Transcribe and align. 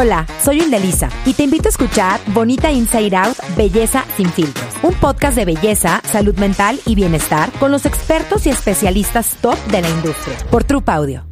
Hola, 0.00 0.28
soy 0.40 0.60
Indelisa 0.60 1.08
y 1.26 1.34
te 1.34 1.42
invito 1.42 1.66
a 1.66 1.70
escuchar 1.70 2.20
Bonita 2.28 2.70
Inside 2.70 3.16
Out, 3.16 3.36
Belleza 3.56 4.04
sin 4.16 4.30
filtros, 4.30 4.68
un 4.84 4.94
podcast 4.94 5.36
de 5.36 5.44
belleza, 5.44 6.00
salud 6.04 6.36
mental 6.36 6.78
y 6.86 6.94
bienestar 6.94 7.50
con 7.58 7.72
los 7.72 7.84
expertos 7.84 8.46
y 8.46 8.50
especialistas 8.50 9.34
top 9.40 9.56
de 9.72 9.82
la 9.82 9.88
industria 9.88 10.36
por 10.52 10.62
Troop 10.62 10.88
Audio. 10.88 11.26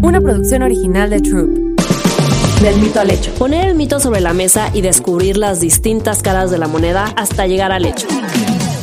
Una 0.00 0.20
producción 0.20 0.62
original 0.62 1.10
de 1.10 1.22
Troop. 1.22 1.80
Del 2.62 2.80
mito 2.80 3.00
al 3.00 3.10
hecho. 3.10 3.34
Poner 3.34 3.66
el 3.66 3.74
mito 3.74 3.98
sobre 3.98 4.20
la 4.20 4.32
mesa 4.32 4.70
y 4.72 4.82
descubrir 4.82 5.36
las 5.36 5.58
distintas 5.58 6.22
caras 6.22 6.52
de 6.52 6.58
la 6.58 6.68
moneda 6.68 7.12
hasta 7.16 7.48
llegar 7.48 7.72
al 7.72 7.84
hecho. 7.84 8.06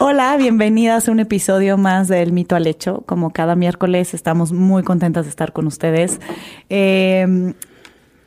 Hola, 0.00 0.36
bienvenidas 0.36 1.08
a 1.08 1.10
un 1.10 1.18
episodio 1.18 1.76
más 1.76 2.06
del 2.06 2.30
Mito 2.30 2.54
al 2.54 2.68
Hecho. 2.68 3.02
Como 3.04 3.30
cada 3.30 3.56
miércoles, 3.56 4.14
estamos 4.14 4.52
muy 4.52 4.84
contentas 4.84 5.24
de 5.24 5.30
estar 5.30 5.52
con 5.52 5.66
ustedes. 5.66 6.20
Eh, 6.70 7.52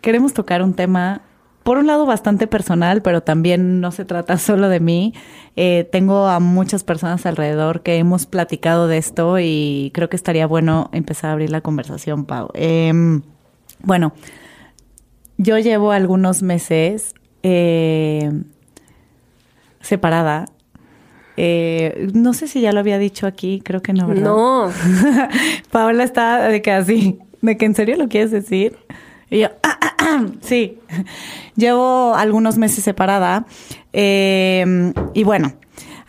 queremos 0.01 0.33
tocar 0.33 0.63
un 0.63 0.73
tema, 0.73 1.21
por 1.63 1.77
un 1.77 1.87
lado, 1.87 2.05
bastante 2.05 2.45
personal, 2.45 3.01
pero 3.01 3.23
también 3.23 3.79
no 3.79 3.93
se 3.93 4.03
trata 4.03 4.37
solo 4.37 4.67
de 4.67 4.81
mí. 4.81 5.13
Eh, 5.55 5.87
tengo 5.89 6.27
a 6.27 6.41
muchas 6.41 6.83
personas 6.83 7.25
alrededor 7.25 7.83
que 7.83 7.95
hemos 7.95 8.25
platicado 8.25 8.89
de 8.89 8.97
esto 8.97 9.39
y 9.39 9.91
creo 9.93 10.09
que 10.09 10.17
estaría 10.17 10.47
bueno 10.47 10.89
empezar 10.91 11.29
a 11.29 11.33
abrir 11.33 11.51
la 11.51 11.61
conversación, 11.61 12.25
Pau. 12.25 12.49
Eh, 12.53 12.91
bueno, 13.81 14.11
yo 15.37 15.57
llevo 15.57 15.93
algunos 15.93 16.43
meses 16.43 17.15
eh, 17.43 18.29
separada 19.79 20.47
eh, 21.37 22.07
no 22.13 22.33
sé 22.33 22.47
si 22.47 22.61
ya 22.61 22.71
lo 22.71 22.79
había 22.79 22.97
dicho 22.97 23.25
aquí, 23.27 23.61
creo 23.63 23.81
que 23.81 23.93
no, 23.93 24.07
¿verdad? 24.07 24.23
No, 24.23 24.69
Paola 25.71 26.03
está 26.03 26.47
de 26.47 26.61
que 26.61 26.71
así, 26.71 27.19
de 27.41 27.57
que 27.57 27.65
en 27.65 27.75
serio 27.75 27.95
lo 27.97 28.07
quieres 28.09 28.31
decir. 28.31 28.75
Y 29.29 29.39
yo, 29.39 29.47
"Ah, 29.63 29.77
ah, 29.81 29.95
ah". 29.99 30.25
sí, 30.41 30.79
llevo 31.55 32.13
algunos 32.15 32.57
meses 32.57 32.83
separada. 32.83 33.45
eh, 33.93 34.93
y 35.13 35.23
bueno, 35.23 35.53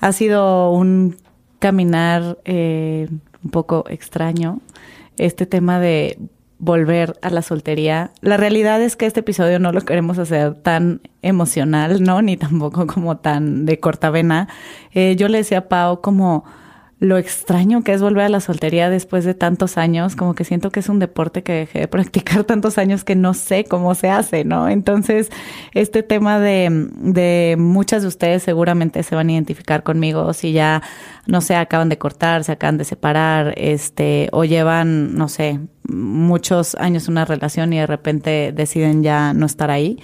ha 0.01 0.13
sido 0.13 0.71
un 0.73 1.17
caminar 1.61 2.39
eh, 2.45 3.09
un 3.45 3.51
poco 3.51 3.85
extraño. 3.89 4.61
Este 5.19 5.47
tema 5.47 5.79
de 5.79 6.19
volver 6.63 7.19
a 7.23 7.31
la 7.31 7.43
soltería. 7.43 8.13
La 8.21 8.37
realidad 8.37 8.81
es 8.81 8.95
que 8.95 9.07
este 9.07 9.19
episodio 9.19 9.59
no 9.59 9.73
lo 9.73 9.81
queremos 9.81 10.21
hacer 10.21 10.55
tan 10.55 11.01
emocional, 11.21 12.05
¿no? 12.05 12.23
Ni 12.23 12.37
tampoco 12.37 12.87
como 12.87 13.17
tan 13.17 13.67
de 13.67 13.81
corta 13.81 14.11
vena. 14.11 14.47
Eh, 14.93 15.17
yo 15.17 15.27
le 15.27 15.39
decía 15.39 15.59
a 15.59 15.69
Pau 15.69 16.01
como 16.01 16.45
lo 17.03 17.19
extraño 17.19 17.83
que 17.83 17.93
es 17.93 18.01
volver 18.01 18.27
a 18.27 18.29
la 18.29 18.39
soltería 18.39 18.89
después 18.89 19.25
de 19.25 19.35
tantos 19.35 19.77
años, 19.77 20.15
como 20.15 20.37
que 20.37 20.45
siento 20.45 20.71
que 20.71 20.79
es 20.79 20.89
un 20.89 21.01
deporte 21.01 21.43
que 21.43 21.53
dejé 21.53 21.81
de 21.81 21.89
practicar 21.89 22.45
tantos 22.45 22.79
años 22.79 23.03
que 23.03 23.17
no 23.17 23.35
sé 23.35 23.65
cómo 23.65 23.97
se 23.97 24.09
hace, 24.09 24.45
¿no? 24.45 24.69
Entonces, 24.69 25.29
este 25.75 26.05
tema 26.05 26.39
de, 26.39 26.69
de 26.71 27.57
muchas 27.59 28.03
de 28.03 28.09
ustedes 28.09 28.45
seguramente 28.45 29.03
se 29.03 29.17
van 29.17 29.31
a 29.31 29.33
identificar 29.33 29.83
conmigo 29.83 30.33
si 30.33 30.53
ya, 30.53 30.81
no 31.27 31.41
sé, 31.41 31.57
acaban 31.57 31.89
de 31.89 31.99
cortar, 31.99 32.45
se 32.45 32.53
acaban 32.53 32.79
de 32.79 32.85
separar, 32.85 33.53
este, 33.57 34.29
o 34.31 34.45
llevan, 34.45 35.17
no 35.17 35.29
sé, 35.29 35.59
muchos 35.89 36.77
años 36.77 37.09
una 37.09 37.25
relación 37.25 37.73
y 37.73 37.79
de 37.79 37.87
repente 37.89 38.53
deciden 38.55 39.03
ya 39.03 39.35
no 39.35 39.47
estar 39.47 39.73
ahí. 39.73 39.99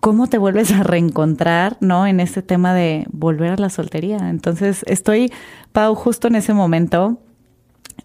¿Cómo 0.00 0.26
te 0.28 0.38
vuelves 0.38 0.72
a 0.72 0.82
reencontrar, 0.82 1.76
no? 1.80 2.06
En 2.06 2.20
este 2.20 2.42
tema 2.42 2.74
de 2.74 3.06
volver 3.10 3.52
a 3.52 3.56
la 3.56 3.70
soltería. 3.70 4.30
Entonces, 4.30 4.82
estoy, 4.86 5.32
Pau, 5.72 5.94
justo 5.94 6.28
en 6.28 6.36
ese 6.36 6.54
momento. 6.54 7.18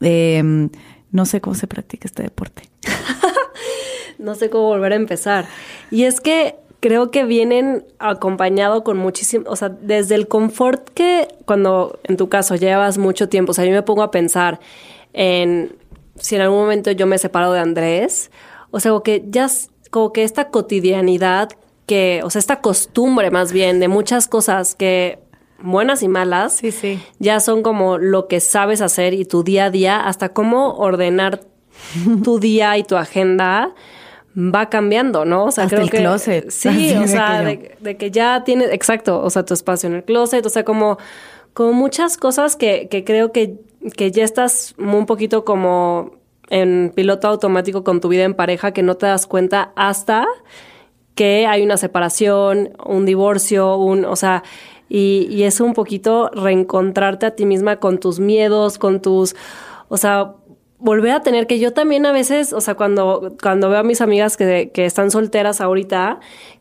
eh, 0.02 0.70
no 1.12 1.26
sé 1.26 1.40
cómo 1.40 1.56
se 1.56 1.66
practica 1.66 2.08
este 2.08 2.24
deporte. 2.24 2.64
no 4.20 4.36
sé 4.36 4.50
cómo 4.50 4.66
volver 4.66 4.92
a 4.92 4.96
empezar. 4.96 5.46
Y 5.90 6.04
es 6.04 6.20
que 6.20 6.56
creo 6.82 7.10
que 7.10 7.24
vienen 7.24 7.86
acompañado 8.00 8.84
con 8.84 8.98
muchísimo, 8.98 9.46
o 9.48 9.56
sea, 9.56 9.70
desde 9.70 10.16
el 10.16 10.28
confort 10.28 10.90
que 10.90 11.30
cuando 11.46 12.00
en 12.04 12.18
tu 12.18 12.28
caso 12.28 12.56
llevas 12.56 12.98
mucho 12.98 13.30
tiempo, 13.30 13.52
o 13.52 13.54
sea, 13.54 13.66
yo 13.66 13.72
me 13.72 13.82
pongo 13.82 14.04
a 14.04 14.12
pensar 14.12 14.60
en 15.14 15.78
si 16.20 16.36
en 16.36 16.42
algún 16.42 16.60
momento 16.60 16.92
yo 16.92 17.08
me 17.08 17.18
separo 17.18 17.54
de 17.54 17.60
Andrés, 17.60 18.30
o 18.72 18.80
sea, 18.80 18.92
como 18.92 19.04
que 19.04 19.24
ya, 19.30 19.48
como 19.90 20.12
que 20.12 20.24
esta 20.24 20.50
cotidianidad 20.50 21.50
que, 21.86 22.22
o 22.24 22.30
sea, 22.30 22.40
esta 22.40 22.62
costumbre 22.62 23.32
más 23.32 23.52
bien 23.52 23.80
de 23.80 23.88
muchas 23.88 24.28
cosas 24.28 24.76
que 24.76 25.20
buenas 25.62 26.04
y 26.04 26.08
malas, 26.08 26.54
Sí, 26.58 26.72
sí. 26.72 27.00
ya 27.20 27.40
son 27.40 27.64
como 27.64 27.98
lo 27.98 28.28
que 28.28 28.40
sabes 28.40 28.82
hacer 28.82 29.14
y 29.14 29.26
tu 29.26 29.44
día 29.44 29.66
a 29.66 29.70
día, 29.70 30.00
hasta 30.08 30.30
cómo 30.30 30.74
ordenar 30.76 31.42
tu 32.24 32.40
día 32.40 32.78
y 32.78 32.84
tu 32.84 32.96
agenda 32.98 33.74
va 34.38 34.70
cambiando, 34.70 35.24
¿no? 35.24 35.46
O 35.46 35.52
sea, 35.52 35.64
Hasta 35.66 35.76
creo 35.78 35.86
el 35.86 35.92
que 35.92 35.98
closet. 36.00 36.50
sí, 36.50 36.94
o 36.96 37.08
sea, 37.08 37.38
que 37.38 37.44
yo- 37.44 37.46
de, 37.46 37.78
de 37.80 37.98
que 37.98 38.12
ya 38.12 38.44
tienes, 38.44 38.70
exacto, 38.74 39.22
o 39.22 39.30
sea, 39.30 39.44
tu 39.46 39.54
espacio 39.54 39.88
en 39.88 39.96
el 39.96 40.04
closet, 40.04 40.46
o 40.46 40.50
sea, 40.50 40.66
como, 40.66 40.98
como 41.54 41.72
muchas 41.72 42.18
cosas 42.18 42.56
que, 42.58 42.88
que 42.90 43.04
creo 43.06 43.32
que, 43.32 43.56
que 43.96 44.12
ya 44.12 44.24
estás 44.26 44.76
un 44.78 45.06
poquito 45.06 45.46
como 45.46 46.16
en 46.50 46.92
piloto 46.94 47.28
automático 47.30 47.84
con 47.86 48.02
tu 48.02 48.10
vida 48.10 48.24
en 48.24 48.34
pareja 48.34 48.72
que 48.72 48.84
no 48.84 48.96
te 48.98 49.06
das 49.06 49.26
cuenta 49.26 49.72
hasta 49.78 50.26
que 51.16 51.48
hay 51.48 51.64
una 51.64 51.78
separación, 51.78 52.72
un 52.86 53.06
divorcio, 53.06 53.78
un, 53.78 54.06
o 54.06 54.16
sea, 54.16 54.44
y, 54.90 55.28
y 55.32 55.44
es 55.44 55.60
un 55.62 55.74
poquito 55.74 56.30
reencontrarte 56.34 57.26
a 57.26 57.36
ti 57.36 57.46
misma 57.46 57.78
con 57.78 58.00
tus 58.00 58.20
miedos, 58.20 58.78
con 58.78 59.02
tus, 59.02 59.36
o 59.88 59.98
sea, 59.98 60.36
volver 60.86 61.12
a 61.12 61.22
tener 61.22 61.48
que 61.48 61.60
yo 61.60 61.74
también 61.74 62.06
a 62.06 62.12
veces, 62.12 62.54
o 62.54 62.62
sea, 62.62 62.76
cuando, 62.76 63.36
cuando 63.42 63.70
veo 63.70 63.80
a 63.80 63.84
mis 63.84 64.02
amigas 64.02 64.38
que, 64.38 64.70
que 64.74 64.86
están 64.86 65.10
solteras 65.12 65.60
ahorita, 65.60 66.20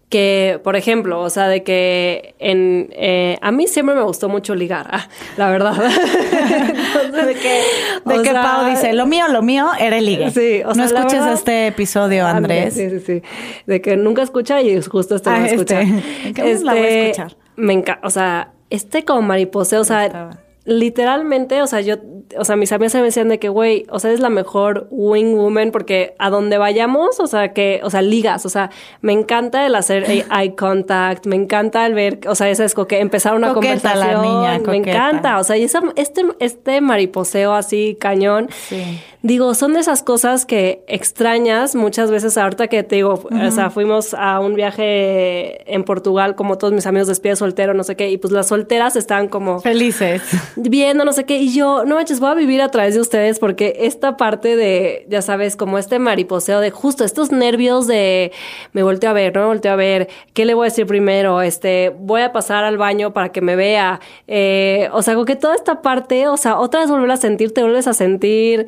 que, 0.08 0.60
por 0.62 0.76
ejemplo, 0.76 1.20
o 1.20 1.28
sea, 1.30 1.48
de 1.48 1.62
que 1.64 2.34
en, 2.38 2.88
eh, 2.92 3.36
a 3.40 3.50
mí 3.50 3.66
siempre 3.66 3.94
me 3.96 4.02
gustó 4.02 4.28
mucho 4.28 4.54
ligar, 4.54 4.86
ah, 4.90 5.08
la 5.36 5.50
verdad. 5.50 5.74
Entonces, 7.04 7.26
De 7.26 7.34
que, 7.34 7.60
de 8.04 8.18
o 8.18 8.22
que 8.22 8.30
sea, 8.30 8.42
Pau 8.42 8.70
dice, 8.70 8.92
lo 8.92 9.06
mío, 9.06 9.26
lo 9.28 9.42
mío 9.42 9.68
era 9.78 9.98
el 9.98 10.06
ligue. 10.06 10.30
Sí, 10.30 10.62
o 10.64 10.74
sea, 10.74 10.84
no 10.84 10.88
escuches 10.88 11.20
verdad- 11.20 11.32
este 11.34 11.66
episodio, 11.68 12.26
Andrés. 12.26 12.74
Sí, 12.74 12.90
sí, 12.90 13.00
sí. 13.00 13.22
De 13.66 13.80
que 13.80 13.96
nunca 13.96 14.22
escucha 14.22 14.60
y 14.62 14.80
justo 14.82 15.16
este 15.16 15.30
Ah, 15.30 15.38
no 15.40 15.46
este. 15.46 15.54
escucha. 15.54 15.80
¿En 16.24 16.34
qué 16.34 16.42
momento 16.42 16.64
la 16.64 16.72
voy 16.74 16.82
a 16.82 16.88
escuchar? 17.08 17.36
Me 17.56 17.72
encanta, 17.72 18.06
o 18.06 18.10
sea, 18.10 18.52
este 18.70 19.04
como 19.04 19.22
mariposeo, 19.22 19.80
o 19.80 19.84
sea, 19.84 20.06
Estaba. 20.06 20.38
Literalmente, 20.64 21.60
o 21.62 21.66
sea, 21.66 21.80
yo, 21.80 21.96
o 22.38 22.44
sea, 22.44 22.56
mis 22.56 22.72
amigas 22.72 22.94
me 22.94 23.02
decían 23.02 23.28
de 23.28 23.38
que, 23.38 23.48
güey, 23.48 23.84
o 23.90 23.98
sea, 23.98 24.10
es 24.12 24.20
la 24.20 24.30
mejor 24.30 24.88
wing 24.90 25.34
woman 25.36 25.70
porque 25.70 26.14
a 26.18 26.30
donde 26.30 26.56
vayamos, 26.58 27.20
o 27.20 27.26
sea, 27.26 27.52
que, 27.52 27.80
o 27.82 27.90
sea, 27.90 28.00
ligas, 28.02 28.46
o 28.46 28.48
sea, 28.48 28.70
me 29.02 29.12
encanta 29.12 29.66
el 29.66 29.74
hacer 29.74 30.04
eye 30.32 30.54
contact, 30.56 31.26
me 31.26 31.36
encanta 31.36 31.84
el 31.86 31.94
ver, 31.94 32.20
o 32.26 32.34
sea, 32.34 32.48
esa 32.48 32.64
es 32.64 32.74
como 32.74 32.86
que 32.86 33.00
empezar 33.00 33.34
una 33.34 33.52
Coqueta 33.52 33.94
la 33.94 34.06
conversación, 34.14 34.22
niña, 34.22 34.58
me 34.66 34.76
encanta, 34.78 35.38
o 35.38 35.44
sea, 35.44 35.56
y 35.58 35.64
esa- 35.64 35.82
este, 35.96 36.22
este 36.40 36.80
mariposeo 36.80 37.52
así 37.54 37.96
cañón, 38.00 38.48
Sí. 38.68 39.00
Digo, 39.26 39.54
son 39.54 39.72
de 39.72 39.80
esas 39.80 40.02
cosas 40.02 40.44
que 40.44 40.84
extrañas 40.86 41.74
muchas 41.74 42.10
veces 42.10 42.36
ahorita 42.36 42.68
que 42.68 42.82
te 42.82 42.96
digo, 42.96 43.22
o 43.24 43.50
sea, 43.50 43.70
fuimos 43.70 44.12
a 44.12 44.38
un 44.38 44.54
viaje 44.54 45.72
en 45.74 45.82
Portugal 45.84 46.34
como 46.34 46.58
todos 46.58 46.74
mis 46.74 46.86
amigos 46.86 47.08
despide 47.08 47.34
soltero, 47.34 47.72
no 47.72 47.84
sé 47.84 47.96
qué, 47.96 48.10
y 48.10 48.18
pues 48.18 48.34
las 48.34 48.48
solteras 48.48 48.96
estaban 48.96 49.28
como 49.28 49.60
Felices. 49.60 50.20
Viendo 50.56 51.04
no 51.04 51.12
sé 51.12 51.24
qué, 51.24 51.38
y 51.38 51.54
yo, 51.54 51.84
no 51.84 51.96
manches, 51.96 52.20
voy 52.20 52.30
a 52.30 52.34
vivir 52.34 52.62
a 52.62 52.70
través 52.70 52.94
de 52.94 53.00
ustedes 53.00 53.38
porque 53.38 53.76
esta 53.80 54.16
parte 54.16 54.56
de, 54.56 55.06
ya 55.08 55.22
sabes, 55.22 55.56
como 55.56 55.78
este 55.78 55.98
mariposeo 55.98 56.60
de 56.60 56.70
justo 56.70 57.04
estos 57.04 57.32
nervios 57.32 57.86
de 57.86 58.32
me 58.72 58.82
volteo 58.82 59.10
a 59.10 59.12
ver, 59.12 59.34
no 59.34 59.42
me 59.42 59.46
volteo 59.48 59.72
a 59.72 59.76
ver, 59.76 60.08
¿qué 60.32 60.44
le 60.44 60.54
voy 60.54 60.66
a 60.66 60.70
decir 60.70 60.86
primero? 60.86 61.42
Este, 61.42 61.94
voy 61.98 62.22
a 62.22 62.32
pasar 62.32 62.64
al 62.64 62.78
baño 62.78 63.12
para 63.12 63.30
que 63.30 63.40
me 63.40 63.56
vea, 63.56 64.00
eh, 64.26 64.88
o 64.92 65.02
sea, 65.02 65.14
como 65.14 65.26
que 65.26 65.36
toda 65.36 65.54
esta 65.54 65.82
parte, 65.82 66.28
o 66.28 66.36
sea, 66.36 66.58
otra 66.58 66.80
vez 66.80 66.90
volver 66.90 67.10
a 67.10 67.16
sentir, 67.16 67.52
te 67.52 67.62
vuelves 67.62 67.86
a 67.86 67.94
sentir 67.94 68.66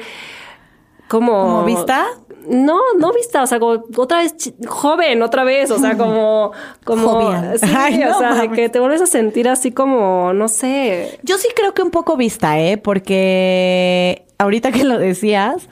como... 1.08 1.32
¿Como 1.32 1.64
vista? 1.64 2.06
No, 2.48 2.78
no 2.98 3.12
vista, 3.12 3.42
o 3.42 3.46
sea, 3.46 3.58
como 3.58 3.82
otra 3.96 4.18
vez 4.18 4.54
joven, 4.68 5.22
otra 5.22 5.42
vez, 5.42 5.70
o 5.72 5.78
sea, 5.78 5.96
como, 5.98 6.52
como, 6.84 7.32
sí, 7.56 7.66
Ay, 7.76 8.02
o 8.04 8.10
no 8.10 8.18
sea, 8.18 8.34
de 8.34 8.50
que 8.50 8.68
te 8.68 8.78
vuelves 8.78 9.02
a 9.02 9.06
sentir 9.06 9.48
así 9.48 9.72
como, 9.72 10.32
no 10.32 10.46
sé, 10.46 11.18
Yo 11.24 11.38
sí 11.38 11.48
creo 11.56 11.74
que 11.74 11.82
un 11.82 11.90
poco 11.90 12.16
vista, 12.16 12.60
¿eh? 12.60 12.78
Porque 12.78 14.26
ahorita 14.38 14.70
que 14.70 14.84
lo 14.84 14.98
decías, 14.98 15.68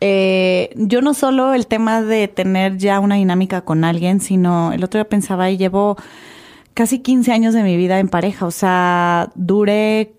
eh, 0.00 0.70
yo 0.76 1.02
no 1.02 1.12
solo 1.12 1.54
el 1.54 1.66
tema 1.66 2.02
de 2.02 2.28
tener 2.28 2.78
ya 2.78 3.00
una 3.00 3.16
dinámica 3.16 3.62
con 3.62 3.84
alguien, 3.84 4.20
sino 4.20 4.72
el 4.72 4.84
otro 4.84 4.98
día 4.98 5.08
pensaba 5.08 5.50
y 5.50 5.56
llevo 5.56 5.96
casi 6.74 7.00
15 7.00 7.32
años 7.32 7.54
de 7.54 7.62
mi 7.62 7.76
vida 7.76 7.98
en 7.98 8.08
pareja. 8.08 8.46
O 8.46 8.50
sea, 8.50 9.30
duré 9.34 10.14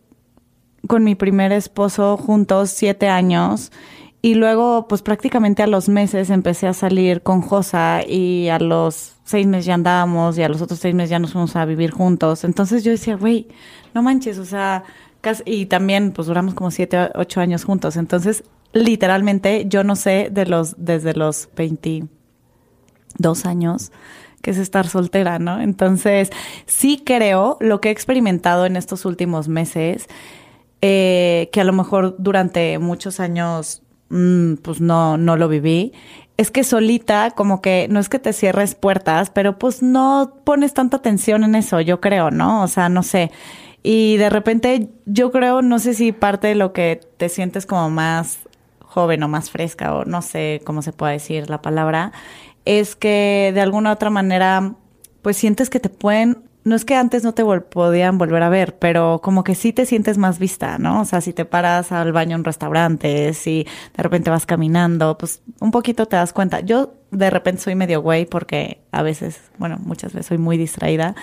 con 0.88 1.04
mi 1.04 1.16
primer 1.16 1.52
esposo 1.52 2.18
juntos 2.18 2.72
siete 2.72 3.08
años. 3.08 3.72
Y 4.22 4.36
luego, 4.36 4.88
pues 4.90 5.02
prácticamente 5.02 5.64
a 5.64 5.68
los 5.68 5.88
meses 5.88 6.30
empecé 6.30 6.68
a 6.68 6.74
salir 6.74 7.22
con 7.22 7.42
Josa 7.42 8.02
y 8.06 8.50
a 8.50 8.60
los 8.60 9.14
seis 9.24 9.48
meses 9.48 9.66
ya 9.66 9.76
andábamos 9.76 10.38
y 10.38 10.44
a 10.44 10.50
los 10.50 10.62
otros 10.62 10.80
seis 10.80 10.94
meses 10.94 11.12
ya 11.12 11.20
nos 11.20 11.32
fuimos 11.32 11.56
a 11.56 11.64
vivir 11.64 11.92
juntos. 11.92 12.44
Entonces 12.44 12.84
yo 12.84 12.92
decía, 12.92 13.16
güey, 13.16 13.48
no 13.94 14.04
manches, 14.04 14.38
o 14.38 14.46
sea, 14.46 14.84
casi, 15.22 15.44
y 15.46 15.68
también 15.68 16.12
pues 16.12 16.28
duramos 16.28 16.54
como 16.54 16.70
siete, 16.70 17.10
ocho 17.16 17.40
años 17.40 17.64
juntos. 17.64 17.96
Entonces, 17.96 18.44
literalmente, 18.74 19.66
yo 19.68 19.86
no 19.86 19.96
sé 19.96 20.30
de 20.32 20.46
los, 20.46 20.76
desde 20.78 21.14
los 21.14 21.48
22 21.56 23.46
años 23.46 23.92
que 24.42 24.52
es 24.52 24.58
estar 24.58 24.88
soltera, 24.88 25.40
¿no? 25.40 25.62
Entonces, 25.62 26.30
sí 26.66 27.02
creo 27.06 27.58
lo 27.60 27.82
que 27.82 27.90
he 27.90 27.92
experimentado 27.92 28.66
en 28.66 28.76
estos 28.78 29.06
últimos 29.06 29.48
meses, 29.50 30.08
eh, 30.82 31.50
que 31.52 31.62
a 31.62 31.66
lo 31.66 31.74
mejor 31.74 32.16
durante 32.20 32.80
muchos 32.80 33.20
años, 33.20 33.84
mm, 34.10 34.56
pues 34.56 34.82
no, 34.82 35.18
no 35.18 35.36
lo 35.36 35.48
viví, 35.48 35.94
es 36.38 36.52
que 36.52 36.64
solita, 36.64 37.32
como 37.32 37.62
que 37.62 37.88
no 37.90 38.00
es 38.00 38.08
que 38.08 38.18
te 38.18 38.32
cierres 38.32 38.74
puertas, 38.74 39.30
pero 39.30 39.60
pues 39.60 39.82
no 39.82 40.36
pones 40.46 40.74
tanta 40.74 40.98
atención 40.98 41.44
en 41.44 41.54
eso, 41.54 41.82
yo 41.82 42.00
creo, 42.00 42.32
¿no? 42.32 42.64
O 42.64 42.68
sea, 42.68 42.88
no 42.88 43.04
sé. 43.04 43.30
Y 43.84 44.16
de 44.16 44.30
repente 44.30 44.90
yo 45.06 45.32
creo, 45.32 45.62
no 45.62 45.80
sé 45.80 45.94
si 45.94 46.12
parte 46.14 46.48
de 46.48 46.56
lo 46.56 46.72
que 46.72 47.02
te 47.18 47.28
sientes 47.28 47.66
como 47.66 47.90
más 47.90 48.40
joven 48.80 49.22
o 49.24 49.28
más 49.28 49.52
fresca 49.52 49.94
o 49.94 50.06
no 50.06 50.22
sé 50.22 50.62
cómo 50.64 50.82
se 50.82 50.94
puede 50.94 51.14
decir 51.14 51.50
la 51.50 51.62
palabra, 51.62 52.12
es 52.66 52.96
que 52.96 53.52
de 53.54 53.62
alguna 53.62 53.90
u 53.90 53.94
otra 53.94 54.10
manera, 54.10 54.76
pues 55.22 55.38
sientes 55.38 55.70
que 55.70 55.80
te 55.80 55.90
pueden, 55.90 56.49
no 56.64 56.76
es 56.76 56.86
que 56.86 56.96
antes 56.96 57.24
no 57.24 57.34
te 57.34 57.44
podían 57.44 58.18
volver 58.18 58.44
a 58.44 58.50
ver, 58.50 58.78
pero 58.78 59.22
como 59.24 59.44
que 59.44 59.56
sí 59.56 59.74
te 59.74 59.86
sientes 59.86 60.18
más 60.18 60.40
vista, 60.40 60.78
¿no? 60.78 61.02
O 61.02 61.06
sea, 61.06 61.22
si 61.22 61.34
te 61.34 61.46
paras 61.46 61.92
al 61.92 62.12
baño 62.12 62.36
en 62.36 62.44
restaurantes, 62.44 63.38
si 63.38 63.66
de 63.96 64.04
repente 64.04 64.30
vas 64.30 64.46
caminando, 64.46 65.18
pues 65.18 65.42
un 65.60 65.72
poquito 65.72 66.06
te 66.06 66.16
das 66.16 66.34
cuenta. 66.34 66.60
Yo 66.60 66.99
de 67.12 67.30
repente 67.30 67.62
soy 67.62 67.76
medio 67.76 68.02
güey 68.02 68.26
porque 68.26 68.80
a 68.92 69.02
veces, 69.02 69.40
bueno, 69.58 69.78
muchas 69.80 70.14
veces 70.14 70.28
soy 70.28 70.38
muy 70.38 70.58
distraída. 70.58 71.16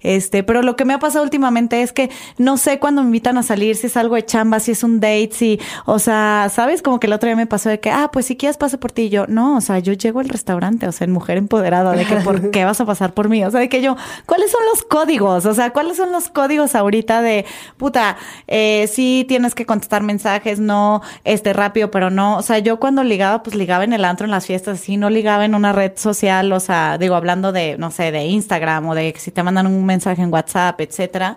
Este, 0.00 0.44
pero 0.44 0.62
lo 0.62 0.76
que 0.76 0.84
me 0.84 0.94
ha 0.94 1.00
pasado 1.00 1.24
últimamente 1.24 1.82
es 1.82 1.92
que 1.92 2.08
no 2.36 2.56
sé 2.56 2.78
cuándo 2.78 3.02
me 3.02 3.08
invitan 3.08 3.36
a 3.36 3.42
salir, 3.42 3.74
si 3.74 3.88
es 3.88 3.96
algo 3.96 4.14
de 4.14 4.24
chamba, 4.24 4.60
si 4.60 4.70
es 4.70 4.84
un 4.84 5.00
date, 5.00 5.30
si, 5.32 5.60
o 5.86 5.98
sea, 5.98 6.48
¿sabes? 6.52 6.82
Como 6.82 7.00
que 7.00 7.08
el 7.08 7.12
otro 7.12 7.26
día 7.26 7.34
me 7.34 7.48
pasó 7.48 7.68
de 7.68 7.80
que, 7.80 7.90
ah, 7.90 8.10
pues 8.12 8.26
si 8.26 8.36
quieres 8.36 8.56
paso 8.56 8.78
por 8.78 8.92
ti. 8.92 9.02
Y 9.02 9.08
yo, 9.08 9.26
no, 9.26 9.56
o 9.56 9.60
sea, 9.60 9.80
yo 9.80 9.92
llego 9.92 10.20
al 10.20 10.28
restaurante, 10.28 10.86
o 10.86 10.92
sea, 10.92 11.04
en 11.04 11.12
mujer 11.12 11.36
empoderada, 11.36 11.92
de 11.92 12.04
que, 12.04 12.16
¿por 12.16 12.50
qué 12.52 12.64
vas 12.64 12.80
a 12.80 12.86
pasar 12.86 13.12
por 13.12 13.28
mí? 13.28 13.44
O 13.44 13.50
sea, 13.50 13.60
de 13.60 13.68
que 13.68 13.82
yo, 13.82 13.96
¿cuáles 14.26 14.52
son 14.52 14.60
los 14.72 14.84
códigos? 14.84 15.46
O 15.46 15.54
sea, 15.54 15.70
¿cuáles 15.70 15.96
son 15.96 16.12
los 16.12 16.28
códigos 16.28 16.76
ahorita 16.76 17.20
de, 17.20 17.44
puta, 17.76 18.16
eh, 18.46 18.88
sí 18.92 19.24
tienes 19.26 19.56
que 19.56 19.66
contestar 19.66 20.04
mensajes, 20.04 20.60
no, 20.60 21.02
este, 21.24 21.52
rápido, 21.52 21.90
pero 21.90 22.10
no. 22.10 22.36
O 22.36 22.42
sea, 22.42 22.60
yo 22.60 22.78
cuando 22.78 23.02
ligaba, 23.02 23.42
pues 23.42 23.56
ligaba 23.56 23.82
en 23.82 23.92
el 23.92 24.04
antro, 24.04 24.26
en 24.26 24.30
las 24.30 24.46
fiestas, 24.46 24.80
así, 24.80 24.96
no 24.96 25.10
ligaba 25.10 25.27
en 25.44 25.54
una 25.54 25.72
red 25.72 25.92
social, 25.96 26.52
o 26.52 26.60
sea, 26.60 26.98
digo, 26.98 27.14
hablando 27.14 27.52
de, 27.52 27.76
no 27.78 27.90
sé, 27.90 28.10
de 28.10 28.24
Instagram 28.24 28.88
o 28.88 28.94
de 28.94 29.12
que 29.12 29.20
si 29.20 29.30
te 29.30 29.42
mandan 29.42 29.66
un 29.66 29.84
mensaje 29.84 30.22
en 30.22 30.32
WhatsApp, 30.32 30.80
etcétera. 30.80 31.36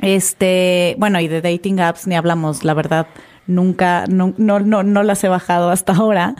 este, 0.00 0.94
bueno, 0.98 1.20
y 1.20 1.28
de 1.28 1.42
dating 1.42 1.80
apps 1.80 2.06
ni 2.06 2.16
hablamos, 2.16 2.64
la 2.64 2.74
verdad, 2.74 3.06
nunca, 3.46 4.04
no, 4.08 4.34
no, 4.36 4.60
no, 4.60 4.82
no 4.82 5.02
las 5.02 5.22
he 5.24 5.28
bajado 5.28 5.70
hasta 5.70 5.92
ahora. 5.92 6.34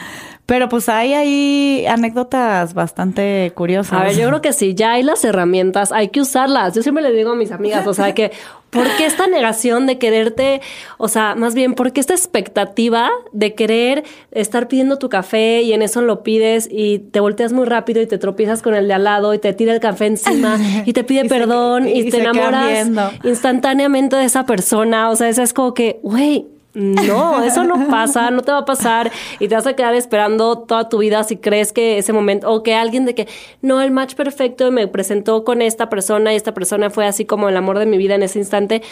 Pero 0.53 0.69
pues 0.69 0.91
hay 0.91 1.15
ahí 1.15 1.87
anécdotas 1.87 2.75
bastante 2.75 3.53
curiosas. 3.55 3.99
A 3.99 4.05
ver, 4.05 4.15
yo 4.15 4.29
creo 4.29 4.43
que 4.43 4.53
sí, 4.53 4.75
ya 4.75 4.93
hay 4.93 5.03
las 5.03 5.25
herramientas, 5.25 5.93
hay 5.93 6.09
que 6.09 6.21
usarlas. 6.21 6.75
Yo 6.75 6.83
siempre 6.83 7.03
le 7.03 7.11
digo 7.15 7.31
a 7.31 7.35
mis 7.35 7.53
amigas, 7.53 7.87
o 7.87 7.95
sea, 7.95 8.13
que 8.13 8.33
¿por 8.69 8.87
qué 8.99 9.07
esta 9.07 9.27
negación 9.27 9.87
de 9.87 9.97
quererte, 9.97 10.61
o 10.99 11.09
sea, 11.09 11.35
más 11.37 11.55
bien, 11.55 11.73
¿por 11.73 11.95
qué 11.95 12.01
esta 12.01 12.13
expectativa 12.13 13.09
de 13.33 13.55
querer 13.55 14.05
estar 14.31 14.69
pidiendo 14.69 14.99
tu 14.99 15.09
café 15.09 15.63
y 15.63 15.73
en 15.73 15.81
eso 15.81 16.03
lo 16.03 16.23
pides 16.23 16.69
y 16.71 16.99
te 16.99 17.21
volteas 17.21 17.55
muy 17.55 17.65
rápido 17.65 18.03
y 18.03 18.07
te 18.07 18.19
tropiezas 18.19 18.61
con 18.61 18.75
el 18.75 18.89
de 18.89 18.93
al 18.93 19.05
lado 19.05 19.33
y 19.33 19.39
te 19.39 19.55
tira 19.55 19.73
el 19.73 19.81
café 19.81 20.05
encima 20.05 20.59
y 20.85 20.93
te 20.93 21.03
pide 21.03 21.25
perdón 21.31 21.89
y, 21.89 22.11
te 22.11 22.19
enamoras 22.19 22.91
instantáneamente 23.25 24.17
de 24.17 24.25
esa 24.25 24.45
persona? 24.45 25.09
O 25.09 25.17
sea, 25.17 25.31
eso 25.31 25.43
es 25.43 25.55
como 25.55 25.73
que, 25.73 25.99
güey, 26.03 26.45
no, 26.75 27.43
eso 27.43 27.65
no 27.65 27.89
pasa, 27.89 28.31
no 28.31 28.43
te 28.43 28.51
va 28.53 28.59
a 28.59 28.65
pasar 28.65 29.11
y 29.39 29.49
te 29.49 29.55
vas 29.55 29.67
a 29.67 29.75
quedar 29.75 29.95
esperando 29.95 30.59
toda 30.61 30.89
tu 30.89 30.99
vida 30.99 31.23
si 31.25 31.37
crees 31.37 31.73
que 31.73 31.99
ese 31.99 32.13
momento 32.13 32.51
o 32.51 32.63
que 32.63 32.75
alguien 32.75 33.05
de 33.05 33.15
que 33.15 33.29
no, 33.61 33.83
el 33.83 33.91
match 33.91 34.15
perfecto 34.15 34.71
me 34.73 34.89
presentó 34.89 35.45
con 35.45 35.61
esta 35.61 35.91
persona 35.91 36.33
y 36.33 36.37
esta 36.37 36.55
persona 36.55 36.89
fue 36.91 37.07
así 37.07 37.25
como 37.27 37.49
el 37.49 37.57
amor 37.57 37.79
de 37.79 37.87
mi 37.87 37.99
vida 37.99 38.15
en 38.15 38.23
ese 38.23 38.39
instante. 38.39 38.83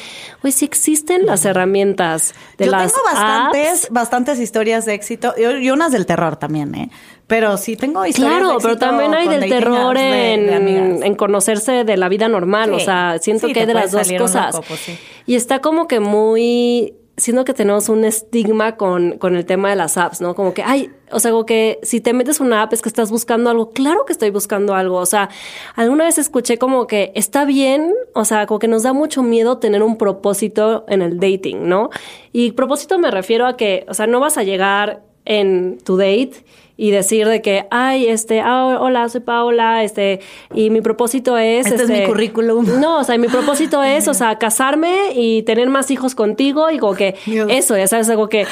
Pues 0.42 0.54
sí 0.56 0.64
existen 0.66 1.24
las 1.26 1.44
herramientas 1.44 2.34
de 2.58 2.66
Yo 2.66 2.72
las 2.72 2.92
tengo 2.92 3.02
bastantes, 3.04 3.88
bastantes 3.90 4.38
historias 4.40 4.84
de 4.84 4.94
éxito 4.94 5.34
y, 5.38 5.70
unas 5.70 5.92
del 5.92 6.04
terror 6.06 6.36
también, 6.36 6.74
¿eh? 6.74 6.90
Pero 7.26 7.56
sí 7.56 7.76
tengo 7.76 8.04
historias 8.04 8.34
Claro, 8.40 8.48
de 8.54 8.56
pero 8.60 8.72
éxito 8.74 8.86
también 8.86 9.14
hay 9.14 9.28
del 9.28 9.48
terror 9.48 9.96
apps 9.96 10.00
de- 10.00 10.06
de 10.10 10.54
en, 10.54 11.02
en 11.04 11.14
conocerse 11.14 11.84
de 11.84 11.96
la 11.96 12.08
vida 12.08 12.28
normal. 12.28 12.74
O 12.74 12.80
sea, 12.80 13.18
siento 13.20 13.46
Sí, 13.46 13.52
que 13.52 13.60
hay 13.60 13.66
de 13.66 13.74
las 13.74 13.92
dos 13.92 14.10
cosas. 14.18 14.56
sí. 14.84 14.98
Y 15.26 15.36
está 15.36 15.60
como 15.60 15.86
que 15.86 16.00
muy. 16.00 16.94
Siento 17.20 17.44
que 17.44 17.52
tenemos 17.52 17.88
un 17.88 18.04
estigma 18.04 18.76
con, 18.76 19.18
con 19.18 19.36
el 19.36 19.44
tema 19.44 19.68
de 19.68 19.76
las 19.76 19.98
apps, 19.98 20.20
¿no? 20.20 20.34
Como 20.34 20.54
que, 20.54 20.62
ay, 20.62 20.90
o 21.12 21.20
sea, 21.20 21.32
como 21.32 21.44
que 21.44 21.78
si 21.82 22.00
te 22.00 22.12
metes 22.12 22.40
una 22.40 22.62
app 22.62 22.72
es 22.72 22.80
que 22.80 22.88
estás 22.88 23.10
buscando 23.10 23.50
algo. 23.50 23.70
Claro 23.72 24.06
que 24.06 24.12
estoy 24.12 24.30
buscando 24.30 24.74
algo. 24.74 24.96
O 24.96 25.06
sea, 25.06 25.28
alguna 25.76 26.04
vez 26.04 26.16
escuché 26.18 26.56
como 26.56 26.86
que 26.86 27.12
está 27.14 27.44
bien, 27.44 27.92
o 28.14 28.24
sea, 28.24 28.46
como 28.46 28.58
que 28.58 28.68
nos 28.68 28.82
da 28.84 28.92
mucho 28.92 29.22
miedo 29.22 29.58
tener 29.58 29.82
un 29.82 29.98
propósito 29.98 30.84
en 30.88 31.02
el 31.02 31.20
dating, 31.20 31.68
¿no? 31.68 31.90
Y 32.32 32.52
propósito 32.52 32.98
me 32.98 33.10
refiero 33.10 33.46
a 33.46 33.56
que, 33.56 33.84
o 33.88 33.94
sea, 33.94 34.06
no 34.06 34.18
vas 34.18 34.38
a 34.38 34.42
llegar 34.42 35.02
en 35.30 35.78
tu 35.84 35.96
date 35.96 36.44
y 36.76 36.90
decir 36.92 37.28
de 37.28 37.42
que, 37.42 37.66
ay, 37.70 38.06
este, 38.08 38.40
ah, 38.40 38.78
hola, 38.80 39.08
soy 39.10 39.20
Paola, 39.20 39.84
este, 39.84 40.20
y 40.54 40.70
mi 40.70 40.80
propósito 40.80 41.36
es... 41.36 41.66
Este 41.66 41.82
es 41.82 41.90
mi 41.90 42.04
currículum. 42.06 42.66
No, 42.80 43.00
o 43.00 43.04
sea, 43.04 43.18
mi 43.18 43.28
propósito 43.28 43.82
es, 43.82 44.08
o 44.08 44.14
sea, 44.14 44.38
casarme 44.38 45.12
y 45.14 45.42
tener 45.42 45.68
más 45.68 45.90
hijos 45.90 46.14
contigo 46.14 46.70
y 46.70 46.78
como 46.78 46.94
que 46.94 47.16
Dios. 47.26 47.48
eso, 47.50 47.76
ya 47.76 47.86
sabes, 47.86 48.08
algo 48.08 48.28
que 48.30 48.46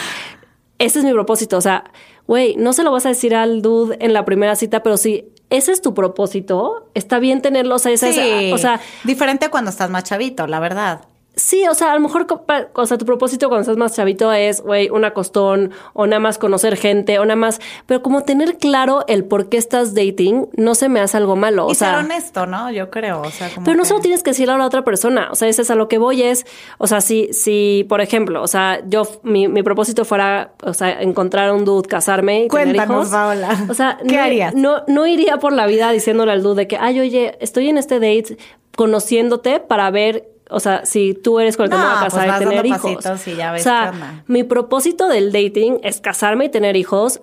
ese 0.78 0.98
es 0.98 1.04
mi 1.04 1.12
propósito, 1.12 1.56
o 1.56 1.60
sea, 1.62 1.84
güey, 2.26 2.54
no 2.56 2.72
se 2.74 2.82
lo 2.84 2.92
vas 2.92 3.06
a 3.06 3.08
decir 3.08 3.34
al 3.34 3.62
dude 3.62 3.96
en 4.00 4.12
la 4.12 4.24
primera 4.26 4.54
cita, 4.56 4.82
pero 4.82 4.96
si 4.98 5.24
ese 5.50 5.72
es 5.72 5.80
tu 5.80 5.94
propósito, 5.94 6.90
está 6.94 7.18
bien 7.18 7.40
tenerlo, 7.40 7.76
o 7.76 7.78
sea, 7.78 7.92
esa- 7.92 8.12
Sí, 8.12 8.20
esa- 8.20 8.54
o 8.54 8.58
sea, 8.58 8.80
diferente 9.04 9.48
cuando 9.48 9.70
estás 9.70 9.88
más 9.88 10.04
chavito, 10.04 10.46
la 10.46 10.60
verdad. 10.60 11.00
Sí, 11.48 11.66
o 11.66 11.72
sea, 11.72 11.92
a 11.92 11.94
lo 11.94 12.00
mejor, 12.00 12.26
o 12.74 12.84
sea, 12.86 12.98
tu 12.98 13.06
propósito 13.06 13.48
cuando 13.48 13.62
estás 13.62 13.78
más 13.78 13.96
chavito 13.96 14.30
es, 14.34 14.60
güey, 14.60 14.90
una 14.90 15.14
costón, 15.14 15.70
o 15.94 16.06
nada 16.06 16.20
más 16.20 16.36
conocer 16.36 16.76
gente, 16.76 17.18
o 17.18 17.24
nada 17.24 17.36
más, 17.36 17.58
pero 17.86 18.02
como 18.02 18.22
tener 18.22 18.58
claro 18.58 19.04
el 19.08 19.24
por 19.24 19.48
qué 19.48 19.56
estás 19.56 19.94
dating, 19.94 20.48
no 20.58 20.74
se 20.74 20.90
me 20.90 21.00
hace 21.00 21.16
algo 21.16 21.36
malo, 21.36 21.64
o 21.66 21.72
y 21.72 21.74
sea. 21.74 21.92
ser 21.96 22.04
honesto, 22.04 22.44
¿no? 22.44 22.70
Yo 22.70 22.90
creo, 22.90 23.22
o 23.22 23.30
sea, 23.30 23.48
como 23.54 23.64
Pero 23.64 23.78
no 23.78 23.84
que- 23.84 23.88
solo 23.88 24.00
tienes 24.00 24.22
que 24.22 24.32
decirle 24.32 24.52
a 24.52 24.58
la 24.58 24.66
otra 24.66 24.84
persona, 24.84 25.28
o 25.30 25.36
sea, 25.36 25.48
eso 25.48 25.62
es 25.62 25.70
a 25.70 25.74
lo 25.74 25.88
que 25.88 25.96
voy 25.96 26.22
es, 26.22 26.44
o 26.76 26.86
sea, 26.86 27.00
si, 27.00 27.32
si, 27.32 27.86
por 27.88 28.02
ejemplo, 28.02 28.42
o 28.42 28.46
sea, 28.46 28.82
yo, 28.86 29.04
mi, 29.22 29.48
mi 29.48 29.62
propósito 29.62 30.04
fuera, 30.04 30.52
o 30.62 30.74
sea, 30.74 31.00
encontrar 31.00 31.50
un 31.54 31.64
dude, 31.64 31.88
casarme 31.88 32.44
y 32.44 32.48
tener 32.48 32.66
Cuéntanos, 32.66 32.96
hijos. 33.06 33.08
Paola. 33.08 33.66
O 33.70 33.72
sea, 33.72 33.96
¿Qué 34.06 34.16
no, 34.16 34.22
harías? 34.22 34.54
No, 34.54 34.82
no 34.86 35.06
iría 35.06 35.38
por 35.38 35.54
la 35.54 35.64
vida 35.66 35.90
diciéndole 35.92 36.30
al 36.32 36.42
dude 36.42 36.56
de 36.64 36.68
que, 36.68 36.76
ay, 36.76 37.00
oye, 37.00 37.38
estoy 37.40 37.70
en 37.70 37.78
este 37.78 37.94
date 38.00 38.36
conociéndote 38.76 39.60
para 39.60 39.90
ver, 39.90 40.28
o 40.50 40.60
sea, 40.60 40.84
si 40.86 41.14
tú 41.14 41.40
eres 41.40 41.56
con 41.56 41.64
el 41.64 41.70
que 41.70 41.76
me 41.76 41.82
voy 41.84 41.92
a 41.96 42.00
casar 42.04 42.26
pues 42.28 42.40
y 42.40 42.44
tener 42.44 42.66
hijos. 42.66 43.26
y 43.26 43.34
ya 43.36 43.52
ves 43.52 43.62
o 43.62 43.64
sea, 43.64 44.22
mi 44.26 44.44
propósito 44.44 45.08
del 45.08 45.32
dating 45.32 45.78
es 45.82 46.00
casarme 46.00 46.46
y 46.46 46.48
tener 46.48 46.76
hijos. 46.76 47.20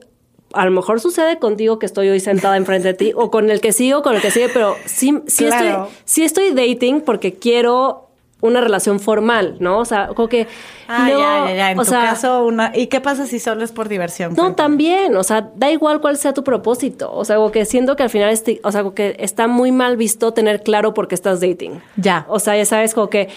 A 0.53 0.63
lo 0.65 0.71
mejor 0.71 1.01
sucede 1.01 1.37
contigo 1.39 1.79
que 1.79 1.85
estoy 1.85 2.07
hoy 2.09 2.19
sentada 2.19 2.55
enfrente 2.55 2.89
de 2.89 2.93
ti 2.93 3.11
o 3.15 3.29
con 3.29 3.49
el 3.51 3.59
que 3.61 3.73
sigo, 3.73 4.01
con 4.03 4.15
el 4.15 4.21
que 4.21 4.31
sigue, 4.31 4.49
pero 4.49 4.75
sí, 4.85 5.19
sí, 5.27 5.45
Claro. 5.45 5.85
estoy, 5.85 5.97
sí 6.05 6.23
estoy 6.23 6.51
dating 6.51 7.01
porque 7.01 7.33
quiero 7.33 8.04
una 8.41 8.61
relación 8.61 8.99
formal, 8.99 9.55
¿no? 9.59 9.79
O 9.79 9.85
sea, 9.85 10.09
como 10.09 10.27
que... 10.27 10.47
Ah, 10.87 11.05
luego, 11.07 11.21
ya, 11.21 11.45
ya, 11.47 11.55
ya. 11.55 11.71
En 11.71 11.79
o 11.79 11.83
tu 11.83 11.89
sea, 11.89 12.01
caso, 12.01 12.45
una. 12.45 12.71
¿Y 12.75 12.87
qué 12.87 13.01
pasa 13.01 13.25
si 13.25 13.39
solo 13.39 13.63
es 13.63 13.71
por 13.71 13.89
diversión? 13.89 14.33
no, 14.35 14.53
también, 14.53 15.15
o 15.15 15.23
sea, 15.23 15.49
da 15.55 15.71
igual 15.71 15.99
cuál 16.01 16.17
sea 16.17 16.33
tu 16.33 16.43
propósito. 16.43 17.11
O 17.11 17.25
sea, 17.25 17.37
como 17.37 17.51
que 17.51 17.65
siento 17.65 17.95
que 17.95 18.03
al 18.03 18.09
final, 18.09 18.29
este- 18.29 18.59
o 18.63 18.71
sea, 18.71 18.83
como 18.83 18.93
que 18.93 19.15
está 19.19 19.47
muy 19.47 19.71
mal 19.71 19.97
visto 19.97 20.33
tener 20.33 20.61
claro 20.61 20.93
por 20.93 21.07
qué 21.07 21.15
estás 21.15 21.39
dating. 21.39 21.81
Ya. 21.95 22.25
O 22.29 22.37
sea, 22.39 22.55
ya 22.55 22.65
sabes, 22.65 22.93
como 22.93 23.09
que 23.09 23.29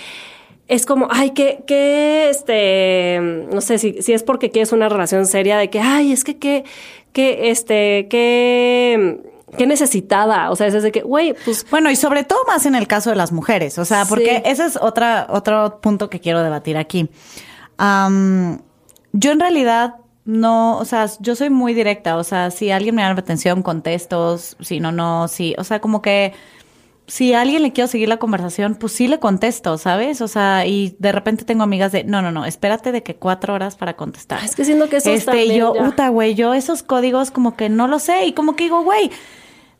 es 0.66 0.84
como, 0.84 1.08
ay, 1.10 1.30
que, 1.30 1.62
que, 1.66 2.28
este, 2.28 3.18
no 3.50 3.62
sé, 3.62 3.78
si, 3.78 4.02
si 4.02 4.12
es 4.12 4.22
porque 4.22 4.50
quieres 4.50 4.72
una 4.72 4.90
relación 4.90 5.24
seria 5.24 5.56
de 5.56 5.70
que, 5.70 5.80
ay, 5.80 6.12
es 6.12 6.24
que, 6.24 6.36
que, 6.36 6.64
que, 7.14 7.48
este, 7.50 8.06
que, 8.08 9.20
que 9.56 9.66
necesitada. 9.66 10.50
O 10.50 10.56
sea, 10.56 10.66
es 10.66 10.82
de 10.82 10.92
que, 10.92 11.02
güey, 11.02 11.34
pues, 11.44 11.66
Bueno, 11.70 11.90
y 11.90 11.96
sobre 11.96 12.24
todo 12.24 12.40
más 12.46 12.66
en 12.66 12.74
el 12.74 12.86
caso 12.86 13.10
de 13.10 13.16
las 13.16 13.32
mujeres, 13.32 13.78
o 13.78 13.84
sea, 13.84 14.04
porque 14.04 14.42
Sí. 14.44 14.50
ese 14.50 14.66
es 14.66 14.76
otra, 14.76 15.26
otro 15.30 15.80
punto 15.80 16.10
que 16.10 16.20
quiero 16.20 16.42
debatir 16.42 16.76
aquí. 16.76 17.08
Yo 19.12 19.32
en 19.32 19.40
realidad 19.40 19.96
no, 20.24 20.76
o 20.76 20.84
sea, 20.84 21.06
yo 21.20 21.34
soy 21.34 21.48
muy 21.48 21.72
directa, 21.72 22.16
o 22.18 22.24
sea, 22.24 22.50
si 22.50 22.70
alguien 22.70 22.94
me 22.94 23.02
la 23.02 23.08
atención, 23.10 23.62
contesto, 23.62 24.36
si 24.36 24.78
no, 24.78 24.92
no, 24.92 25.26
sí, 25.26 25.54
o 25.56 25.64
sea, 25.64 25.80
como 25.80 26.02
que 26.02 26.34
si 27.06 27.32
a 27.32 27.40
alguien 27.40 27.62
le 27.62 27.72
quiero 27.72 27.88
seguir 27.88 28.10
la 28.10 28.18
conversación, 28.18 28.74
pues 28.74 28.92
sí 28.92 29.08
le 29.08 29.18
contesto, 29.18 29.78
¿sabes? 29.78 30.20
O 30.20 30.28
sea, 30.28 30.66
y 30.66 30.94
de 30.98 31.12
repente 31.12 31.46
tengo 31.46 31.62
amigas 31.62 31.92
de, 31.92 32.04
no, 32.04 32.20
no, 32.20 32.30
no, 32.30 32.44
espérate 32.44 32.92
de 32.92 33.02
que 33.02 33.16
cuatro 33.16 33.54
horas 33.54 33.76
para 33.76 33.96
contestar. 33.96 34.44
Es 34.44 34.54
que 34.54 34.66
siento 34.66 34.90
que 34.90 34.98
eso 34.98 35.10
Este, 35.10 35.56
yo, 35.56 35.72
puta, 35.72 36.10
güey, 36.10 36.34
yo 36.34 36.52
esos 36.52 36.82
códigos 36.82 37.30
como 37.30 37.56
que 37.56 37.70
no 37.70 37.88
lo 37.88 37.98
sé. 37.98 38.26
Y 38.26 38.34
como 38.34 38.54
que 38.54 38.64
digo, 38.64 38.82
güey, 38.82 39.10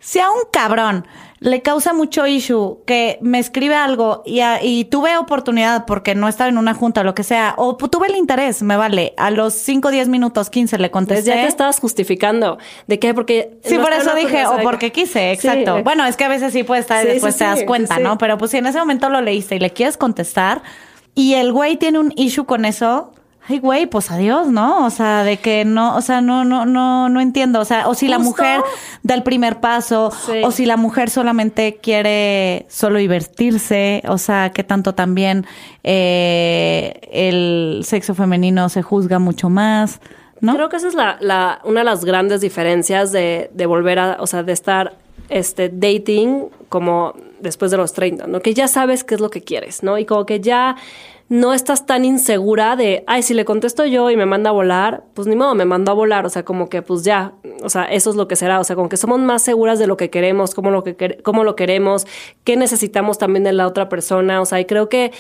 si 0.01 0.19
a 0.21 0.31
un 0.31 0.43
cabrón 0.53 1.07
le 1.41 1.63
causa 1.63 1.93
mucho 1.93 2.27
issue 2.27 2.79
que 2.85 3.19
me 3.23 3.39
escribe 3.39 3.75
algo 3.77 4.23
y, 4.27 4.41
a- 4.41 4.63
y 4.63 4.85
tuve 4.87 5.17
oportunidad 5.17 5.87
porque 5.87 6.17
no 6.17 6.27
estaba 6.29 6.49
en 6.49 6.59
una 6.59 6.75
junta 6.75 7.03
o 7.03 7.05
lo 7.05 7.15
que 7.15 7.23
sea, 7.23 7.55
o 7.59 7.77
tuve 7.77 8.09
el 8.09 8.17
interés, 8.17 8.61
me 8.63 8.77
vale, 8.77 9.15
a 9.17 9.31
los 9.31 9.55
5, 9.55 9.91
10 9.91 10.09
minutos, 10.09 10.51
15 10.51 10.79
le 10.79 10.89
Pues 10.89 10.93
contesté. 10.93 11.31
ya 11.31 11.35
te 11.37 11.47
estabas 11.47 11.79
justificando. 11.79 12.59
¿De 12.89 12.99
qué? 12.99 13.15
Porque... 13.15 13.59
Sí, 13.63 13.77
no 13.77 13.83
por 13.85 13.93
eso 13.93 14.15
dije, 14.17 14.47
o 14.47 14.59
porque 14.63 14.91
quise, 14.91 15.31
exacto. 15.33 15.83
Bueno, 15.85 16.05
es 16.07 16.17
que 16.17 16.25
a 16.25 16.29
veces 16.29 16.53
sí 16.53 16.65
puede 16.65 16.81
estar 16.81 17.05
y 17.05 17.09
después 17.09 17.35
sí, 17.35 17.39
te 17.41 17.45
das 17.45 17.63
cuenta. 17.65 18.01
¿no? 18.01 18.19
Pero 18.19 18.37
pues 18.37 18.51
si 18.51 18.57
en 18.57 18.67
ese 18.67 18.79
momento 18.81 19.09
lo 19.09 19.21
leíste 19.21 19.55
y 19.55 19.59
le 19.61 19.71
quieres 19.73 19.97
contestar 19.97 20.63
y 21.15 21.35
el 21.35 21.53
güey 21.53 21.77
tiene 21.77 22.01
un 22.01 22.13
issue 22.17 22.47
con 22.47 22.65
eso, 22.65 23.13
ay, 23.49 23.59
güey, 23.61 23.87
pues 23.87 24.11
adiós, 24.11 24.49
¿no? 24.49 24.85
O 24.85 24.91
sea, 24.91 25.25
de 25.25 25.39
que 25.39 25.65
no, 25.65 25.97
o 25.97 26.01
sea, 26.03 26.21
no, 26.21 26.45
no, 26.45 26.67
no, 26.67 27.09
no 27.09 27.21
entiendo. 27.21 27.61
O 27.61 27.65
sea, 27.65 27.89
o 27.89 27.95
si 27.95 28.07
la 28.09 28.17
Justo. 28.17 28.31
mujer 28.31 28.61
da 29.03 29.15
el 29.15 29.23
primer 29.23 29.61
paso, 29.61 30.11
Sí. 30.11 30.43
o 30.45 30.51
si 30.51 30.67
la 30.67 30.77
mujer 30.77 31.09
solamente 31.11 31.79
quiere 31.83 32.67
solo 32.69 32.99
divertirse, 32.99 34.03
o 34.07 34.19
sea, 34.19 34.51
que 34.51 34.65
tanto 34.65 34.95
también 34.95 35.47
eh, 35.83 37.01
el 37.11 37.83
sexo 37.85 38.15
femenino 38.15 38.69
se 38.69 38.83
juzga 38.83 39.19
mucho 39.19 39.49
más, 39.49 40.01
¿no? 40.41 40.55
Creo 40.55 40.69
que 40.69 40.77
esa 40.77 40.89
es 40.89 40.95
la, 40.95 41.17
la- 41.21 41.61
una 41.65 41.81
de 41.81 41.85
las 41.85 42.05
grandes 42.05 42.41
diferencias 42.41 43.11
de, 43.13 43.51
de 43.55 43.67
volver 43.67 43.99
a, 43.99 44.17
o 44.21 44.27
sea, 44.27 44.43
de 44.43 44.53
estar 44.53 44.95
este 45.31 45.69
dating 45.69 46.47
como 46.69 47.15
después 47.41 47.71
de 47.71 47.77
los 47.77 47.93
30, 47.93 48.27
¿no? 48.27 48.41
Que 48.41 48.55
ya 48.55 48.69
sabes 48.69 49.05
qué 49.05 49.15
es 49.15 49.21
lo 49.21 49.31
que 49.31 49.43
quieres, 49.43 49.83
¿no? 49.83 49.99
Y 49.99 50.05
como 50.05 50.27
que 50.27 50.41
ya 50.41 50.77
no 51.29 51.53
estás 51.53 51.85
tan 51.85 52.05
insegura 52.05 52.75
de, 52.75 53.05
ay, 53.07 53.23
si 53.23 53.35
le 53.35 53.45
contesto 53.45 53.85
yo 53.85 54.11
y 54.11 54.17
me 54.17 54.25
manda 54.25 54.51
a 54.51 54.53
volar, 54.53 55.05
pues 55.15 55.29
ni 55.29 55.37
modo, 55.37 55.55
me 55.55 55.67
mandó 55.67 55.93
a 55.93 55.95
volar, 55.95 56.25
o 56.25 56.31
sea, 56.31 56.45
como 56.45 56.71
que 56.71 56.81
pues 56.81 57.05
ya, 57.05 57.35
o 57.63 57.69
sea, 57.69 57.85
eso 57.85 58.11
es 58.11 58.17
lo 58.17 58.29
que 58.29 58.37
será, 58.37 58.61
o 58.61 58.65
sea, 58.65 58.77
como 58.77 58.89
que 58.89 58.97
somos 58.97 59.21
más 59.21 59.43
seguras 59.43 59.79
de 59.79 59.87
lo 59.87 59.99
que 59.99 60.09
queremos, 60.09 60.55
cómo 60.55 60.71
lo, 60.71 60.85
que 60.85 61.19
cómo 61.23 61.45
lo 61.45 61.55
queremos, 61.55 62.07
qué 62.45 62.57
necesitamos 62.57 63.19
también 63.19 63.45
de 63.45 63.53
la 63.53 63.67
otra 63.67 63.91
persona, 63.91 64.41
o 64.41 64.47
sea, 64.47 64.59
y 64.61 64.65
creo 64.65 64.89
que, 64.89 65.13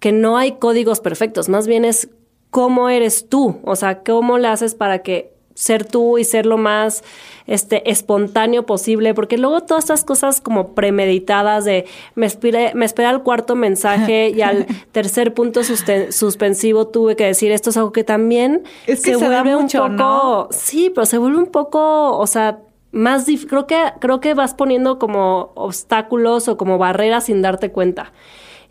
que 0.00 0.10
no 0.10 0.36
hay 0.36 0.52
códigos 0.52 1.00
perfectos, 1.00 1.48
más 1.48 1.68
bien 1.68 1.84
es 1.84 2.08
cómo 2.50 2.88
eres 2.88 3.28
tú, 3.28 3.60
o 3.64 3.76
sea, 3.76 4.02
cómo 4.02 4.38
le 4.38 4.48
haces 4.48 4.74
para 4.74 5.02
que 5.02 5.31
ser 5.54 5.84
tú 5.84 6.18
y 6.18 6.24
ser 6.24 6.46
lo 6.46 6.56
más 6.58 7.02
este 7.46 7.90
espontáneo 7.90 8.64
posible, 8.66 9.14
porque 9.14 9.36
luego 9.36 9.62
todas 9.62 9.84
estas 9.84 10.04
cosas 10.04 10.40
como 10.40 10.74
premeditadas 10.74 11.64
de 11.64 11.86
me 12.14 12.26
esperé, 12.26 12.72
me 12.74 12.84
esperé 12.84 13.08
al 13.08 13.22
cuarto 13.22 13.56
mensaje 13.56 14.30
y 14.30 14.42
al 14.42 14.66
tercer 14.92 15.34
punto 15.34 15.60
susten- 15.62 16.12
suspensivo 16.12 16.86
tuve 16.86 17.16
que 17.16 17.24
decir 17.26 17.50
esto 17.52 17.70
es 17.70 17.76
algo 17.76 17.92
que 17.92 18.04
también 18.04 18.62
Es 18.86 19.02
que 19.02 19.14
se 19.14 19.16
vuelve 19.16 19.56
mucho, 19.56 19.84
un 19.84 19.96
poco, 19.96 20.02
¿no? 20.02 20.48
sí, 20.52 20.90
pero 20.94 21.04
se 21.06 21.18
vuelve 21.18 21.38
un 21.38 21.46
poco, 21.46 22.16
o 22.16 22.26
sea, 22.26 22.60
más 22.92 23.26
dif- 23.26 23.46
creo 23.48 23.66
que 23.66 23.76
creo 24.00 24.20
que 24.20 24.34
vas 24.34 24.54
poniendo 24.54 24.98
como 24.98 25.50
obstáculos 25.54 26.46
o 26.48 26.56
como 26.56 26.78
barreras 26.78 27.24
sin 27.24 27.42
darte 27.42 27.70
cuenta. 27.72 28.12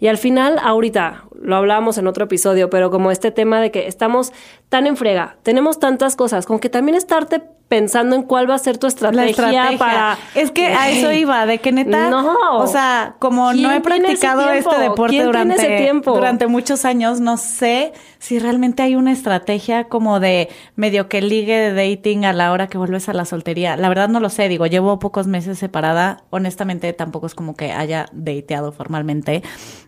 Y 0.01 0.07
al 0.07 0.17
final, 0.17 0.57
ahorita, 0.59 1.25
lo 1.39 1.55
hablábamos 1.55 1.99
en 1.99 2.07
otro 2.07 2.25
episodio, 2.25 2.71
pero 2.71 2.89
como 2.89 3.11
este 3.11 3.29
tema 3.29 3.61
de 3.61 3.69
que 3.69 3.87
estamos 3.87 4.33
tan 4.67 4.87
en 4.87 4.97
frega, 4.97 5.37
tenemos 5.43 5.77
tantas 5.77 6.15
cosas, 6.15 6.47
con 6.47 6.59
que 6.59 6.69
también 6.69 6.97
estarte 6.97 7.43
pensando 7.71 8.17
en 8.17 8.23
cuál 8.23 8.49
va 8.49 8.55
a 8.55 8.59
ser 8.59 8.77
tu 8.77 8.85
estrategia, 8.85 9.77
para... 9.79 10.17
Es 10.35 10.51
que 10.51 10.65
a 10.65 10.89
eso 10.89 11.09
iba, 11.13 11.45
de 11.45 11.59
que 11.59 11.71
neta. 11.71 12.09
No. 12.09 12.57
O 12.57 12.67
sea, 12.67 13.15
como 13.17 13.49
¿Quién 13.51 13.63
no 13.63 13.71
he 13.71 13.79
practicado 13.79 14.51
este 14.51 14.77
deporte 14.77 15.15
¿Quién 15.15 15.31
tiene 15.31 15.55
durante, 15.55 16.09
durante 16.11 16.47
muchos 16.47 16.83
años, 16.83 17.21
no 17.21 17.37
sé 17.37 17.93
si 18.19 18.39
realmente 18.39 18.83
hay 18.83 18.95
una 18.95 19.13
estrategia 19.13 19.85
como 19.85 20.19
de 20.19 20.49
medio 20.75 21.07
que 21.07 21.21
ligue 21.21 21.71
de 21.71 21.73
dating 21.73 22.25
a 22.25 22.33
la 22.33 22.51
hora 22.51 22.67
que 22.67 22.77
vuelves 22.77 23.07
a 23.07 23.13
la 23.13 23.23
soltería. 23.23 23.77
La 23.77 23.87
verdad 23.87 24.09
no 24.09 24.19
lo 24.19 24.27
sé, 24.27 24.49
digo, 24.49 24.65
llevo 24.65 24.99
pocos 24.99 25.27
meses 25.27 25.57
separada. 25.57 26.25
Honestamente, 26.29 26.91
tampoco 26.91 27.27
es 27.27 27.35
como 27.35 27.55
que 27.55 27.71
haya 27.71 28.07
dateado 28.11 28.73
formalmente. 28.73 29.43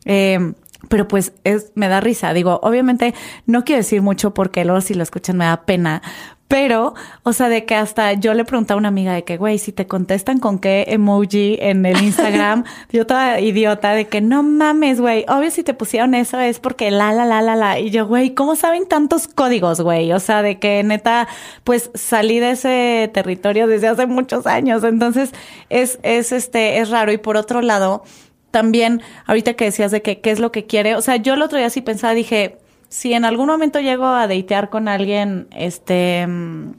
Eh, 0.05 0.53
pero 0.89 1.07
pues 1.07 1.33
es, 1.43 1.71
me 1.75 1.87
da 1.87 1.99
risa. 2.01 2.33
Digo, 2.33 2.59
obviamente 2.63 3.13
no 3.45 3.63
quiero 3.63 3.79
decir 3.79 4.01
mucho 4.01 4.33
porque 4.33 4.65
luego 4.65 4.81
si 4.81 4.93
lo 4.93 5.03
escuchan 5.03 5.37
me 5.37 5.45
da 5.45 5.65
pena. 5.65 6.01
Pero, 6.53 6.93
o 7.23 7.33
sea, 7.33 7.49
de 7.49 7.65
que 7.65 7.73
hasta 7.73 8.13
yo 8.13 8.35
le 8.35 8.45
preguntaba 8.45 8.77
a 8.77 8.79
una 8.79 8.89
amiga 8.89 9.11
de 9.11 9.23
que, 9.23 9.37
güey, 9.37 9.57
si 9.57 9.71
te 9.71 9.87
contestan 9.87 10.37
con 10.37 10.59
qué 10.59 10.85
emoji 10.89 11.57
en 11.59 11.83
el 11.83 11.99
Instagram, 12.03 12.63
yo 12.91 13.07
toda 13.07 13.39
idiota 13.39 13.95
de 13.95 14.05
que 14.05 14.21
no 14.21 14.43
mames, 14.43 15.01
güey. 15.01 15.25
Obvio 15.27 15.49
si 15.49 15.63
te 15.63 15.73
pusieron 15.73 16.13
eso 16.13 16.39
es 16.39 16.59
porque 16.59 16.91
la, 16.91 17.11
la, 17.11 17.25
la, 17.25 17.41
la, 17.41 17.55
la. 17.55 17.79
Y 17.79 17.89
yo, 17.89 18.05
güey, 18.05 18.35
¿cómo 18.35 18.55
saben 18.55 18.87
tantos 18.87 19.27
códigos, 19.27 19.81
güey? 19.81 20.13
O 20.13 20.19
sea, 20.19 20.43
de 20.43 20.59
que 20.59 20.83
neta, 20.83 21.27
pues 21.63 21.89
salí 21.95 22.37
de 22.37 22.51
ese 22.51 23.09
territorio 23.11 23.65
desde 23.65 23.87
hace 23.87 24.05
muchos 24.05 24.45
años. 24.45 24.83
Entonces, 24.83 25.31
es, 25.69 25.97
es 26.03 26.31
este, 26.31 26.77
es 26.77 26.91
raro. 26.91 27.11
Y 27.11 27.17
por 27.17 27.35
otro 27.35 27.63
lado, 27.63 28.03
también, 28.51 29.01
ahorita 29.25 29.55
que 29.55 29.65
decías 29.65 29.89
de 29.89 30.03
que 30.03 30.21
qué 30.21 30.29
es 30.29 30.39
lo 30.39 30.51
que 30.51 30.67
quiere, 30.67 30.95
o 30.97 31.01
sea, 31.01 31.15
yo 31.15 31.33
el 31.33 31.41
otro 31.41 31.57
día 31.57 31.71
sí 31.71 31.81
pensaba, 31.81 32.13
dije, 32.13 32.59
si 32.93 33.13
en 33.13 33.25
algún 33.25 33.47
momento 33.47 33.79
llego 33.79 34.05
a 34.05 34.27
datear 34.27 34.69
con 34.69 34.87
alguien, 34.87 35.47
este, 35.49 36.27
mm, 36.27 36.75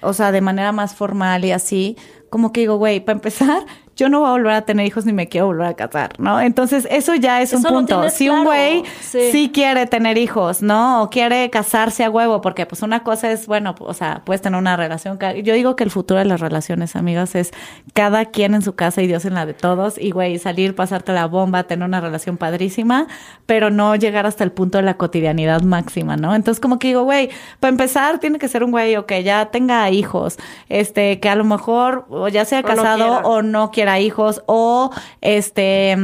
o 0.00 0.14
sea, 0.14 0.32
de 0.32 0.40
manera 0.40 0.72
más 0.72 0.94
formal 0.94 1.44
y 1.44 1.52
así, 1.52 1.98
como 2.30 2.54
que 2.54 2.60
digo, 2.60 2.76
güey, 2.76 3.00
para 3.00 3.18
empezar, 3.18 3.66
yo 3.98 4.08
no 4.08 4.20
voy 4.20 4.28
a 4.28 4.30
volver 4.30 4.52
a 4.52 4.62
tener 4.62 4.86
hijos 4.86 5.04
ni 5.04 5.12
me 5.12 5.28
quiero 5.28 5.48
volver 5.48 5.66
a 5.66 5.74
casar, 5.74 6.12
¿no? 6.18 6.40
Entonces, 6.40 6.86
eso 6.88 7.16
ya 7.16 7.42
es 7.42 7.52
un 7.52 7.58
Eso 7.58 7.68
punto. 7.68 8.08
Si 8.10 8.28
un 8.28 8.44
güey 8.44 8.84
sí. 9.00 9.32
sí 9.32 9.50
quiere 9.52 9.86
tener 9.86 10.16
hijos, 10.16 10.62
¿no? 10.62 11.02
O 11.02 11.10
quiere 11.10 11.50
casarse 11.50 12.04
a 12.04 12.10
huevo, 12.10 12.40
porque 12.40 12.64
pues 12.64 12.82
una 12.82 13.02
cosa 13.02 13.32
es, 13.32 13.48
bueno, 13.48 13.74
o 13.80 13.94
sea, 13.94 14.22
puedes 14.24 14.40
tener 14.40 14.56
una 14.56 14.76
relación. 14.76 15.18
Yo 15.42 15.52
digo 15.52 15.74
que 15.74 15.82
el 15.82 15.90
futuro 15.90 16.20
de 16.20 16.26
las 16.26 16.40
relaciones, 16.40 16.94
amigas, 16.94 17.34
es 17.34 17.50
cada 17.92 18.26
quien 18.26 18.54
en 18.54 18.62
su 18.62 18.76
casa 18.76 19.02
y 19.02 19.08
Dios 19.08 19.24
en 19.24 19.34
la 19.34 19.46
de 19.46 19.54
todos. 19.54 19.98
Y 19.98 20.12
güey, 20.12 20.38
salir, 20.38 20.76
pasarte 20.76 21.12
la 21.12 21.26
bomba, 21.26 21.64
tener 21.64 21.84
una 21.84 22.00
relación 22.00 22.36
padrísima, 22.36 23.08
pero 23.46 23.70
no 23.70 23.96
llegar 23.96 24.26
hasta 24.26 24.44
el 24.44 24.52
punto 24.52 24.78
de 24.78 24.84
la 24.84 24.96
cotidianidad 24.96 25.62
máxima, 25.62 26.16
¿no? 26.16 26.36
Entonces, 26.36 26.60
como 26.60 26.78
que 26.78 26.86
digo, 26.88 27.02
güey, 27.02 27.30
para 27.58 27.70
empezar, 27.70 28.20
tiene 28.20 28.38
que 28.38 28.46
ser 28.46 28.62
un 28.62 28.70
güey 28.70 28.94
o 28.94 29.06
que 29.06 29.24
ya 29.24 29.46
tenga 29.46 29.90
hijos, 29.90 30.38
este, 30.68 31.18
que 31.18 31.28
a 31.28 31.34
lo 31.34 31.42
mejor 31.42 32.06
o 32.10 32.28
ya 32.28 32.44
sea 32.44 32.60
O 32.60 32.62
no 32.62 32.68
casado 32.68 32.96
quiera. 32.98 33.28
o 33.28 33.42
no 33.42 33.70
quiera 33.72 33.87
hijos, 33.96 34.42
o 34.46 34.90
este 35.20 35.96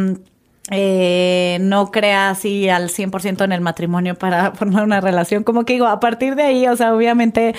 eh, 0.71 1.59
no 1.61 1.91
crea 1.91 2.31
así 2.31 2.69
al 2.71 2.89
100% 2.89 3.45
en 3.45 3.53
el 3.53 3.61
matrimonio 3.61 4.15
para 4.15 4.53
formar 4.55 4.85
una 4.85 5.01
relación. 5.01 5.45
Como 5.45 5.65
que 5.65 5.75
digo, 5.75 5.87
a 5.87 6.01
partir 6.01 6.35
de 6.37 6.45
ahí, 6.45 6.67
o 6.67 6.77
sea, 6.77 6.95
obviamente, 6.95 7.55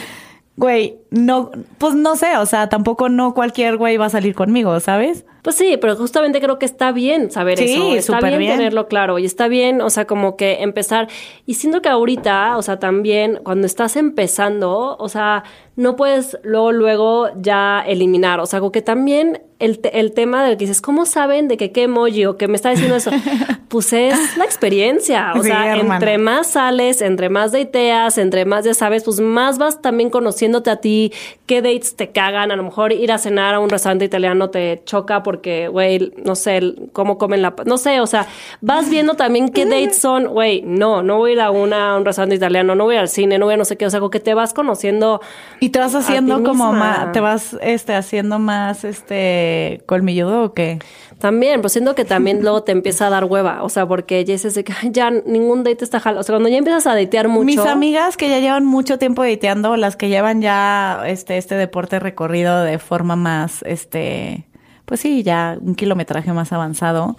güey, 0.57 0.97
no, 1.11 1.51
pues 1.77 1.95
no 1.95 2.15
sé, 2.15 2.37
o 2.37 2.45
sea, 2.45 2.69
tampoco 2.69 3.09
no 3.09 3.33
cualquier 3.33 3.75
güey 3.77 3.97
va 3.97 4.05
a 4.05 4.09
salir 4.09 4.35
conmigo, 4.35 4.79
¿sabes? 4.79 5.25
Pues 5.41 5.57
sí, 5.57 5.77
pero 5.79 5.95
justamente 5.95 6.39
creo 6.41 6.57
que 6.57 6.65
está 6.65 6.91
bien 6.91 7.29
saber 7.29 7.57
Sí, 7.59 7.75
eso. 7.97 8.13
Está 8.15 8.25
bien, 8.25 8.39
bien. 8.39 8.57
tenerlo 8.57 8.87
claro. 8.87 9.19
Y 9.19 9.25
está 9.25 9.47
bien, 9.47 9.79
o 9.81 9.89
sea, 9.91 10.05
como 10.07 10.37
que 10.37 10.63
empezar. 10.63 11.07
Y 11.45 11.53
siento 11.55 11.83
que 11.83 11.89
ahorita, 11.89 12.57
o 12.57 12.61
sea, 12.63 12.79
también 12.79 13.39
cuando 13.43 13.67
estás 13.67 13.95
empezando, 13.95 14.95
o 14.97 15.07
sea, 15.09 15.43
no 15.75 15.95
puedes 15.95 16.37
luego, 16.43 16.71
luego 16.71 17.29
ya 17.39 17.83
eliminar. 17.85 18.39
O 18.39 18.47
sea, 18.47 18.59
como 18.59 18.71
que 18.71 18.81
también 18.81 19.43
el, 19.59 19.77
te- 19.79 19.99
el 19.99 20.13
tema 20.13 20.43
del 20.43 20.57
que 20.57 20.63
dices, 20.65 20.81
¿cómo 20.81 21.05
saben 21.05 21.47
de 21.47 21.57
que 21.57 21.71
qué 21.71 21.83
emoji 21.83 22.25
o 22.25 22.37
que 22.37 22.47
me 22.47 22.55
está 22.55 22.71
diciendo 22.71 22.95
eso? 22.95 23.11
Pues 23.75 23.91
es 23.91 24.37
la 24.37 24.45
experiencia. 24.45 25.33
O 25.35 25.43
Sí, 25.43 25.49
sea, 25.49 25.73
hermana. 25.75 25.95
entre 25.95 26.17
más 26.17 26.47
sales, 26.51 27.01
entre 27.01 27.27
más 27.27 27.51
dateas, 27.51 28.17
entre 28.17 28.45
más 28.45 28.63
ya 28.63 28.73
sabes, 28.73 29.03
pues 29.03 29.19
más 29.19 29.57
vas 29.57 29.81
también 29.81 30.09
conociéndote 30.09 30.69
a 30.69 30.77
ti, 30.77 31.11
qué 31.45 31.61
dates 31.61 31.97
te 31.97 32.09
cagan, 32.11 32.51
a 32.51 32.55
lo 32.55 32.63
mejor 32.63 32.93
ir 32.93 33.11
a 33.11 33.17
cenar 33.17 33.53
a 33.53 33.59
un 33.59 33.69
restaurante 33.69 34.05
italiano 34.05 34.49
te 34.49 34.81
choca 34.85 35.23
porque, 35.23 35.67
güey, 35.67 36.13
no 36.23 36.35
sé, 36.35 36.73
cómo 36.93 37.17
comen 37.17 37.41
la... 37.41 37.53
No 37.65 37.77
sé, 37.77 37.99
o 37.99 38.07
sea, 38.07 38.27
vas 38.61 38.89
viendo 38.89 39.15
también 39.15 39.49
qué 39.49 39.65
dates 39.65 39.97
son, 39.97 40.27
güey, 40.27 40.61
no, 40.61 41.03
no 41.03 41.17
voy 41.17 41.31
a 41.31 41.33
ir 41.33 41.41
a, 41.41 41.51
una, 41.51 41.91
a 41.91 41.97
un 41.97 42.05
restaurante 42.05 42.35
italiano, 42.35 42.75
no 42.75 42.85
voy 42.85 42.95
al 42.95 43.09
cine, 43.09 43.37
no 43.37 43.45
voy 43.45 43.55
a 43.55 43.57
no 43.57 43.65
sé 43.65 43.75
qué, 43.75 43.85
o 43.85 43.89
sea, 43.89 43.99
como 43.99 44.09
que 44.09 44.21
te 44.21 44.33
vas 44.33 44.53
conociendo... 44.53 45.19
Y 45.59 45.69
te 45.69 45.79
vas 45.79 45.95
haciendo 45.95 46.41
como 46.43 46.71
más, 46.71 47.11
te 47.11 47.19
vas 47.19 47.57
este 47.61 47.93
haciendo 47.93 48.39
más 48.39 48.85
este 48.85 49.81
colmilludo 49.85 50.43
o 50.43 50.53
qué? 50.53 50.79
También, 51.25 51.55
pero 51.61 51.69
siento 51.69 51.95
que 51.95 52.05
también 52.05 52.43
luego 52.43 52.61
te 52.61 52.71
empieza 52.71 53.07
a 53.07 53.09
dar 53.09 53.25
hueva, 53.25 53.63
o 53.63 53.69
sea, 53.69 53.87
porque 53.87 54.23
ya 54.23 54.33
dices 54.33 54.53
de 54.53 54.63
que 54.63 54.73
"Ay, 54.79 54.91
ya 54.91 55.09
ningún 55.09 55.63
date 55.63 55.83
está 55.83 55.99
jalando, 55.99 56.21
o 56.21 56.23
sea, 56.23 56.33
cuando 56.33 56.49
ya 56.49 56.57
empiezas 56.57 56.85
a 56.85 56.93
datear 56.93 57.29
mucho... 57.29 57.45
Mis 57.45 57.57
amigas 57.57 58.15
que 58.15 58.29
ya 58.29 58.37
llevan 58.37 58.63
mucho 58.63 58.99
tiempo 58.99 59.23
dateando, 59.23 59.75
las 59.75 59.95
que 59.95 60.07
llevan 60.07 60.43
ya 60.43 61.01
este, 61.07 61.37
este 61.37 61.55
deporte 61.55 61.97
recorrido 61.97 62.61
de 62.61 62.77
forma 62.77 63.15
más, 63.15 63.63
este, 63.63 64.45
pues 64.85 64.99
sí, 64.99 65.23
ya 65.23 65.57
un 65.59 65.73
kilometraje 65.73 66.31
más 66.31 66.53
avanzado. 66.53 67.17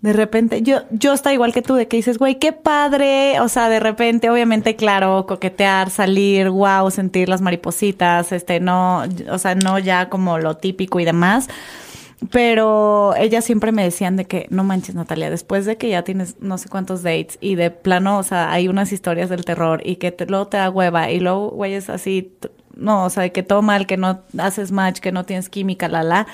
De 0.00 0.12
repente, 0.12 0.62
yo, 0.62 0.82
yo 0.92 1.12
está 1.12 1.32
igual 1.32 1.52
que 1.52 1.60
tú, 1.60 1.74
de 1.74 1.88
que 1.88 1.96
dices, 1.96 2.18
güey, 2.18 2.38
qué 2.38 2.52
padre. 2.52 3.40
O 3.40 3.48
sea, 3.48 3.68
de 3.68 3.80
repente, 3.80 4.30
obviamente, 4.30 4.76
claro, 4.76 5.26
coquetear, 5.26 5.90
salir, 5.90 6.50
wow, 6.50 6.88
sentir 6.90 7.28
las 7.28 7.42
maripositas, 7.42 8.30
este, 8.30 8.60
no, 8.60 9.02
o 9.28 9.38
sea, 9.38 9.56
no 9.56 9.78
ya 9.80 10.08
como 10.08 10.38
lo 10.38 10.56
típico 10.56 11.00
y 11.00 11.04
demás. 11.04 11.48
Pero 12.28 13.14
ellas 13.16 13.44
siempre 13.44 13.72
me 13.72 13.82
decían 13.82 14.16
de 14.16 14.26
que, 14.26 14.46
no 14.50 14.62
manches, 14.62 14.94
Natalia, 14.94 15.30
después 15.30 15.64
de 15.64 15.78
que 15.78 15.88
ya 15.88 16.02
tienes 16.02 16.36
no 16.40 16.58
sé 16.58 16.68
cuántos 16.68 17.02
dates 17.02 17.38
y 17.40 17.54
de 17.54 17.70
plano, 17.70 18.18
o 18.18 18.22
sea, 18.22 18.52
hay 18.52 18.68
unas 18.68 18.92
historias 18.92 19.30
del 19.30 19.44
terror 19.44 19.80
y 19.84 19.96
que 19.96 20.14
luego 20.28 20.48
te 20.48 20.58
da 20.58 20.68
hueva 20.68 21.10
y 21.10 21.20
luego, 21.20 21.50
güey, 21.50 21.72
es 21.72 21.88
así, 21.88 22.36
no, 22.76 23.04
o 23.04 23.10
sea, 23.10 23.22
de 23.22 23.32
que 23.32 23.42
todo 23.42 23.62
mal, 23.62 23.86
que 23.86 23.96
no 23.96 24.20
haces 24.38 24.70
match, 24.70 25.00
que 25.00 25.12
no 25.12 25.24
tienes 25.24 25.48
química, 25.48 25.88
la, 25.88 26.02
la 26.02 26.26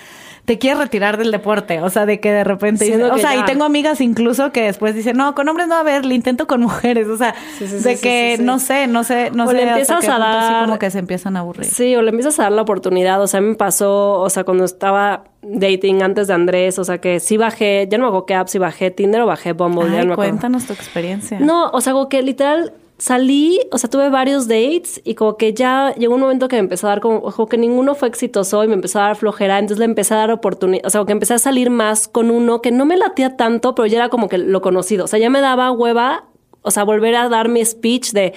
te 0.47 0.59
quieres 0.59 0.79
retirar 0.79 1.17
del 1.17 1.33
deporte, 1.33 1.83
o 1.83 1.91
sea, 1.91 2.07
de 2.07 2.21
que 2.21 2.33
de 2.33 2.45
repente, 2.45 3.05
o 3.05 3.19
sea, 3.19 3.37
y 3.37 3.45
tengo 3.45 3.65
amigas 3.65 4.01
incluso 4.01 4.53
que 4.53 4.63
después 4.63 4.95
dicen, 4.95 5.17
no, 5.17 5.35
con 5.35 5.49
hombres 5.49 5.67
no, 5.67 5.75
a 5.75 5.83
ver, 5.83 6.07
le 6.07 6.15
intento 6.15 6.47
con 6.47 6.61
mujeres, 6.61 7.09
o 7.09 7.17
sea, 7.17 7.35
de 7.59 7.99
que 7.99 8.39
no 8.41 8.61
sé, 8.61 8.87
no 8.87 9.03
sé, 9.03 9.33
no 9.33 9.45
o 9.45 9.49
sé, 9.49 9.55
le 9.55 9.69
empiezas 9.69 10.09
a 10.09 10.19
dar, 10.19 10.37
así 10.37 10.65
como 10.65 10.79
que 10.79 10.91
se 10.93 11.01
empiezan 11.01 11.37
a 11.37 11.41
aburrir. 11.41 11.67
Sí, 11.67 11.97
o 11.97 12.03
le 12.03 12.11
empiezas 12.11 12.39
a 12.39 12.45
dar 12.45 12.53
la 12.53 12.63
oportunidad, 12.63 13.21
o 13.21 13.27
sea, 13.27 13.41
me 13.41 13.57
pasó, 13.57 14.21
o 14.21 14.31
sea, 14.31 14.45
cuando 14.45 14.65
estaba 14.65 15.25
dating 15.43 16.03
antes 16.03 16.29
de 16.29 16.35
Andrés, 16.35 16.79
o 16.79 16.85
sea, 16.85 16.99
que 16.99 17.19
sí 17.19 17.37
bajé, 17.37 17.89
ya 17.91 17.99
no 17.99 18.05
me 18.05 18.09
acuerdo 18.09 18.27
qué 18.27 18.35
app, 18.35 18.47
si 18.47 18.59
bajé 18.59 18.93
Tinder 18.93 19.23
o 19.23 19.27
bajé 19.27 19.53
Bumble, 19.53 19.91
ya 19.91 20.05
no 20.05 20.11
me 20.11 20.15
cuéntanos 20.15 20.65
tu 20.67 20.73
experiencia. 20.73 21.41
No, 21.41 21.71
o 21.71 21.81
sea, 21.81 21.93
como 21.93 22.09
que 22.09 22.23
literal 22.23 22.73
salí, 22.99 23.61
o 23.73 23.79
sea, 23.79 23.91
tuve 23.91 24.09
varios 24.09 24.49
dates 24.49 25.01
y 25.05 25.15
como 25.15 25.37
que 25.37 25.53
ya 25.53 25.95
llegó 25.97 26.15
un 26.15 26.21
momento 26.21 26.49
que 26.49 26.57
me 26.57 26.61
empezó 26.61 26.87
a 26.87 26.91
dar 26.91 27.01
como, 27.01 27.47
que 27.47 27.59
ninguno 27.59 27.95
fue 27.95 28.09
exitoso 28.09 28.65
y 28.65 28.69
me 28.69 28.75
empezó 28.75 29.01
a 29.01 29.03
dar 29.03 29.17
flojera, 29.17 29.59
entonces 29.59 29.79
le 29.79 29.85
empecé 29.85 30.15
a 30.15 30.19
dar 30.19 30.31
oportunidad, 30.31 30.87
o 30.87 30.91
sea, 30.91 31.05
que 31.05 31.13
empecé 31.13 31.35
a 31.35 31.39
salir 31.39 31.71
más 31.71 32.09
con 32.09 32.31
uno 32.31 32.63
que 32.63 32.71
no 32.71 32.87
me 32.87 32.97
latía 32.97 33.37
tanto, 33.37 33.75
pero 33.75 33.87
ya 33.87 33.99
era 33.99 34.09
como 34.09 34.29
que 34.29 34.39
lo 34.39 34.63
conocido, 34.63 35.05
o 35.05 35.09
sea, 35.09 35.19
ya 35.19 35.31
me 35.31 35.41
daba 35.41 35.71
hueva, 35.73 36.25
o 36.63 36.71
sea, 36.71 36.85
volver 36.85 37.15
a 37.17 37.29
dar 37.29 37.49
mi 37.49 37.65
speech 37.65 38.13
de 38.13 38.33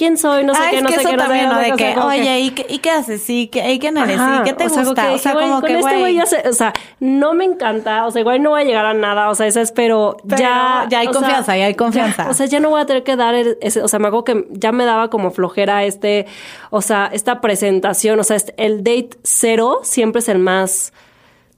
quién 0.00 0.16
soy, 0.16 0.44
no 0.44 0.54
sé 0.54 0.62
qué, 0.70 0.80
no 0.80 0.88
sé 0.88 0.96
qué, 0.96 1.14
no 1.14 1.26
sé 1.28 1.46
¿no? 1.46 1.58
De 1.58 1.72
que, 1.72 1.94
oye, 1.98 2.40
¿y 2.40 2.50
qué, 2.52 2.64
¿y 2.70 2.78
qué 2.78 2.90
haces? 2.90 3.28
¿Y 3.28 3.48
qué, 3.48 3.70
¿y 3.70 3.78
quién 3.78 3.98
eres? 3.98 4.18
¿Y 4.18 4.44
qué 4.44 4.54
te 4.54 4.66
gusta? 4.66 5.12
o 5.12 5.18
sea, 5.18 5.34
como 5.34 5.60
con 5.60 5.68
que, 5.68 5.78
este 5.78 5.98
güey 5.98 6.14
ya 6.14 6.24
se, 6.24 6.48
o 6.48 6.54
sea, 6.54 6.72
no 7.00 7.34
me 7.34 7.44
encanta, 7.44 8.06
o 8.06 8.10
sea, 8.10 8.20
igual 8.20 8.42
no 8.42 8.48
voy 8.48 8.62
a 8.62 8.64
llegar 8.64 8.86
a 8.86 8.94
nada, 8.94 9.28
o 9.28 9.34
sea, 9.34 9.46
eso 9.46 9.60
es, 9.60 9.72
pero, 9.72 10.16
ya... 10.24 10.86
Ya 10.88 11.00
hay 11.00 11.08
confianza, 11.08 11.54
ya 11.54 11.66
hay 11.66 11.74
confianza. 11.74 12.30
o 12.30 12.32
sea, 12.32 12.46
ya 12.46 12.60
no 12.60 12.70
voy 12.70 12.80
a 12.80 12.86
tener 12.86 13.02
que 13.02 13.14
dar 13.14 13.34
ese, 13.34 13.82
o 13.82 13.88
sea, 13.88 13.98
me 13.98 14.06
hago 14.06 14.24
que 14.24 14.46
ya 14.52 14.72
me 14.72 14.86
daba 14.86 15.10
como 15.10 15.32
flojera 15.32 15.84
este, 15.84 16.24
o 16.70 16.80
sea, 16.80 17.10
esta 17.12 17.42
presentación, 17.42 18.18
o 18.20 18.24
sea, 18.24 18.36
este, 18.36 18.54
el 18.56 18.78
date 18.78 19.10
cero 19.22 19.80
siempre 19.82 20.20
es 20.20 20.30
el 20.30 20.38
más 20.38 20.94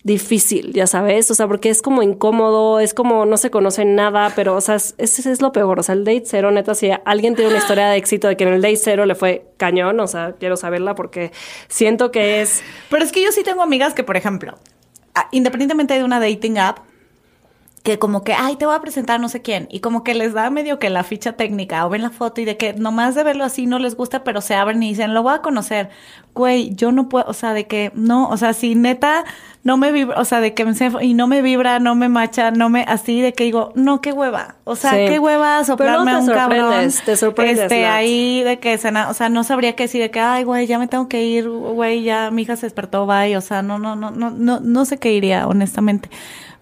difícil, 0.05 0.73
ya 0.73 0.87
sabes, 0.89 1.31
o 1.31 1.35
sea, 1.35 1.47
porque 1.47 1.71
es 1.71 1.81
como 1.81 2.03
incómodo, 2.03 2.81
es 2.81 2.93
como 2.93 3.25
no 3.25 3.37
se 3.37 3.51
conoce 3.51 3.85
nada, 3.85 4.33
pero, 4.35 4.57
o 4.57 4.61
sea, 4.61 4.75
ese 4.75 4.97
es, 4.99 5.41
lo 5.41 5.53
peor, 5.53 5.79
o 5.79 5.83
sea, 5.83 5.95
el 5.95 6.05
date 6.05 6.25
cero, 6.27 6.51
neta, 6.51 6.75
si 6.75 6.91
alguien 7.05 7.37
tiene 7.37 7.51
una 7.51 7.59
historia 7.59 7.89
de 7.89 7.97
éxito 7.97 8.27
de 8.27 8.37
que 8.37 8.45
en 8.45 8.55
el 8.55 8.63
date 8.63 8.77
cero 8.77 9.07
le 9.07 9.15
fue 9.15 9.47
cañón, 9.59 10.01
o 10.01 10.07
sea, 10.09 10.35
quiero 10.39 10.57
saberla 10.57 10.95
porque 10.97 11.31
siento 11.69 12.11
que 12.11 12.43
es... 12.43 12.63
Pero 12.91 13.05
es 13.05 13.13
que 13.13 13.23
yo 13.23 13.31
sí 13.31 13.45
tengo 13.45 13.63
amigas 13.63 13.95
que, 13.95 14.03
por 14.03 14.17
ejemplo, 14.17 14.59
independientemente 15.31 15.95
de 15.95 16.03
una 16.03 16.19
dating 16.19 16.59
app, 16.59 16.79
que 17.83 17.99
como 17.99 18.23
que, 18.23 18.33
ay, 18.33 18.57
te 18.57 18.65
voy 18.65 18.77
a 18.77 18.81
presentar 18.81 19.19
no 19.19 19.29
sé 19.29 19.43
quién, 19.43 19.67
y 19.71 19.81
como 19.81 20.05
que 20.05 20.15
les 20.15 20.35
da 20.35 20.51
medio 20.51 20.79
que 20.79 20.89
la 20.89 21.03
ficha 21.03 21.33
técnica 21.33 21.85
o 21.85 21.91
ven 21.91 22.03
la 22.03 22.11
foto 22.11 22.41
y 22.41 22.45
de 22.45 22.57
que 22.57 22.75
nomás 22.75 23.17
de 23.17 23.25
verlo 23.25 23.45
así 23.45 23.67
no 23.67 23.81
les 23.81 23.97
gusta, 23.97 24.23
pero 24.23 24.41
se 24.41 24.55
abren 24.55 24.83
y 24.83 24.91
dicen, 24.91 25.15
lo 25.15 25.23
voy 25.23 25.35
a 25.35 25.39
conocer. 25.39 25.91
Güey, 26.35 26.75
yo 26.75 26.93
no 26.93 27.09
puedo, 27.09 27.27
o 27.29 27.33
sea, 27.35 27.53
de 27.53 27.67
que 27.67 27.91
no, 27.95 28.29
o 28.29 28.37
sea, 28.37 28.53
si 28.53 28.75
neta 28.75 29.25
no 29.65 29.77
me 29.77 29.91
vibra, 29.93 30.19
o 30.19 30.25
sea, 30.25 30.41
de 30.41 30.55
que 30.55 30.65
me 30.65 30.73
y 31.03 31.15
no 31.15 31.27
me 31.27 31.43
vibra, 31.43 31.81
no 31.81 31.95
me 31.95 32.09
macha, 32.09 32.53
no 32.53 32.69
me, 32.69 32.83
así 32.83 33.21
de 33.21 33.33
que 33.33 33.45
digo, 33.45 33.73
no, 33.75 34.01
qué 34.01 34.13
hueva, 34.13 34.55
o 34.65 34.77
sea, 34.77 34.93
qué 34.93 35.19
hueva 35.19 35.65
soplarme 35.65 36.13
a 36.13 36.19
un 36.19 36.29
cabrón. 36.29 36.89
Te 37.05 37.17
sorprendes, 37.17 37.59
Este, 37.65 37.87
ahí 37.87 38.43
de 38.43 38.61
que, 38.61 38.75
o 38.75 39.15
sea, 39.15 39.29
no 39.29 39.45
sabría 39.45 39.75
qué 39.75 39.85
decir 39.85 40.01
de 40.01 40.11
que, 40.11 40.21
ay, 40.21 40.45
güey, 40.45 40.67
ya 40.69 40.79
me 40.79 40.87
tengo 40.87 41.09
que 41.09 41.25
ir, 41.25 41.49
güey, 41.49 42.03
ya 42.05 42.31
mi 42.31 42.43
hija 42.43 42.55
se 42.55 42.67
despertó, 42.67 43.07
bye, 43.07 43.37
o 43.37 43.41
sea, 43.41 43.63
no, 43.63 43.79
no, 43.79 43.97
no, 43.97 44.13
no, 44.13 44.31
no, 44.31 44.61
no 44.61 44.85
sé 44.85 44.99
qué 44.99 45.13
iría, 45.13 45.49
honestamente. 45.49 46.09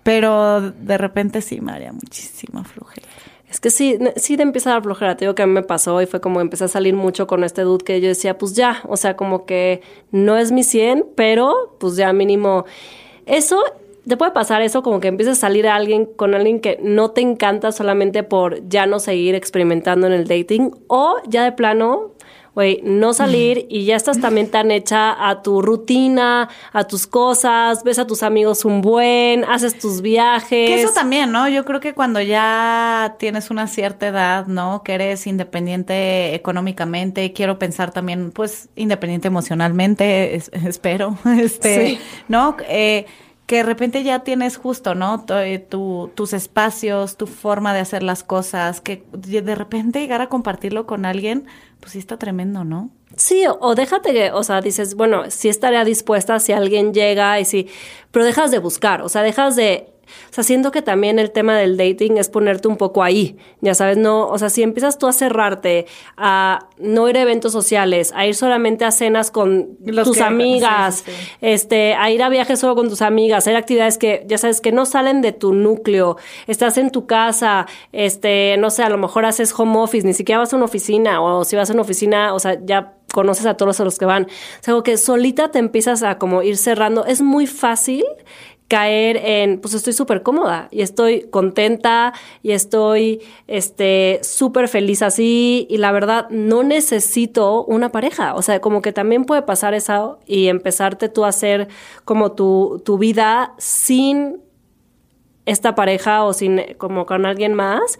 Pero 0.02 0.60
de 0.60 0.98
repente 0.98 1.42
sí 1.42 1.60
me 1.60 1.72
haría 1.72 1.92
muchísima 1.92 2.64
flojera. 2.64 3.06
Es 3.50 3.58
que 3.58 3.70
sí, 3.70 3.98
sí 4.16 4.36
te 4.36 4.44
empieza 4.44 4.70
a 4.70 4.74
dar 4.74 4.82
flojera. 4.82 5.16
Te 5.16 5.24
digo 5.24 5.34
que 5.34 5.42
a 5.42 5.46
mí 5.46 5.52
me 5.52 5.62
pasó 5.62 6.00
y 6.00 6.06
fue 6.06 6.20
como 6.20 6.40
empecé 6.40 6.64
a 6.64 6.68
salir 6.68 6.94
mucho 6.94 7.26
con 7.26 7.42
este 7.42 7.62
dude 7.62 7.84
que 7.84 8.00
yo 8.00 8.08
decía, 8.08 8.38
pues 8.38 8.54
ya, 8.54 8.80
o 8.86 8.96
sea, 8.96 9.16
como 9.16 9.44
que 9.44 9.82
no 10.12 10.36
es 10.36 10.52
mi 10.52 10.62
100, 10.62 11.06
pero 11.16 11.76
pues 11.80 11.96
ya 11.96 12.12
mínimo. 12.12 12.64
Eso, 13.26 13.62
te 14.06 14.16
puede 14.16 14.30
pasar 14.30 14.62
eso 14.62 14.82
como 14.82 15.00
que 15.00 15.08
empieces 15.08 15.38
a 15.38 15.40
salir 15.40 15.66
a 15.66 15.74
alguien 15.74 16.06
con 16.06 16.34
alguien 16.34 16.60
que 16.60 16.78
no 16.80 17.10
te 17.10 17.22
encanta 17.22 17.72
solamente 17.72 18.22
por 18.22 18.68
ya 18.68 18.86
no 18.86 19.00
seguir 19.00 19.34
experimentando 19.34 20.06
en 20.06 20.12
el 20.12 20.28
dating 20.28 20.70
o 20.86 21.16
ya 21.26 21.42
de 21.42 21.52
plano 21.52 22.12
güey, 22.54 22.80
no 22.82 23.12
salir 23.12 23.66
y 23.68 23.84
ya 23.84 23.96
estás 23.96 24.20
también 24.20 24.50
tan 24.50 24.70
hecha 24.70 25.28
a 25.28 25.42
tu 25.42 25.62
rutina, 25.62 26.48
a 26.72 26.84
tus 26.84 27.06
cosas, 27.06 27.84
ves 27.84 27.98
a 27.98 28.06
tus 28.06 28.22
amigos 28.22 28.64
un 28.64 28.80
buen, 28.80 29.44
haces 29.44 29.78
tus 29.78 30.00
viajes. 30.00 30.68
Que 30.68 30.82
eso 30.82 30.92
también, 30.92 31.32
¿no? 31.32 31.48
Yo 31.48 31.64
creo 31.64 31.80
que 31.80 31.94
cuando 31.94 32.20
ya 32.20 33.16
tienes 33.18 33.50
una 33.50 33.66
cierta 33.66 34.08
edad, 34.08 34.46
¿no? 34.46 34.82
Que 34.82 34.94
eres 34.94 35.26
independiente 35.26 36.34
económicamente, 36.34 37.32
quiero 37.32 37.58
pensar 37.58 37.92
también, 37.92 38.32
pues, 38.32 38.68
independiente 38.76 39.28
emocionalmente, 39.28 40.34
espero, 40.66 41.16
este, 41.38 41.98
¿no? 42.28 42.56
Eh, 42.68 43.06
que 43.46 43.56
de 43.56 43.62
repente 43.64 44.04
ya 44.04 44.20
tienes 44.20 44.56
justo, 44.56 44.94
¿no? 44.94 45.24
Eh, 45.28 45.58
tu, 45.58 46.12
tus 46.14 46.34
espacios, 46.34 47.16
tu 47.16 47.26
forma 47.26 47.74
de 47.74 47.80
hacer 47.80 48.04
las 48.04 48.22
cosas, 48.22 48.80
que 48.80 49.04
de 49.12 49.56
repente 49.56 49.98
llegar 49.98 50.20
a 50.20 50.28
compartirlo 50.28 50.86
con 50.86 51.04
alguien, 51.04 51.46
pues 51.80 51.92
sí 51.92 51.98
está 51.98 52.18
tremendo, 52.18 52.64
¿no? 52.64 52.90
Sí, 53.16 53.44
o, 53.48 53.74
déjate 53.74 54.12
que, 54.12 54.30
o 54.30 54.42
sea, 54.44 54.60
dices, 54.60 54.94
bueno, 54.94 55.30
sí 55.30 55.48
estaría 55.48 55.84
dispuesta 55.84 56.38
si 56.38 56.52
alguien 56.52 56.94
llega 56.94 57.40
y 57.40 57.44
sí, 57.44 57.68
pero 58.12 58.24
dejas 58.24 58.50
de 58.50 58.58
buscar, 58.58 59.02
o 59.02 59.08
sea, 59.08 59.22
dejas 59.22 59.56
de 59.56 59.88
o 60.30 60.32
sea, 60.32 60.44
siento 60.44 60.70
que 60.70 60.82
también 60.82 61.18
el 61.18 61.30
tema 61.30 61.56
del 61.56 61.76
dating 61.76 62.18
es 62.18 62.28
ponerte 62.28 62.68
un 62.68 62.76
poco 62.76 63.02
ahí, 63.02 63.36
ya 63.60 63.74
sabes, 63.74 63.96
no, 63.96 64.28
o 64.28 64.38
sea, 64.38 64.50
si 64.50 64.62
empiezas 64.62 64.98
tú 64.98 65.06
a 65.06 65.12
cerrarte, 65.12 65.86
a 66.16 66.66
no 66.78 67.08
ir 67.08 67.16
a 67.16 67.22
eventos 67.22 67.52
sociales, 67.52 68.12
a 68.14 68.26
ir 68.26 68.34
solamente 68.34 68.84
a 68.84 68.90
cenas 68.90 69.30
con 69.30 69.76
tus 70.04 70.20
amigas, 70.20 71.04
este, 71.40 71.94
a 71.94 72.10
ir 72.10 72.22
a 72.22 72.28
viajes 72.28 72.58
solo 72.58 72.74
con 72.74 72.88
tus 72.88 73.02
amigas, 73.02 73.38
hacer 73.38 73.56
actividades 73.56 73.98
que, 73.98 74.24
ya 74.26 74.38
sabes, 74.38 74.60
que 74.60 74.72
no 74.72 74.86
salen 74.86 75.20
de 75.22 75.32
tu 75.32 75.52
núcleo, 75.52 76.16
estás 76.46 76.78
en 76.78 76.90
tu 76.90 77.06
casa, 77.06 77.66
este, 77.92 78.56
no 78.58 78.70
sé, 78.70 78.82
a 78.82 78.88
lo 78.88 78.98
mejor 78.98 79.24
haces 79.24 79.52
home 79.58 79.78
office, 79.78 80.06
ni 80.06 80.14
siquiera 80.14 80.38
vas 80.38 80.52
a 80.52 80.56
una 80.56 80.64
oficina, 80.64 81.22
o 81.22 81.44
si 81.44 81.56
vas 81.56 81.70
a 81.70 81.72
una 81.72 81.82
oficina, 81.82 82.34
o 82.34 82.38
sea, 82.38 82.58
ya 82.64 82.94
conoces 83.12 83.46
a 83.46 83.54
todos 83.54 83.78
los 83.80 83.98
que 83.98 84.04
van. 84.04 84.24
O 84.24 84.62
sea, 84.62 84.74
que 84.84 84.96
solita 84.96 85.50
te 85.50 85.58
empiezas 85.58 86.02
a 86.02 86.18
como 86.18 86.42
ir 86.42 86.56
cerrando. 86.56 87.04
Es 87.04 87.20
muy 87.20 87.46
fácil 87.46 88.04
caer 88.70 89.16
en, 89.16 89.60
pues 89.60 89.74
estoy 89.74 89.92
súper 89.92 90.22
cómoda 90.22 90.68
y 90.70 90.82
estoy 90.82 91.22
contenta 91.22 92.14
y 92.40 92.52
estoy 92.52 93.20
este 93.48 94.20
súper 94.22 94.68
feliz 94.68 95.02
así 95.02 95.66
y 95.68 95.78
la 95.78 95.90
verdad 95.90 96.28
no 96.30 96.62
necesito 96.62 97.64
una 97.64 97.90
pareja, 97.90 98.36
o 98.36 98.42
sea, 98.42 98.60
como 98.60 98.80
que 98.80 98.92
también 98.92 99.24
puede 99.24 99.42
pasar 99.42 99.74
eso 99.74 100.20
y 100.24 100.46
empezarte 100.46 101.08
tú 101.08 101.24
a 101.24 101.28
hacer 101.28 101.66
como 102.04 102.30
tu, 102.30 102.80
tu 102.84 102.96
vida 102.96 103.54
sin 103.58 104.40
esta 105.46 105.74
pareja 105.74 106.22
o 106.22 106.32
sin 106.32 106.62
como 106.78 107.06
con 107.06 107.26
alguien 107.26 107.54
más 107.54 107.98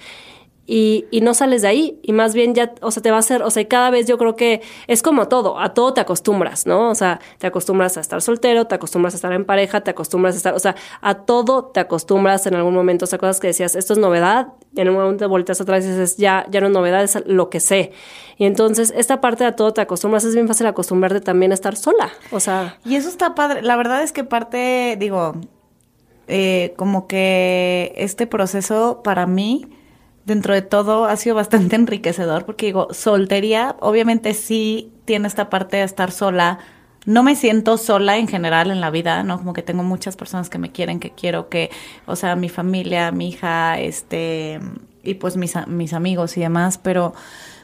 y, 0.73 1.07
y, 1.11 1.21
no 1.21 1.35
sales 1.35 1.63
de 1.63 1.69
ahí 1.69 1.99
y 2.01 2.13
más 2.13 2.33
bien 2.33 2.55
ya, 2.55 2.75
o 2.81 2.93
sea, 2.93 3.03
te 3.03 3.11
va 3.11 3.17
a 3.17 3.19
hacer, 3.19 3.43
o 3.43 3.51
sea, 3.51 3.67
cada 3.67 3.91
vez 3.91 4.07
yo 4.07 4.17
creo 4.19 4.37
que 4.37 4.63
es 4.87 5.03
como 5.03 5.27
todo, 5.27 5.59
a 5.59 5.75
todo 5.75 5.95
te 5.95 6.01
acostumbras, 6.01 6.65
¿no? 6.65 6.91
O 6.91 6.95
sea, 6.95 7.19
te 7.39 7.49
acostumbras 7.49 7.97
a 7.97 8.01
estar 8.01 8.23
soltero, 8.23 8.69
te 8.69 8.77
acostumbras 8.77 9.15
a 9.15 9.17
estar 9.17 9.33
en 9.33 9.45
pareja, 9.45 9.81
te 9.81 9.91
acostumbras 9.91 10.35
a 10.35 10.37
estar, 10.37 10.55
o 10.55 10.61
sea, 10.61 10.77
a 11.01 11.15
todo 11.25 11.65
te 11.65 11.81
acostumbras 11.81 12.47
en 12.47 12.55
algún 12.55 12.73
momento, 12.73 13.05
o 13.05 13.09
sea, 13.09 13.19
cosas 13.19 13.41
que 13.41 13.49
decías, 13.49 13.75
esto 13.75 13.95
es 13.95 13.99
novedad, 13.99 14.53
y 14.73 14.81
en 14.81 14.91
un 14.91 14.95
momento 14.95 15.25
te 15.25 15.27
volteas 15.27 15.61
atrás 15.61 15.85
y 15.85 15.89
dices, 15.89 16.19
ya, 16.19 16.47
ya 16.53 16.61
no 16.61 16.69
es 16.69 16.73
novedad, 16.73 17.03
es 17.03 17.19
lo 17.27 17.51
que 17.51 17.59
sé. 17.59 17.91
Y 18.37 18.45
entonces, 18.45 18.95
esta 18.97 19.21
parte 19.21 19.43
de 19.43 19.51
a 19.51 19.57
todo 19.57 19.73
te 19.73 19.81
acostumbras, 19.81 20.23
es 20.23 20.37
bien 20.37 20.47
fácil 20.47 20.69
acostumbrarte 20.69 21.21
también 21.21 21.51
a 21.51 21.55
estar 21.55 21.75
sola, 21.75 22.13
o 22.31 22.39
sea. 22.39 22.79
Y 22.85 22.95
eso 22.95 23.09
está 23.09 23.35
padre, 23.35 23.63
la 23.63 23.75
verdad 23.75 24.05
es 24.05 24.13
que 24.13 24.23
parte, 24.23 24.97
digo, 25.01 25.35
eh, 26.29 26.75
como 26.77 27.09
que 27.09 27.93
este 27.97 28.29
proceso 28.29 29.01
para 29.03 29.27
mí, 29.27 29.67
dentro 30.25 30.55
de 30.55 30.63
todo 30.63 31.07
ha 31.07 31.17
sido 31.17 31.37
bastante 31.37 31.77
enriquecedor 31.77 32.45
porque 32.45 32.67
digo, 32.67 32.89
soltería, 32.93 33.77
obviamente 33.81 34.35
sí 34.35 34.93
tiene 35.05 35.29
esta 35.29 35.51
parte 35.51 35.79
de 35.79 35.85
estar 35.85 36.13
sola. 36.13 36.59
No 37.07 37.23
me 37.23 37.35
siento 37.35 37.79
sola 37.79 38.19
en 38.19 38.29
general 38.29 38.71
en 38.71 38.81
la 38.81 38.91
vida, 38.91 39.23
¿no? 39.23 39.39
Como 39.39 39.55
que 39.55 39.63
tengo 39.63 39.83
muchas 39.83 40.17
personas 40.17 40.51
que 40.51 40.59
me 40.59 40.71
quieren, 40.71 41.01
que 41.01 41.11
quiero 41.11 41.49
que, 41.49 41.71
o 42.07 42.15
sea, 42.15 42.37
mi 42.37 42.51
familia, 42.51 43.11
mi 43.11 43.31
hija, 43.31 43.81
este, 43.81 44.61
y 45.03 45.15
pues 45.15 45.37
mis, 45.37 45.55
mis 45.67 45.95
amigos 45.95 46.37
y 46.37 46.41
demás, 46.41 46.79
pero 46.79 47.15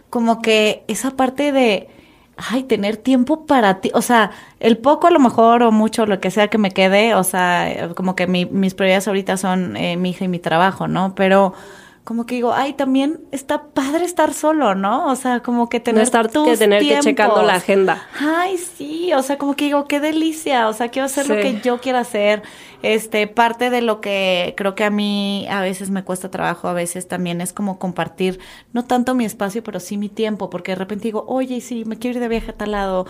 como 0.08 0.40
que 0.40 0.84
esa 0.88 1.10
parte 1.10 1.52
de, 1.52 1.88
ay, 2.36 2.62
tener 2.64 2.96
tiempo 2.96 3.46
para 3.46 3.80
ti, 3.80 3.90
o 3.94 4.02
sea, 4.02 4.30
el 4.60 4.78
poco 4.78 5.06
a 5.06 5.10
lo 5.10 5.18
mejor 5.20 5.62
o 5.62 5.72
mucho, 5.72 6.06
lo 6.06 6.20
que 6.20 6.30
sea 6.30 6.48
que 6.48 6.58
me 6.58 6.70
quede, 6.70 7.14
o 7.14 7.24
sea, 7.24 7.90
como 7.94 8.16
que 8.16 8.26
mi, 8.26 8.46
mis 8.46 8.74
prioridades 8.74 9.08
ahorita 9.08 9.36
son 9.36 9.76
eh, 9.76 9.96
mi 9.96 10.10
hija 10.10 10.24
y 10.24 10.28
mi 10.28 10.38
trabajo, 10.38 10.88
¿no? 10.88 11.14
Pero 11.14 11.54
como 12.06 12.24
que 12.24 12.36
digo, 12.36 12.52
ay, 12.54 12.72
también 12.74 13.18
está 13.32 13.64
padre 13.64 14.04
estar 14.04 14.32
solo, 14.32 14.76
¿no? 14.76 15.08
O 15.08 15.16
sea, 15.16 15.40
como 15.40 15.68
que 15.68 15.80
tener 15.80 15.98
no 15.98 16.04
estar 16.04 16.30
tus 16.30 16.46
que 16.46 16.56
tener 16.56 16.80
que 16.80 17.00
checando 17.00 17.42
la 17.42 17.56
agenda. 17.56 18.06
Ay, 18.20 18.58
sí, 18.58 19.12
o 19.12 19.24
sea, 19.24 19.38
como 19.38 19.56
que 19.56 19.64
digo, 19.64 19.88
qué 19.88 19.98
delicia, 19.98 20.68
o 20.68 20.72
sea, 20.72 20.88
quiero 20.88 21.06
hacer 21.06 21.28
lo 21.28 21.34
que 21.34 21.60
yo 21.64 21.80
quiero 21.80 21.98
hacer. 21.98 22.44
Este, 22.82 23.26
parte 23.26 23.70
de 23.70 23.82
lo 23.82 24.00
que 24.00 24.54
creo 24.56 24.76
que 24.76 24.84
a 24.84 24.90
mí 24.90 25.48
a 25.50 25.60
veces 25.60 25.90
me 25.90 26.04
cuesta 26.04 26.30
trabajo, 26.30 26.68
a 26.68 26.74
veces 26.74 27.08
también 27.08 27.40
es 27.40 27.52
como 27.52 27.80
compartir, 27.80 28.38
no 28.72 28.84
tanto 28.84 29.16
mi 29.16 29.24
espacio, 29.24 29.64
pero 29.64 29.80
sí 29.80 29.98
mi 29.98 30.08
tiempo, 30.08 30.48
porque 30.48 30.72
de 30.72 30.76
repente 30.76 31.02
digo, 31.08 31.24
oye, 31.26 31.60
sí, 31.60 31.84
me 31.86 31.98
quiero 31.98 32.18
ir 32.18 32.22
de 32.22 32.28
viaje 32.28 32.52
a 32.52 32.56
tal 32.56 32.70
lado. 32.70 33.06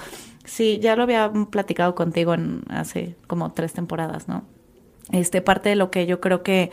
Sí, 0.47 0.79
ya 0.81 0.97
lo 0.97 1.03
había 1.03 1.31
platicado 1.51 1.95
contigo 1.95 2.33
en 2.33 2.63
hace 2.71 3.15
como 3.27 3.53
tres 3.53 3.75
temporadas, 3.75 4.27
¿no? 4.27 4.45
Este, 5.13 5.43
parte 5.43 5.69
de 5.69 5.77
lo 5.77 5.91
que 5.91 6.07
yo 6.07 6.19
creo 6.21 6.43
que 6.43 6.71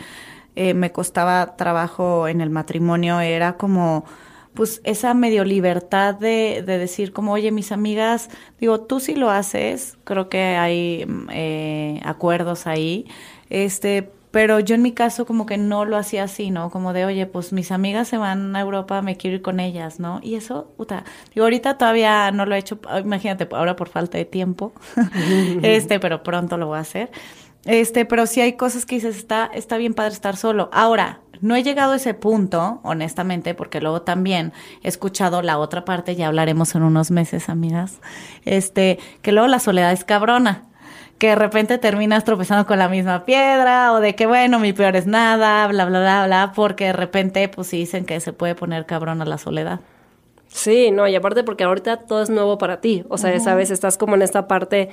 eh, 0.55 0.73
me 0.73 0.91
costaba 0.91 1.55
trabajo 1.55 2.27
en 2.27 2.41
el 2.41 2.49
matrimonio 2.49 3.19
era 3.19 3.57
como 3.57 4.05
pues 4.53 4.81
esa 4.83 5.13
medio 5.13 5.43
libertad 5.45 6.15
de, 6.15 6.63
de, 6.65 6.77
decir 6.77 7.11
como, 7.11 7.33
oye, 7.33 7.51
mis 7.51 7.71
amigas, 7.71 8.29
digo, 8.59 8.81
tú 8.81 8.99
sí 8.99 9.15
lo 9.15 9.31
haces, 9.31 9.97
creo 10.03 10.29
que 10.29 10.41
hay 10.57 11.07
eh, 11.31 11.99
acuerdos 12.03 12.67
ahí, 12.67 13.07
este, 13.49 14.11
pero 14.33 14.59
yo 14.59 14.75
en 14.75 14.81
mi 14.81 14.93
caso 14.93 15.25
como 15.25 15.45
que 15.45 15.57
no 15.57 15.85
lo 15.85 15.97
hacía 15.97 16.23
así, 16.23 16.49
¿no? 16.49 16.69
Como 16.71 16.93
de, 16.93 17.05
oye, 17.05 17.25
pues 17.27 17.53
mis 17.53 17.71
amigas 17.71 18.07
se 18.07 18.17
van 18.17 18.55
a 18.55 18.61
Europa, 18.61 19.01
me 19.01 19.15
quiero 19.15 19.37
ir 19.37 19.41
con 19.41 19.59
ellas, 19.59 19.99
¿no? 19.99 20.19
Y 20.23 20.35
eso, 20.35 20.71
puta, 20.77 21.03
digo, 21.33 21.45
ahorita 21.45 21.77
todavía 21.77 22.31
no 22.31 22.45
lo 22.45 22.55
he 22.55 22.59
hecho, 22.59 22.79
imagínate, 23.03 23.47
ahora 23.51 23.75
por 23.75 23.89
falta 23.89 24.17
de 24.17 24.25
tiempo, 24.25 24.73
este, 25.61 25.99
pero 25.99 26.23
pronto 26.23 26.57
lo 26.57 26.67
voy 26.67 26.77
a 26.77 26.81
hacer. 26.81 27.11
Este, 27.65 28.05
pero 28.05 28.25
sí 28.25 28.41
hay 28.41 28.53
cosas 28.53 28.85
que 28.85 28.95
dices, 28.95 29.17
está, 29.17 29.49
está 29.53 29.77
bien 29.77 29.93
padre 29.93 30.13
estar 30.13 30.35
solo. 30.35 30.69
Ahora, 30.73 31.21
no 31.41 31.55
he 31.55 31.63
llegado 31.63 31.93
a 31.93 31.95
ese 31.95 32.13
punto, 32.13 32.79
honestamente, 32.83 33.53
porque 33.53 33.81
luego 33.81 34.01
también 34.01 34.53
he 34.81 34.87
escuchado 34.87 35.41
la 35.41 35.57
otra 35.57 35.85
parte, 35.85 36.15
ya 36.15 36.27
hablaremos 36.27 36.75
en 36.75 36.83
unos 36.83 37.11
meses, 37.11 37.49
amigas, 37.49 37.99
este, 38.45 38.99
que 39.21 39.31
luego 39.31 39.47
la 39.47 39.59
soledad 39.59 39.91
es 39.91 40.03
cabrona 40.03 40.63
que 41.17 41.27
de 41.29 41.35
repente 41.35 41.77
terminas 41.77 42.25
tropezando 42.25 42.65
con 42.65 42.79
la 42.79 42.89
misma 42.89 43.23
piedra 43.23 43.93
o 43.93 44.01
de 44.01 44.13
que 44.13 44.25
bueno, 44.25 44.59
mi 44.59 44.73
peor 44.73 44.97
es 44.97 45.07
nada, 45.07 45.65
bla, 45.67 45.85
bla, 45.85 45.99
bla, 45.99 46.25
bla, 46.25 46.51
porque 46.53 46.87
de 46.87 46.93
repente 46.93 47.47
pues 47.47 47.67
sí 47.67 47.77
dicen 47.77 48.03
que 48.03 48.19
se 48.19 48.33
puede 48.33 48.55
poner 48.55 48.85
cabrona 48.85 49.23
la 49.23 49.37
soledad. 49.37 49.79
Sí, 50.47 50.91
no, 50.91 51.07
y 51.07 51.15
aparte 51.15 51.43
porque 51.43 51.63
ahorita 51.63 51.97
todo 51.97 52.21
es 52.23 52.29
nuevo 52.29 52.57
para 52.57 52.81
ti, 52.81 53.05
o 53.07 53.17
sea, 53.17 53.31
esa 53.31 53.45
sabes, 53.45 53.71
estás 53.71 53.97
como 53.97 54.15
en 54.15 54.21
esta 54.21 54.47
parte 54.47 54.89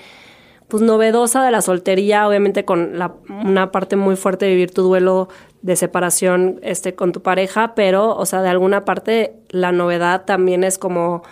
pues 0.71 0.83
novedosa 0.83 1.45
de 1.45 1.51
la 1.51 1.61
soltería, 1.61 2.27
obviamente 2.27 2.65
con 2.65 2.99
la, 2.99 3.15
una 3.29 3.71
parte 3.71 3.97
muy 3.97 4.17
fuerte 4.17 4.47
de 4.47 4.53
vivir 4.53 4.73
tu 4.73 4.83
duelo 4.83 5.29
de 5.61 5.77
separación 5.77 6.59
este, 6.63 6.95
con 6.95 7.13
tu 7.13 7.21
pareja, 7.21 7.75
pero, 7.75 8.17
o 8.17 8.25
sea, 8.25 8.41
de 8.41 8.49
alguna 8.49 8.87
parte 8.87 9.35
la 9.51 9.73
novedad 9.73 10.25
también 10.25 10.65
es 10.65 10.79
como, 10.79 11.23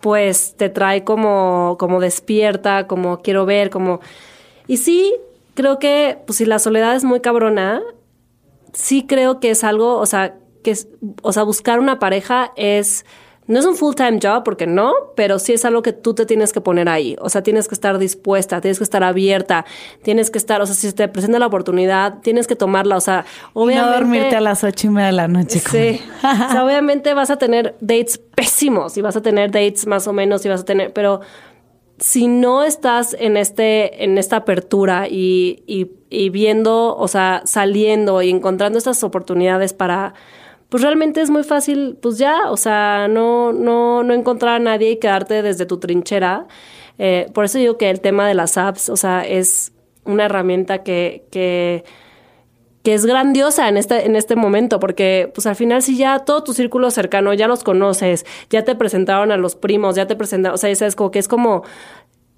pues 0.00 0.54
te 0.56 0.68
trae 0.68 1.02
como, 1.02 1.76
como 1.78 2.00
despierta, 2.00 2.86
como 2.86 3.22
quiero 3.22 3.46
ver, 3.46 3.70
como... 3.70 4.00
Y 4.68 4.76
sí, 4.76 5.12
creo 5.54 5.80
que, 5.80 6.18
pues 6.26 6.36
si 6.36 6.44
la 6.44 6.60
soledad 6.60 6.94
es 6.94 7.02
muy 7.02 7.20
cabrona, 7.20 7.82
sí 8.72 9.06
creo 9.06 9.40
que 9.40 9.50
es 9.50 9.64
algo, 9.64 9.96
o 9.96 10.06
sea, 10.06 10.36
que 10.62 10.76
o 11.22 11.32
sea, 11.32 11.42
buscar 11.42 11.80
una 11.80 11.98
pareja 11.98 12.52
es 12.56 13.04
no 13.48 13.58
es 13.58 13.66
un 13.66 13.76
full-time 13.76 14.20
job 14.22 14.44
porque 14.44 14.66
no, 14.66 14.92
pero 15.16 15.38
sí 15.38 15.52
es 15.52 15.64
algo 15.64 15.82
que 15.82 15.92
tú 15.92 16.14
te 16.14 16.26
tienes 16.26 16.52
que 16.52 16.60
poner 16.60 16.88
ahí. 16.88 17.16
O 17.20 17.28
sea, 17.28 17.42
tienes 17.42 17.66
que 17.66 17.74
estar 17.74 17.98
dispuesta, 17.98 18.60
tienes 18.60 18.78
que 18.78 18.84
estar 18.84 19.02
abierta, 19.02 19.64
tienes 20.02 20.30
que 20.30 20.38
estar, 20.38 20.60
o 20.62 20.66
sea, 20.66 20.74
si 20.76 20.86
se 20.86 20.92
te 20.92 21.08
presenta 21.08 21.40
la 21.40 21.46
oportunidad, 21.46 22.20
tienes 22.20 22.46
que 22.46 22.54
tomarla. 22.54 22.96
O 22.96 23.00
sea, 23.00 23.24
obviamente. 23.52 23.90
no 23.90 23.98
dormirte 23.98 24.36
a 24.36 24.40
las 24.40 24.62
ocho 24.62 24.86
y 24.86 24.90
media 24.90 25.06
de 25.06 25.12
la 25.12 25.28
noche. 25.28 25.58
Sí. 25.58 26.00
o 26.22 26.52
sea, 26.52 26.64
obviamente 26.64 27.14
vas 27.14 27.30
a 27.30 27.36
tener 27.36 27.74
dates 27.80 28.18
pésimos 28.18 28.96
y 28.96 29.02
vas 29.02 29.16
a 29.16 29.22
tener 29.22 29.50
dates 29.50 29.86
más 29.86 30.06
o 30.06 30.12
menos 30.12 30.46
y 30.46 30.48
vas 30.48 30.60
a 30.60 30.64
tener, 30.64 30.92
pero 30.92 31.20
si 31.98 32.28
no 32.28 32.64
estás 32.64 33.16
en 33.18 33.36
este, 33.36 34.04
en 34.04 34.18
esta 34.18 34.36
apertura 34.36 35.08
y, 35.08 35.62
y, 35.66 35.90
y 36.10 36.30
viendo, 36.30 36.96
o 36.96 37.08
sea, 37.08 37.42
saliendo 37.44 38.22
y 38.22 38.30
encontrando 38.30 38.78
estas 38.78 39.02
oportunidades 39.04 39.72
para 39.72 40.14
pues 40.72 40.82
realmente 40.82 41.20
es 41.20 41.28
muy 41.28 41.44
fácil, 41.44 41.98
pues 42.00 42.16
ya, 42.16 42.50
o 42.50 42.56
sea, 42.56 43.06
no, 43.06 43.52
no, 43.52 44.02
no 44.02 44.14
encontrar 44.14 44.54
a 44.54 44.58
nadie 44.58 44.92
y 44.92 44.96
quedarte 44.96 45.42
desde 45.42 45.66
tu 45.66 45.78
trinchera. 45.78 46.46
Eh, 46.96 47.26
por 47.34 47.44
eso 47.44 47.58
digo 47.58 47.76
que 47.76 47.90
el 47.90 48.00
tema 48.00 48.26
de 48.26 48.32
las 48.32 48.56
apps, 48.56 48.88
o 48.88 48.96
sea, 48.96 49.20
es 49.26 49.72
una 50.06 50.24
herramienta 50.24 50.82
que, 50.82 51.26
que, 51.30 51.84
es 52.84 53.04
grandiosa 53.04 53.68
en 53.68 53.76
este, 53.76 54.06
en 54.06 54.16
este 54.16 54.34
momento, 54.34 54.80
porque 54.80 55.30
pues 55.34 55.46
al 55.46 55.56
final 55.56 55.82
si 55.82 55.98
ya 55.98 56.20
todo 56.20 56.42
tu 56.42 56.54
círculo 56.54 56.90
cercano 56.90 57.34
ya 57.34 57.48
los 57.48 57.64
conoces, 57.64 58.24
ya 58.48 58.64
te 58.64 58.74
presentaron 58.74 59.30
a 59.30 59.36
los 59.36 59.56
primos, 59.56 59.94
ya 59.94 60.06
te 60.06 60.16
presentaron, 60.16 60.54
o 60.54 60.56
sea, 60.56 60.70
es 60.70 60.96
como 60.96 61.10
que 61.10 61.18
es 61.18 61.28
como 61.28 61.64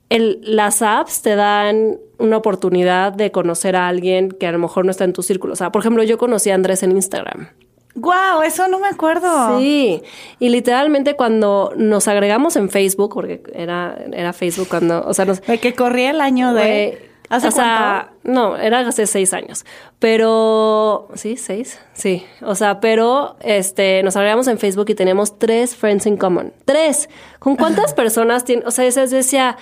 el, 0.09 0.41
las 0.43 0.83
apps 0.83 1.23
te 1.23 1.37
dan 1.37 2.01
una 2.19 2.39
oportunidad 2.39 3.13
de 3.13 3.31
conocer 3.31 3.77
a 3.77 3.87
alguien 3.87 4.33
que 4.33 4.49
a 4.49 4.53
lo 4.53 4.59
mejor 4.59 4.85
no 4.87 4.91
está 4.91 5.05
en 5.05 5.13
tu 5.13 5.23
círculo. 5.23 5.53
O 5.53 5.57
sea, 5.57 5.71
por 5.71 5.83
ejemplo, 5.83 6.03
yo 6.03 6.19
conocí 6.19 6.51
a 6.51 6.57
Andrés 6.57 6.83
en 6.83 6.91
Instagram. 6.91 7.49
Wow, 7.95 8.43
eso 8.45 8.67
no 8.69 8.81
me 8.81 8.89
acuerdo. 8.89 9.59
Sí, 9.59 10.03
y 10.41 10.49
literalmente 10.49 11.15
cuando 11.15 11.73
nos 11.77 12.09
agregamos 12.09 12.57
en 12.57 12.69
Facebook, 12.69 13.15
porque 13.15 13.43
era, 13.55 13.97
era 14.13 14.33
Facebook 14.33 14.69
cuando, 14.69 15.05
o 15.07 15.15
sea, 15.15 15.25
nos... 15.25 15.41
De 15.43 15.59
que 15.59 15.75
corría 15.75 16.11
el 16.11 16.21
año 16.21 16.55
de... 16.55 17.11
¿Hace 17.31 17.49
o 17.49 17.51
sea, 17.53 18.13
no, 18.23 18.57
era 18.57 18.81
hace 18.81 19.07
seis 19.07 19.33
años. 19.33 19.65
Pero, 19.99 21.09
sí, 21.15 21.37
seis, 21.37 21.81
sí. 21.95 22.25
O 22.43 22.55
sea, 22.55 22.81
pero 22.81 23.37
este, 23.41 24.03
nos 24.03 24.15
agregamos 24.17 24.47
en 24.47 24.59
Facebook 24.59 24.91
y 24.91 24.95
tenemos 24.95 25.39
tres 25.39 25.75
friends 25.75 26.05
in 26.07 26.19
common. 26.19 26.53
Tres. 26.67 27.09
¿Con 27.39 27.57
cuántas 27.57 27.95
personas 27.95 28.45
tiene? 28.45 28.65
O 28.67 28.71
sea, 28.71 28.85
esa 28.85 29.07
decía, 29.07 29.57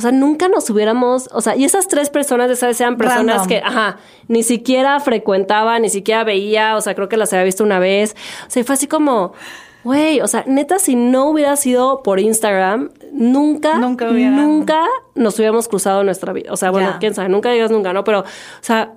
o 0.00 0.02
sea, 0.02 0.12
nunca 0.12 0.48
nos 0.48 0.70
hubiéramos, 0.70 1.28
o 1.30 1.42
sea, 1.42 1.56
y 1.56 1.64
esas 1.64 1.88
tres 1.88 2.08
personas, 2.08 2.50
esas 2.50 2.80
eran 2.80 2.96
personas 2.96 3.46
que, 3.46 3.58
ajá, 3.58 3.98
ni 4.28 4.42
siquiera 4.42 4.98
frecuentaba, 4.98 5.78
ni 5.78 5.90
siquiera 5.90 6.24
veía, 6.24 6.74
o 6.76 6.80
sea, 6.80 6.94
creo 6.94 7.10
que 7.10 7.18
las 7.18 7.30
había 7.34 7.44
visto 7.44 7.62
una 7.62 7.78
vez. 7.78 8.16
O 8.46 8.50
sea, 8.50 8.64
fue 8.64 8.76
así 8.76 8.86
como, 8.86 9.34
güey, 9.84 10.22
o 10.22 10.26
sea, 10.26 10.44
neta, 10.46 10.78
si 10.78 10.96
no 10.96 11.26
hubiera 11.26 11.54
sido 11.56 12.02
por 12.02 12.18
Instagram, 12.18 12.92
nunca, 13.12 13.76
nunca, 13.76 14.10
nunca 14.10 14.86
nos 15.14 15.38
hubiéramos 15.38 15.68
cruzado 15.68 16.02
nuestra 16.02 16.32
vida. 16.32 16.50
O 16.50 16.56
sea, 16.56 16.70
bueno, 16.70 16.96
quién 16.98 17.12
sabe, 17.12 17.28
nunca 17.28 17.50
digas 17.50 17.70
nunca, 17.70 17.92
¿no? 17.92 18.02
Pero, 18.02 18.20
o 18.20 18.24
sea, 18.62 18.94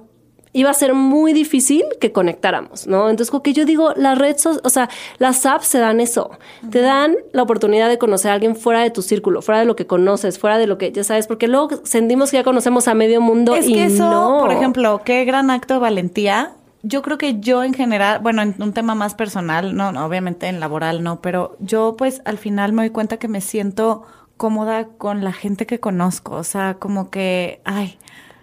iba 0.54 0.70
a 0.70 0.74
ser 0.74 0.94
muy 0.94 1.34
difícil 1.34 1.84
que 2.00 2.12
conectáramos, 2.12 2.86
¿no? 2.88 3.10
Entonces, 3.10 3.32
como 3.32 3.42
que 3.42 3.54
yo 3.54 3.66
digo, 3.66 3.92
las 3.96 4.18
redes, 4.18 4.46
o 4.46 4.70
sea, 4.70 4.90
las 5.18 5.46
apps 5.48 5.68
se 5.68 5.80
dan 5.80 6.00
eso, 6.00 6.30
te 6.70 6.82
dan 6.82 7.16
la 7.32 7.42
oportunidad 7.42 7.90
de 7.90 7.98
conocer 7.98 8.32
a 8.32 8.36
alguien 8.36 8.56
fuera 8.56 8.82
de 8.82 8.92
tu 8.92 9.02
círculo, 9.02 9.42
fuera 9.42 9.60
de 9.60 9.66
lo 9.66 9.76
que 9.76 9.88
conoces, 9.88 10.38
fuera 10.38 10.60
de 10.60 10.68
lo 10.68 10.78
que 10.78 10.92
ya 10.92 11.04
sabes, 11.04 11.26
porque 11.26 11.48
luego 11.48 11.70
sentimos 11.84 12.30
que 12.30 12.38
ya 12.38 12.44
conocemos 12.44 12.88
a 12.88 12.94
medio 12.94 13.20
mundo 13.20 13.56
es 13.56 13.68
y 13.68 13.74
que 13.74 13.86
eso, 13.86 14.38
por 14.40 14.52
ejemplo, 14.52 15.02
qué 15.04 15.26
gran 15.26 15.50
acto 15.50 15.74
de 15.74 15.80
valentía. 15.80 16.54
Yo 16.84 17.02
creo 17.02 17.18
que 17.18 17.40
yo 17.40 17.64
en 17.64 17.74
general, 17.74 18.20
bueno, 18.20 18.42
en 18.42 18.56
un 18.60 18.74
tema 18.74 18.94
más 18.94 19.16
personal, 19.16 19.76
no, 19.76 19.92
no 19.92 20.06
obviamente 20.06 20.48
en 20.48 20.60
laboral 20.60 21.02
no, 21.02 21.22
pero 21.22 21.56
yo 21.60 21.96
pues 21.98 22.22
al 22.26 22.38
final 22.38 22.74
me 22.74 22.84
doy 22.84 22.90
cuenta 22.92 23.18
que 23.18 23.28
me 23.28 23.42
siento 23.42 24.04
cómoda 24.38 24.90
con 24.98 25.24
la 25.24 25.32
gente 25.32 25.66
que 25.66 25.80
conozco, 25.80 26.36
o 26.36 26.44
sea, 26.44 26.76
como 26.76 27.10
que, 27.10 27.62
ay, 27.64 27.98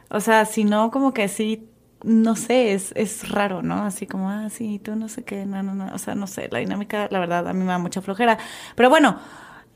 o 0.09 0.21
sea, 0.21 0.45
si 0.47 0.65
no, 0.65 0.91
como 0.91 1.13
que 1.13 1.29
sí 1.29 1.70
no 2.03 2.37
sé, 2.37 2.73
es, 2.73 2.93
es 2.97 3.29
raro, 3.29 3.63
¿no? 3.63 3.83
Así 3.85 4.07
como, 4.07 4.31
ah, 4.31 4.49
sí, 4.51 4.79
tú 4.79 4.97
no 4.97 5.09
sé 5.09 5.23
qué, 5.25 5.47
no, 5.47 5.63
no, 5.63 5.75
no, 5.75 5.95
o 5.95 5.99
sea, 5.99 6.15
no 6.15 6.27
sé, 6.27 6.49
la 6.51 6.59
dinámica, 6.59 7.09
la 7.11 7.19
verdad, 7.19 7.49
a 7.49 7.53
mí 7.53 7.61
me 7.61 7.73
da 7.73 7.79
mucha 7.79 8.01
flojera. 8.01 8.39
Pero 8.75 8.89
bueno, 8.89 9.19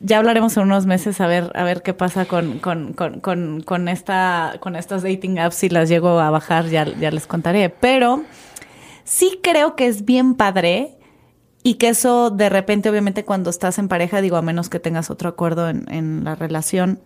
ya 0.01 0.19
hablaremos 0.19 0.57
en 0.57 0.65
unos 0.65 0.87
meses 0.87 1.21
a 1.21 1.27
ver, 1.27 1.51
a 1.55 1.65
ver 1.65 1.83
qué 1.83 1.95
pasa 1.95 2.25
con, 2.27 2.59
con, 2.59 2.93
con, 2.93 3.21
con, 3.21 3.63
con 3.63 3.89
esta, 3.89 4.57
con 4.61 4.77
estas 4.77 5.03
dating 5.03 5.39
apps, 5.39 5.57
si 5.57 5.69
las 5.69 5.89
llego 5.89 6.21
a 6.21 6.31
bajar, 6.31 6.67
ya, 6.67 6.85
ya 6.85 7.11
les 7.11 7.27
contaré. 7.27 7.71
Pero 7.71 8.25
sí 9.05 9.41
creo 9.43 9.77
que 9.77 9.87
es 9.87 10.05
bien 10.05 10.35
padre 10.35 10.99
y 11.63 11.75
que 11.75 11.89
eso 11.89 12.31
de 12.31 12.49
repente, 12.49 12.91
obviamente, 12.91 13.25
cuando 13.25 13.51
estás 13.51 13.79
en 13.79 13.89
pareja, 13.89 14.21
digo, 14.21 14.37
a 14.37 14.43
menos 14.43 14.69
que 14.69 14.81
tengas 14.81 15.11
otro 15.11 15.29
acuerdo 15.29 15.69
en, 15.69 15.87
en 15.91 16.25
la 16.25 16.35
relación, 16.35 17.01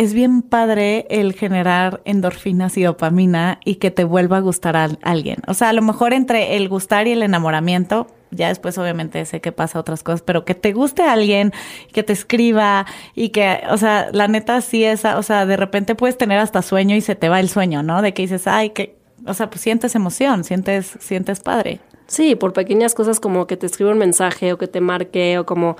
es 0.00 0.14
bien 0.14 0.40
padre 0.40 1.04
el 1.10 1.34
generar 1.34 2.00
endorfinas 2.06 2.78
y 2.78 2.84
dopamina 2.84 3.60
y 3.66 3.74
que 3.74 3.90
te 3.90 4.04
vuelva 4.04 4.38
a 4.38 4.40
gustar 4.40 4.74
a 4.74 4.88
alguien. 5.02 5.36
O 5.46 5.52
sea, 5.52 5.68
a 5.68 5.72
lo 5.74 5.82
mejor 5.82 6.14
entre 6.14 6.56
el 6.56 6.70
gustar 6.70 7.06
y 7.06 7.12
el 7.12 7.22
enamoramiento, 7.22 8.06
ya 8.30 8.48
después 8.48 8.78
obviamente 8.78 9.22
sé 9.26 9.42
que 9.42 9.52
pasa 9.52 9.78
otras 9.78 10.02
cosas, 10.02 10.22
pero 10.22 10.46
que 10.46 10.54
te 10.54 10.72
guste 10.72 11.02
a 11.02 11.12
alguien, 11.12 11.52
que 11.92 12.02
te 12.02 12.14
escriba 12.14 12.86
y 13.14 13.28
que, 13.28 13.60
o 13.68 13.76
sea, 13.76 14.08
la 14.12 14.26
neta 14.26 14.62
sí 14.62 14.84
es, 14.84 15.04
o 15.04 15.22
sea, 15.22 15.44
de 15.44 15.58
repente 15.58 15.94
puedes 15.94 16.16
tener 16.16 16.38
hasta 16.38 16.62
sueño 16.62 16.96
y 16.96 17.02
se 17.02 17.14
te 17.14 17.28
va 17.28 17.38
el 17.38 17.50
sueño, 17.50 17.82
¿no? 17.82 18.00
De 18.00 18.14
que 18.14 18.22
dices, 18.22 18.46
ay, 18.46 18.70
que, 18.70 18.96
o 19.26 19.34
sea, 19.34 19.50
pues 19.50 19.60
sientes 19.60 19.94
emoción, 19.94 20.44
sientes, 20.44 20.96
sientes 20.98 21.40
padre. 21.40 21.78
Sí, 22.06 22.36
por 22.36 22.54
pequeñas 22.54 22.94
cosas 22.94 23.20
como 23.20 23.46
que 23.46 23.58
te 23.58 23.66
escribe 23.66 23.92
un 23.92 23.98
mensaje 23.98 24.54
o 24.54 24.58
que 24.58 24.66
te 24.66 24.80
marque 24.80 25.38
o 25.38 25.44
como 25.44 25.76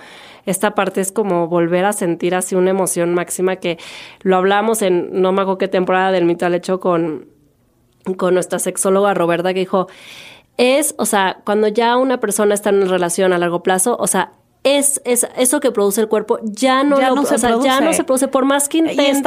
esta 0.46 0.74
parte 0.74 1.00
es 1.00 1.12
como 1.12 1.48
volver 1.48 1.84
a 1.84 1.92
sentir 1.92 2.34
así 2.34 2.54
una 2.54 2.70
emoción 2.70 3.14
máxima 3.14 3.56
que 3.56 3.78
lo 4.22 4.36
hablamos 4.36 4.82
en 4.82 5.20
no 5.20 5.32
me 5.32 5.42
acuerdo 5.42 5.58
qué 5.58 5.68
temporada 5.68 6.12
del 6.12 6.24
mito 6.24 6.46
al 6.46 6.54
hecho 6.54 6.80
con 6.80 7.26
con 8.16 8.34
nuestra 8.34 8.58
sexóloga 8.58 9.14
Roberta 9.14 9.52
que 9.52 9.60
dijo, 9.60 9.88
es, 10.56 10.94
o 10.98 11.06
sea, 11.06 11.40
cuando 11.44 11.68
ya 11.68 11.96
una 11.96 12.20
persona 12.20 12.54
está 12.54 12.70
en 12.70 12.76
una 12.76 12.86
relación 12.86 13.32
a 13.32 13.38
largo 13.38 13.62
plazo, 13.62 13.96
o 13.98 14.06
sea, 14.06 14.32
es, 14.62 15.00
es, 15.06 15.26
eso 15.38 15.58
que 15.60 15.70
produce 15.72 16.02
el 16.02 16.08
cuerpo 16.08 16.38
ya 16.42 16.84
no, 16.84 16.98
Ya 17.00 17.08
lo- 17.08 17.14
no 17.16 17.24
se 17.24 17.36
o 17.36 17.38
sea, 17.38 17.48
ya 17.50 17.54
produce. 17.56 17.80
no 17.84 17.92
se 17.94 18.04
produce 18.04 18.28
por 18.28 18.44
más 18.44 18.68
que 18.68 18.78
intentes 18.78 19.24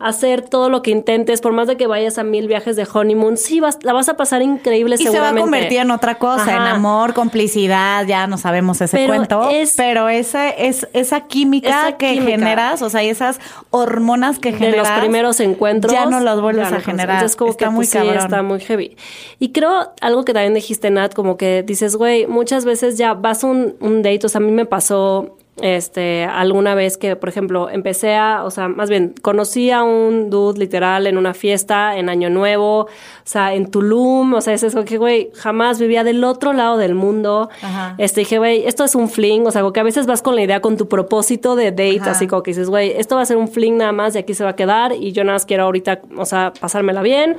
hacer 0.00 0.42
todo 0.48 0.68
lo 0.68 0.82
que 0.82 0.90
intentes 0.90 1.40
por 1.40 1.52
más 1.52 1.68
de 1.68 1.76
que 1.76 1.86
vayas 1.86 2.18
a 2.18 2.24
mil 2.24 2.48
viajes 2.48 2.74
de 2.76 2.86
honeymoon 2.92 3.36
sí 3.36 3.60
vas, 3.60 3.78
la 3.82 3.92
vas 3.92 4.08
a 4.08 4.16
pasar 4.16 4.42
increíble 4.42 4.96
Y 4.98 5.06
se 5.06 5.20
va 5.20 5.28
a 5.30 5.34
convertir 5.34 5.78
en 5.78 5.90
otra 5.92 6.16
cosa, 6.18 6.50
en 6.50 6.62
amor, 6.62 7.14
complicidad, 7.14 8.04
ya 8.06 8.26
no 8.26 8.38
sabemos 8.38 8.80
ese 8.80 8.96
Pero 8.96 9.14
cuento. 9.14 9.48
es- 9.50 9.74
pero 9.76 10.08
esa, 10.08 10.48
es, 10.50 10.88
esa 10.92 11.20
química 11.22 11.68
Esa 11.88 11.96
que 11.96 12.14
química. 12.14 12.30
generas, 12.32 12.82
o 12.82 12.90
sea, 12.90 13.04
y 13.04 13.08
esas 13.08 13.38
hormonas 13.70 14.38
que 14.38 14.50
de 14.52 14.58
generas. 14.58 14.88
los 14.88 14.98
primeros 15.00 15.40
encuentros 15.40 15.92
Ya 15.92 16.06
no 16.06 16.20
las 16.20 16.40
vuelves 16.40 16.64
ya 16.66 16.70
no 16.72 16.76
a 16.78 16.80
generar. 16.80 17.16
Entonces, 17.16 17.36
como 17.36 17.50
está 17.52 17.66
que 17.66 17.70
muy 17.70 17.86
pues, 17.86 17.90
sí, 17.90 17.98
está 17.98 18.42
muy 18.42 18.60
heavy. 18.60 18.96
Y 19.38 19.52
creo 19.52 19.92
algo 20.00 20.24
que 20.24 20.32
también 20.32 20.54
dijiste, 20.54 20.90
Nat, 20.90 21.14
como 21.14 21.36
que 21.36 21.62
dices, 21.62 21.96
güey, 21.96 22.26
muchas 22.26 22.64
veces 22.64 22.98
ya 22.98 23.14
vas 23.14 23.44
a 23.44 23.46
un, 23.46 23.76
un 23.80 24.02
date, 24.02 24.26
o 24.26 24.28
sea, 24.28 24.39
a 24.40 24.42
mí 24.42 24.50
me 24.50 24.66
pasó 24.66 25.36
este 25.62 26.24
alguna 26.24 26.74
vez 26.74 26.96
que, 26.96 27.16
por 27.16 27.28
ejemplo, 27.28 27.68
empecé 27.68 28.14
a, 28.14 28.44
o 28.44 28.50
sea, 28.50 28.68
más 28.68 28.88
bien, 28.88 29.14
conocí 29.20 29.70
a 29.70 29.82
un 29.82 30.30
dude 30.30 30.58
literal 30.58 31.06
en 31.06 31.18
una 31.18 31.34
fiesta 31.34 31.98
en 31.98 32.08
Año 32.08 32.30
Nuevo, 32.30 32.80
o 32.84 32.88
sea, 33.24 33.54
en 33.54 33.70
Tulum, 33.70 34.32
o 34.32 34.40
sea, 34.40 34.54
es 34.54 34.62
eso 34.62 34.84
que, 34.86 34.96
güey, 34.96 35.30
jamás 35.34 35.78
vivía 35.78 36.02
del 36.02 36.24
otro 36.24 36.54
lado 36.54 36.78
del 36.78 36.94
mundo. 36.94 37.50
Ajá. 37.60 37.94
Este, 37.98 38.20
dije, 38.20 38.38
güey, 38.38 38.66
esto 38.66 38.84
es 38.84 38.94
un 38.94 39.10
fling, 39.10 39.46
o 39.46 39.50
sea, 39.50 39.60
como 39.60 39.74
que 39.74 39.80
a 39.80 39.84
veces 39.84 40.06
vas 40.06 40.22
con 40.22 40.34
la 40.34 40.42
idea, 40.42 40.60
con 40.60 40.78
tu 40.78 40.88
propósito 40.88 41.56
de 41.56 41.70
date, 41.70 42.00
Ajá. 42.00 42.12
así 42.12 42.26
como 42.26 42.42
que 42.42 42.52
dices, 42.52 42.70
güey, 42.70 42.92
esto 42.92 43.16
va 43.16 43.22
a 43.22 43.26
ser 43.26 43.36
un 43.36 43.48
fling 43.48 43.76
nada 43.76 43.92
más 43.92 44.14
y 44.16 44.18
aquí 44.18 44.32
se 44.32 44.44
va 44.44 44.50
a 44.50 44.56
quedar 44.56 44.94
y 44.94 45.12
yo 45.12 45.24
nada 45.24 45.34
más 45.34 45.44
quiero 45.44 45.64
ahorita, 45.64 46.00
o 46.16 46.24
sea, 46.24 46.54
pasármela 46.58 47.02
bien. 47.02 47.36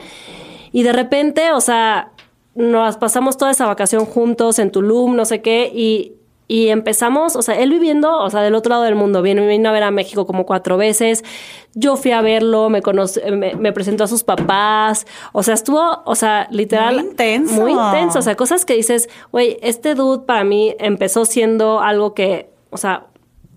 Y 0.72 0.84
de 0.84 0.94
repente, 0.94 1.52
o 1.54 1.62
sea, 1.62 2.12
nos 2.54 2.98
pasamos 2.98 3.38
toda 3.38 3.52
esa 3.52 3.66
vacación 3.66 4.06
juntos 4.06 4.60
en 4.60 4.72
Tulum, 4.72 5.16
no 5.16 5.26
sé 5.26 5.42
qué, 5.42 5.72
y, 5.74 6.18
y 6.54 6.68
empezamos, 6.68 7.38
o 7.38 7.42
sea, 7.42 7.56
él 7.62 7.70
viviendo, 7.70 8.18
o 8.20 8.30
sea, 8.30 8.42
del 8.42 8.56
otro 8.56 8.72
lado 8.72 8.84
del 8.84 8.96
mundo, 8.96 9.22
vino, 9.22 9.48
vino 9.48 9.70
a 9.70 9.72
ver 9.72 9.84
a 9.84 9.92
México 9.92 10.26
como 10.26 10.46
cuatro 10.46 10.76
veces, 10.76 11.24
yo 11.76 11.96
fui 11.96 12.12
a 12.12 12.22
verlo, 12.22 12.70
me, 12.70 12.82
conoce, 12.82 13.32
me, 13.32 13.56
me 13.56 13.72
presentó 13.72 14.04
a 14.04 14.08
sus 14.08 14.24
papás, 14.26 15.08
o 15.32 15.44
sea, 15.44 15.54
estuvo, 15.54 16.02
o 16.04 16.16
sea, 16.16 16.48
literal... 16.52 16.96
Muy 16.96 17.04
intenso. 17.06 17.54
Muy 17.62 17.72
intenso, 17.72 18.20
o 18.20 18.22
sea, 18.22 18.36
cosas 18.36 18.66
que 18.66 18.74
dices, 18.74 19.08
güey, 19.32 19.60
este 19.62 19.96
dude 19.96 20.26
para 20.26 20.44
mí 20.44 20.76
empezó 20.80 21.24
siendo 21.24 21.80
algo 21.80 22.14
que, 22.14 22.50
o 22.70 22.76
sea, 22.78 23.06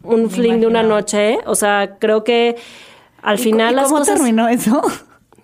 un 0.04 0.30
fling 0.30 0.60
de 0.60 0.66
una 0.68 0.82
noche, 0.84 1.38
o 1.46 1.56
sea, 1.56 1.96
creo 1.98 2.22
que 2.22 2.54
al 3.22 3.40
¿Y 3.40 3.42
final 3.42 3.68
cu- 3.68 3.72
y 3.72 3.76
las 3.76 3.84
¿Cómo 3.86 3.98
cosas... 3.98 4.14
terminó 4.16 4.46
eso? 4.48 4.82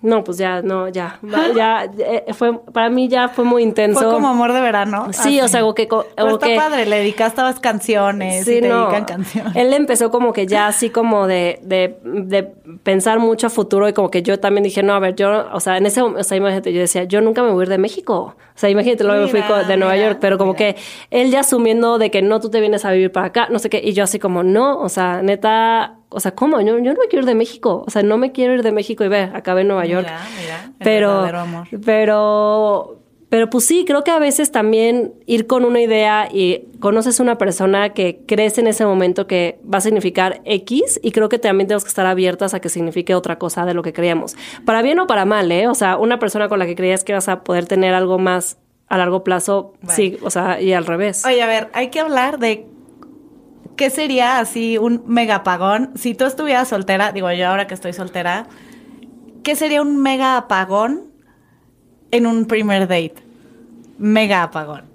No, 0.03 0.23
pues 0.23 0.37
ya, 0.39 0.63
no, 0.63 0.89
ya, 0.89 1.19
ya, 1.55 1.83
eh, 1.99 2.25
fue, 2.33 2.57
para 2.71 2.89
mí 2.89 3.07
ya 3.07 3.29
fue 3.29 3.45
muy 3.45 3.61
intenso. 3.61 3.99
Fue 4.01 4.09
como 4.11 4.29
amor 4.29 4.51
de 4.51 4.59
verano. 4.59 5.07
Sí, 5.13 5.39
o 5.41 5.47
sea, 5.47 5.59
algo 5.59 5.75
que... 5.75 5.85
Pero 5.85 6.05
algo 6.17 6.33
está 6.37 6.47
que- 6.47 6.55
padre, 6.55 6.85
le 6.87 6.97
dedicaste 6.97 7.39
a 7.41 7.43
las 7.43 7.59
canciones. 7.59 8.43
Sí, 8.45 8.55
y 8.57 8.61
te 8.61 8.67
no. 8.67 8.81
dedican 8.87 9.05
canciones. 9.05 9.55
Él 9.55 9.71
empezó 9.73 10.09
como 10.09 10.33
que 10.33 10.47
ya 10.47 10.65
así 10.67 10.89
como 10.89 11.27
de, 11.27 11.59
de, 11.61 11.99
de 12.03 12.43
pensar 12.83 13.19
mucho 13.19 13.45
a 13.47 13.49
futuro 13.51 13.87
y 13.87 13.93
como 13.93 14.09
que 14.09 14.23
yo 14.23 14.39
también 14.39 14.63
dije, 14.63 14.81
no, 14.81 14.93
a 14.93 14.99
ver, 14.99 15.15
yo, 15.15 15.45
o 15.53 15.59
sea, 15.59 15.77
en 15.77 15.85
ese 15.85 16.01
momento, 16.01 16.21
o 16.21 16.23
sea, 16.23 16.35
imagínate, 16.37 16.73
yo 16.73 16.79
decía, 16.81 17.03
yo 17.03 17.21
nunca 17.21 17.43
me 17.43 17.51
voy 17.51 17.61
a 17.61 17.63
ir 17.65 17.69
de 17.69 17.77
México. 17.77 18.35
O 18.55 18.57
sea, 18.61 18.69
imagínate, 18.71 19.03
luego 19.03 19.21
me 19.25 19.27
fui 19.29 19.41
Mira, 19.41 19.63
de 19.63 19.77
Nueva 19.77 19.93
mira, 19.93 20.07
York, 20.07 20.17
pero 20.19 20.37
como 20.39 20.53
mira. 20.53 20.73
que 20.73 20.75
él 21.11 21.29
ya 21.29 21.41
asumiendo 21.41 21.99
de 21.99 22.09
que 22.09 22.21
no, 22.23 22.39
tú 22.39 22.49
te 22.49 22.59
vienes 22.59 22.85
a 22.85 22.91
vivir 22.91 23.11
para 23.11 23.27
acá, 23.27 23.47
no 23.51 23.59
sé 23.59 23.69
qué, 23.69 23.79
y 23.83 23.93
yo 23.93 24.03
así 24.03 24.17
como, 24.17 24.41
no, 24.43 24.79
o 24.79 24.89
sea, 24.89 25.21
neta, 25.21 25.97
o 26.11 26.19
sea, 26.19 26.35
¿cómo? 26.35 26.59
Yo, 26.61 26.77
yo 26.79 26.93
no 26.93 26.99
me 26.99 27.07
quiero 27.09 27.23
ir 27.23 27.25
de 27.25 27.35
México, 27.35 27.83
o 27.87 27.89
sea, 27.89 28.03
no 28.03 28.17
me 28.17 28.31
quiero 28.31 28.53
ir 28.53 28.63
de 28.63 28.71
México 28.71 29.03
y 29.03 29.07
ve, 29.07 29.29
acabé 29.33 29.61
en 29.61 29.69
Nueva 29.69 29.85
York. 29.85 30.05
Mira, 30.05 30.21
mira, 30.39 30.71
pero, 30.79 31.11
amor. 31.21 31.67
pero, 31.83 32.99
pero 33.29 33.49
pues 33.49 33.65
sí, 33.65 33.85
creo 33.87 34.03
que 34.03 34.11
a 34.11 34.19
veces 34.19 34.51
también 34.51 35.13
ir 35.25 35.47
con 35.47 35.63
una 35.63 35.79
idea 35.79 36.27
y 36.31 36.67
conoces 36.81 37.21
una 37.21 37.37
persona 37.37 37.93
que 37.93 38.19
crees 38.27 38.57
en 38.57 38.67
ese 38.67 38.85
momento 38.85 39.25
que 39.25 39.59
va 39.63 39.77
a 39.77 39.81
significar 39.81 40.41
X 40.43 40.99
y 41.01 41.11
creo 41.11 41.29
que 41.29 41.39
también 41.39 41.67
tenemos 41.67 41.85
que 41.85 41.89
estar 41.89 42.05
abiertas 42.05 42.53
a 42.53 42.59
que 42.59 42.67
signifique 42.67 43.15
otra 43.15 43.39
cosa 43.39 43.65
de 43.65 43.73
lo 43.73 43.83
que 43.83 43.93
creíamos. 43.93 44.35
Para 44.65 44.81
bien 44.81 44.99
o 44.99 45.07
para 45.07 45.23
mal, 45.23 45.49
¿eh? 45.51 45.67
O 45.67 45.75
sea, 45.75 45.97
una 45.97 46.19
persona 46.19 46.49
con 46.49 46.59
la 46.59 46.65
que 46.65 46.75
creías 46.75 47.05
que 47.05 47.13
vas 47.13 47.29
a 47.29 47.43
poder 47.43 47.67
tener 47.67 47.93
algo 47.93 48.19
más 48.19 48.57
a 48.89 48.97
largo 48.97 49.23
plazo, 49.23 49.75
sí, 49.87 50.17
o 50.21 50.29
sea, 50.29 50.59
y 50.59 50.73
al 50.73 50.85
revés. 50.85 51.23
Oye, 51.25 51.41
a 51.41 51.47
ver, 51.47 51.69
hay 51.71 51.87
que 51.87 52.01
hablar 52.01 52.39
de 52.39 52.67
qué 53.75 53.89
sería 53.89 54.39
así 54.39 54.77
un 54.77 55.03
mega 55.07 55.35
apagón. 55.35 55.91
Si 55.95 56.13
tú 56.15 56.25
estuvieras 56.25 56.67
soltera, 56.67 57.11
digo 57.11 57.31
yo 57.31 57.47
ahora 57.49 57.67
que 57.67 57.73
estoy 57.73 57.93
soltera, 57.93 58.47
¿qué 59.43 59.55
sería 59.55 59.81
un 59.81 60.01
mega 60.01 60.37
apagón 60.37 61.05
en 62.11 62.27
un 62.27 62.45
primer 62.45 62.81
date? 62.87 63.15
Mega 63.97 64.43
apagón. 64.43 64.85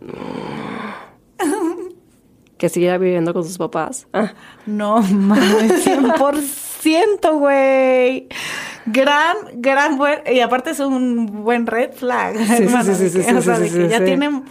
Que 2.58 2.70
siguiera 2.70 2.96
viviendo 2.96 3.34
con 3.34 3.44
sus 3.44 3.58
papás. 3.58 4.06
Ah. 4.14 4.32
No 4.64 5.02
mames, 5.02 5.86
100%, 5.86 7.38
güey. 7.38 8.28
Gran, 8.86 9.36
gran 9.56 9.98
buen. 9.98 10.20
Y 10.32 10.40
aparte 10.40 10.70
es 10.70 10.80
un 10.80 11.44
buen 11.44 11.66
red 11.66 11.92
flag. 11.92 12.38
sí, 12.38 12.62
hermano, 12.62 12.94
sí, 12.94 13.08
sí, 13.10 13.18
o 13.18 13.42
sea, 13.42 13.56
sí, 13.56 13.88
ya 13.90 14.02
tienen 14.02 14.44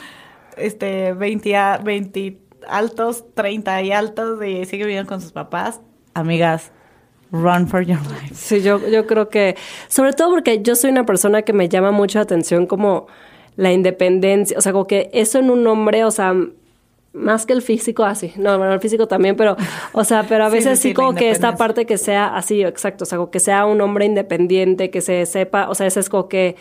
este 0.56 1.14
20, 1.14 1.56
a- 1.58 1.78
20 1.80 2.38
altos, 2.70 3.26
30 3.34 3.82
y 3.84 3.92
altos 3.92 4.44
y 4.44 4.66
sigue 4.66 4.86
viviendo 4.86 5.08
con 5.08 5.22
sus 5.22 5.32
papás. 5.32 5.82
Amigas, 6.14 6.72
run 7.32 7.68
for 7.68 7.82
your 7.82 8.00
life. 8.08 8.34
Sí, 8.34 8.62
yo, 8.62 8.88
yo 8.88 9.06
creo 9.06 9.30
que, 9.30 9.56
sobre 9.88 10.14
todo 10.14 10.32
porque 10.32 10.62
yo 10.62 10.76
soy 10.76 10.92
una 10.92 11.06
persona 11.06 11.42
que 11.42 11.54
me 11.54 11.70
llama 11.70 11.92
mucho 11.92 12.20
la 12.20 12.24
atención 12.24 12.66
como 12.66 13.08
la 13.56 13.72
independencia, 13.72 14.58
o 14.58 14.62
sea, 14.62 14.72
como 14.72 14.88
que 14.88 15.10
eso 15.14 15.40
en 15.40 15.50
un 15.50 15.66
hombre, 15.68 16.04
o 16.04 16.12
sea, 16.12 16.34
más 17.14 17.46
que 17.46 17.54
el 17.54 17.62
físico, 17.62 18.04
así, 18.04 18.34
no, 18.36 18.58
bueno, 18.58 18.74
el 18.74 18.82
físico 18.82 19.08
también, 19.08 19.38
pero, 19.38 19.56
o 19.94 20.04
sea, 20.04 20.26
pero 20.28 20.44
a 20.44 20.50
veces 20.50 20.80
sí, 20.80 20.90
sí, 20.90 20.94
como 20.94 21.16
que 21.16 21.30
esta 21.30 21.56
parte 21.56 21.86
que 21.86 21.98
sea 21.98 22.36
así, 22.36 22.62
exacto, 22.64 23.04
o 23.04 23.06
sea, 23.06 23.18
como 23.18 23.32
que 23.32 23.40
sea 23.40 23.66
un 23.66 23.80
hombre 23.80 24.06
independiente, 24.06 24.90
que 24.90 25.00
se 25.02 25.26
sepa, 25.26 25.70
o 25.70 25.76
sea, 25.76 25.88
ese 25.88 26.02
es 26.02 26.10
como 26.10 26.28
que 26.28 26.58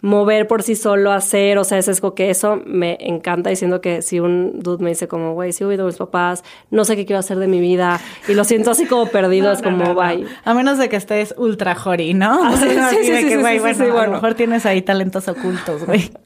mover 0.00 0.46
por 0.46 0.62
sí 0.62 0.76
solo, 0.76 1.12
hacer, 1.12 1.58
o 1.58 1.64
sea, 1.64 1.78
es 1.78 2.00
como 2.00 2.14
que 2.14 2.30
eso 2.30 2.60
me 2.64 2.96
encanta 3.00 3.50
diciendo 3.50 3.80
que 3.80 4.02
si 4.02 4.20
un 4.20 4.60
dude 4.60 4.82
me 4.82 4.90
dice 4.90 5.08
como, 5.08 5.34
güey, 5.34 5.52
si 5.52 5.64
he 5.64 5.66
oído 5.66 5.84
a 5.84 5.86
mis 5.86 5.96
papás, 5.96 6.44
no 6.70 6.84
sé 6.84 6.94
qué 6.94 7.04
quiero 7.04 7.18
hacer 7.18 7.38
de 7.38 7.48
mi 7.48 7.60
vida, 7.60 8.00
y 8.28 8.34
lo 8.34 8.44
siento 8.44 8.70
así 8.70 8.86
como 8.86 9.06
perdido, 9.06 9.46
No, 9.46 9.52
es 9.52 9.62
no, 9.62 9.70
como, 9.70 9.84
no, 9.84 9.94
bye. 9.94 10.26
A 10.44 10.54
menos 10.54 10.78
de 10.78 10.88
que 10.88 10.96
estés 10.96 11.34
ultra 11.36 11.74
jori, 11.74 12.14
¿no? 12.14 12.44
Ah, 12.44 12.56
sí, 12.56 12.68
sí, 12.90 12.96
sí, 13.02 13.10
que, 13.10 13.30
sí, 13.30 13.36
güey, 13.36 13.58
sí, 13.74 13.82
bueno, 13.82 13.98
a 13.98 14.06
lo 14.06 14.12
mejor 14.12 14.34
tienes 14.34 14.66
ahí 14.66 14.82
talentos 14.82 15.28
ocultos, 15.28 15.84
güey. 15.84 16.10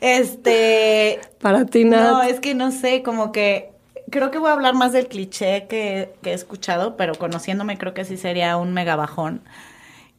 Este. 0.00 1.20
Para 1.40 1.66
ti, 1.66 1.84
Nat. 1.84 2.10
No, 2.10 2.22
es 2.22 2.40
que 2.40 2.54
no 2.56 2.72
sé, 2.72 3.04
como 3.04 3.30
que. 3.30 3.70
Creo 4.10 4.32
que 4.32 4.38
voy 4.38 4.50
a 4.50 4.52
hablar 4.54 4.74
más 4.74 4.92
del 4.92 5.06
cliché 5.06 5.68
que, 5.68 6.12
que 6.20 6.30
he 6.30 6.34
escuchado, 6.34 6.96
pero 6.96 7.14
conociéndome 7.14 7.78
creo 7.78 7.94
que 7.94 8.04
sí 8.04 8.16
sería 8.16 8.56
un 8.56 8.74
mega 8.74 8.96
bajón. 8.96 9.42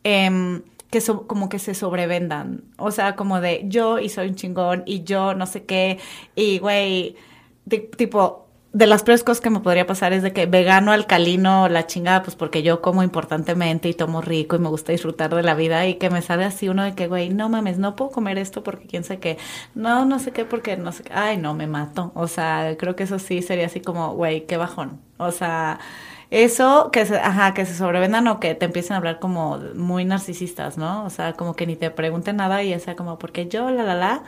Em, 0.03 0.63
que 0.93 1.01
como 1.27 1.49
que 1.49 1.59
se 1.59 1.73
sobrevendan. 1.73 2.63
O 2.77 2.91
sea, 2.91 3.15
como 3.15 3.41
de 3.41 3.63
yo 3.67 3.99
y 3.99 4.09
soy 4.09 4.29
un 4.29 4.35
chingón 4.35 4.83
y 4.85 5.03
yo 5.03 5.33
no 5.35 5.45
sé 5.47 5.65
qué. 5.65 5.99
Y 6.35 6.59
güey, 6.59 7.15
ti- 7.67 7.89
tipo, 7.97 8.47
de 8.73 8.87
las 8.87 9.03
peores 9.03 9.23
cosas 9.23 9.39
que 9.41 9.51
me 9.51 9.59
podría 9.59 9.85
pasar 9.85 10.13
es 10.13 10.23
de 10.23 10.33
que 10.33 10.47
vegano, 10.47 10.91
alcalino, 10.91 11.69
la 11.69 11.85
chingada, 11.85 12.23
pues 12.23 12.35
porque 12.35 12.63
yo 12.63 12.81
como 12.81 13.03
importantemente 13.03 13.87
y 13.89 13.93
tomo 13.93 14.21
rico 14.21 14.55
y 14.55 14.59
me 14.59 14.69
gusta 14.69 14.91
disfrutar 14.91 15.33
de 15.35 15.43
la 15.43 15.53
vida 15.53 15.85
y 15.87 15.95
que 15.95 16.09
me 16.09 16.23
sale 16.23 16.43
así 16.43 16.69
uno 16.69 16.83
de 16.83 16.95
que, 16.95 17.07
güey, 17.07 17.29
no 17.29 17.49
mames, 17.49 17.77
no 17.77 17.95
puedo 17.95 18.09
comer 18.11 18.39
esto 18.39 18.63
porque 18.63 18.87
quién 18.87 19.03
sé 19.03 19.19
qué, 19.19 19.37
no, 19.75 20.05
no 20.05 20.17
sé 20.19 20.31
qué 20.31 20.45
porque 20.45 20.75
no 20.77 20.91
sé 20.91 21.03
qué, 21.03 21.13
ay, 21.13 21.37
no, 21.37 21.53
me 21.53 21.67
mato. 21.67 22.11
O 22.15 22.27
sea, 22.27 22.75
creo 22.79 22.95
que 22.95 23.03
eso 23.03 23.19
sí 23.19 23.41
sería 23.43 23.67
así 23.67 23.79
como, 23.81 24.13
güey, 24.15 24.45
qué 24.47 24.57
bajón. 24.57 24.99
O 25.17 25.31
sea, 25.31 25.79
eso 26.33 26.89
que 26.91 27.05
se, 27.05 27.15
ajá, 27.17 27.53
que 27.53 27.65
se 27.65 27.75
sobrevendan 27.75 28.27
o 28.27 28.39
que 28.39 28.55
te 28.55 28.65
empiecen 28.65 28.93
a 28.93 28.97
hablar 28.97 29.19
como 29.19 29.59
muy 29.75 30.03
narcisistas, 30.03 30.77
¿no? 30.77 31.05
O 31.05 31.09
sea, 31.11 31.33
como 31.33 31.55
que 31.55 31.67
ni 31.67 31.75
te 31.75 31.91
pregunten 31.91 32.37
nada 32.37 32.63
y 32.63 32.69
ya 32.69 32.79
sea 32.79 32.95
como, 32.95 33.19
porque 33.19 33.47
yo, 33.47 33.69
la, 33.69 33.83
la, 33.83 33.93
la, 33.93 34.23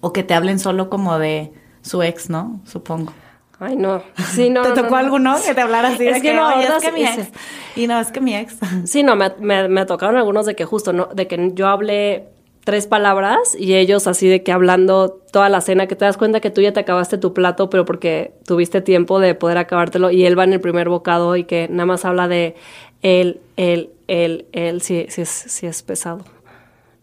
o 0.00 0.12
que 0.12 0.22
te 0.22 0.34
hablen 0.34 0.58
solo 0.58 0.88
como 0.88 1.18
de 1.18 1.52
su 1.82 2.02
ex, 2.02 2.30
¿no? 2.30 2.60
Supongo. 2.64 3.12
Ay, 3.58 3.76
no. 3.76 4.02
Sí, 4.32 4.50
no. 4.50 4.62
¿Te 4.72 4.72
tocó 4.72 4.90
no. 4.90 4.96
alguno 4.96 5.36
que 5.44 5.54
te 5.54 5.60
hablara 5.60 5.88
así 5.88 6.06
Es 6.06 6.14
de 6.14 6.20
que 6.20 6.28
que, 6.30 6.34
no, 6.34 6.46
"Oye, 6.46 6.54
ahorita 6.66 6.76
es 6.78 6.84
que 6.84 6.92
mi 6.92 7.04
ex? 7.04 7.28
Y 7.76 7.86
no, 7.86 8.00
es 8.00 8.10
que 8.12 8.20
mi 8.20 8.36
ex. 8.36 8.56
Sí, 8.84 9.02
no, 9.02 9.16
me, 9.16 9.32
me, 9.40 9.68
me 9.68 9.86
tocaron 9.86 10.16
algunos 10.16 10.46
de 10.46 10.54
que 10.54 10.64
justo, 10.64 10.92
¿no? 10.92 11.06
De 11.06 11.26
que 11.26 11.50
yo 11.54 11.68
hablé 11.68 12.31
tres 12.64 12.86
palabras 12.86 13.56
y 13.58 13.74
ellos 13.74 14.06
así 14.06 14.28
de 14.28 14.42
que 14.42 14.52
hablando 14.52 15.20
toda 15.32 15.48
la 15.48 15.60
cena, 15.60 15.86
que 15.86 15.96
te 15.96 16.04
das 16.04 16.16
cuenta 16.16 16.40
que 16.40 16.50
tú 16.50 16.60
ya 16.60 16.72
te 16.72 16.80
acabaste 16.80 17.18
tu 17.18 17.34
plato, 17.34 17.70
pero 17.70 17.84
porque 17.84 18.34
tuviste 18.46 18.80
tiempo 18.80 19.18
de 19.18 19.34
poder 19.34 19.58
acabártelo 19.58 20.10
y 20.10 20.24
él 20.24 20.38
va 20.38 20.44
en 20.44 20.52
el 20.52 20.60
primer 20.60 20.88
bocado 20.88 21.36
y 21.36 21.44
que 21.44 21.68
nada 21.68 21.86
más 21.86 22.04
habla 22.04 22.28
de 22.28 22.54
él, 23.02 23.40
él, 23.56 23.90
él, 24.06 24.46
él, 24.52 24.80
sí, 24.80 25.06
sí 25.08 25.22
es, 25.22 25.28
sí 25.28 25.66
es 25.66 25.82
pesado. 25.82 26.24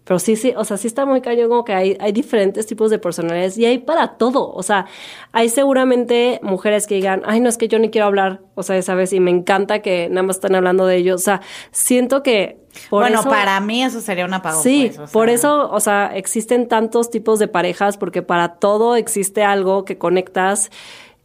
Pero 0.09 0.17
sí, 0.17 0.35
sí, 0.35 0.55
o 0.57 0.65
sea, 0.65 0.75
sí 0.77 0.87
está 0.87 1.05
muy 1.05 1.21
cañón 1.21 1.49
como 1.49 1.63
que 1.63 1.75
hay, 1.75 1.95
hay 1.99 2.11
diferentes 2.11 2.65
tipos 2.65 2.89
de 2.89 2.97
personalidades 2.97 3.59
y 3.59 3.67
hay 3.67 3.77
para 3.77 4.17
todo. 4.17 4.51
O 4.51 4.63
sea, 4.63 4.87
hay 5.33 5.49
seguramente 5.49 6.39
mujeres 6.41 6.87
que 6.87 6.95
digan, 6.95 7.21
ay, 7.27 7.39
no 7.41 7.47
es 7.47 7.59
que 7.59 7.67
yo 7.67 7.77
ni 7.77 7.91
quiero 7.91 8.07
hablar, 8.07 8.41
o 8.55 8.63
sea, 8.63 8.81
¿sabes? 8.81 9.13
Y 9.13 9.19
me 9.19 9.29
encanta 9.29 9.83
que 9.83 10.09
nada 10.09 10.23
más 10.23 10.37
están 10.37 10.55
hablando 10.55 10.87
de 10.87 10.95
ello. 10.95 11.13
O 11.13 11.19
sea, 11.19 11.41
siento 11.69 12.23
que 12.23 12.57
bueno, 12.89 13.23
para 13.23 13.59
mí 13.59 13.83
eso 13.83 14.01
sería 14.01 14.25
un 14.25 14.33
apagón. 14.33 14.63
Sí, 14.63 14.91
pues, 14.95 15.11
por 15.11 15.29
eso, 15.29 15.69
o 15.69 15.79
sea, 15.79 16.09
existen 16.15 16.67
tantos 16.67 17.11
tipos 17.11 17.37
de 17.37 17.47
parejas 17.47 17.97
porque 17.97 18.23
para 18.23 18.55
todo 18.55 18.95
existe 18.95 19.43
algo 19.43 19.85
que 19.85 19.99
conectas 19.99 20.71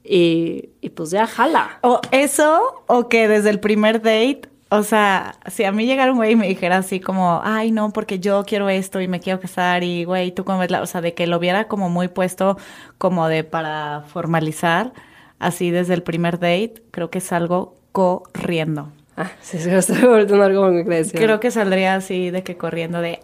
y, 0.04 0.68
y 0.82 0.90
pues 0.90 1.10
ya 1.10 1.26
jala. 1.26 1.78
O 1.80 2.02
eso, 2.10 2.84
o 2.86 3.08
que 3.08 3.28
desde 3.28 3.48
el 3.48 3.60
primer 3.60 4.02
date 4.02 4.42
o 4.76 4.82
sea, 4.82 5.36
si 5.50 5.64
a 5.64 5.72
mí 5.72 5.86
llegara 5.86 6.12
un 6.12 6.18
güey 6.18 6.32
y 6.32 6.36
me 6.36 6.48
dijera 6.48 6.78
así 6.78 7.00
como, 7.00 7.40
ay, 7.44 7.70
no, 7.70 7.92
porque 7.92 8.18
yo 8.18 8.44
quiero 8.44 8.68
esto 8.68 9.00
y 9.00 9.08
me 9.08 9.20
quiero 9.20 9.40
casar 9.40 9.82
y, 9.84 10.04
güey, 10.04 10.32
tú 10.32 10.44
cómo 10.44 10.58
ves 10.58 10.70
la... 10.70 10.82
O 10.82 10.86
sea, 10.86 11.00
de 11.00 11.14
que 11.14 11.26
lo 11.26 11.38
viera 11.38 11.68
como 11.68 11.88
muy 11.88 12.08
puesto 12.08 12.58
como 12.98 13.28
de 13.28 13.44
para 13.44 14.04
formalizar, 14.06 14.92
así 15.38 15.70
desde 15.70 15.94
el 15.94 16.02
primer 16.02 16.38
date, 16.38 16.74
creo 16.90 17.10
que 17.10 17.18
es 17.18 17.32
algo 17.32 17.74
corriendo. 17.92 18.90
Ah, 19.16 19.30
sí, 19.40 19.58
se 19.58 19.76
estoy 19.76 20.02
volviendo 20.02 20.42
algo 20.42 20.70
muy 20.70 20.84
Creo 21.10 21.40
que 21.40 21.50
saldría 21.50 21.94
así 21.94 22.30
de 22.30 22.42
que 22.42 22.56
corriendo 22.56 23.00
de, 23.00 23.20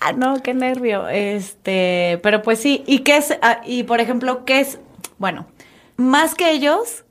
ah, 0.00 0.12
no, 0.12 0.42
qué 0.42 0.54
nervio. 0.54 1.08
Este, 1.08 2.20
pero 2.22 2.42
pues 2.42 2.60
sí, 2.60 2.84
¿y 2.86 3.00
qué 3.00 3.16
es? 3.16 3.36
Ah, 3.42 3.60
y 3.66 3.82
por 3.82 4.00
ejemplo, 4.00 4.44
¿qué 4.44 4.60
es? 4.60 4.78
Bueno, 5.18 5.46
más 5.96 6.34
que 6.34 6.50
ellos, 6.52 7.03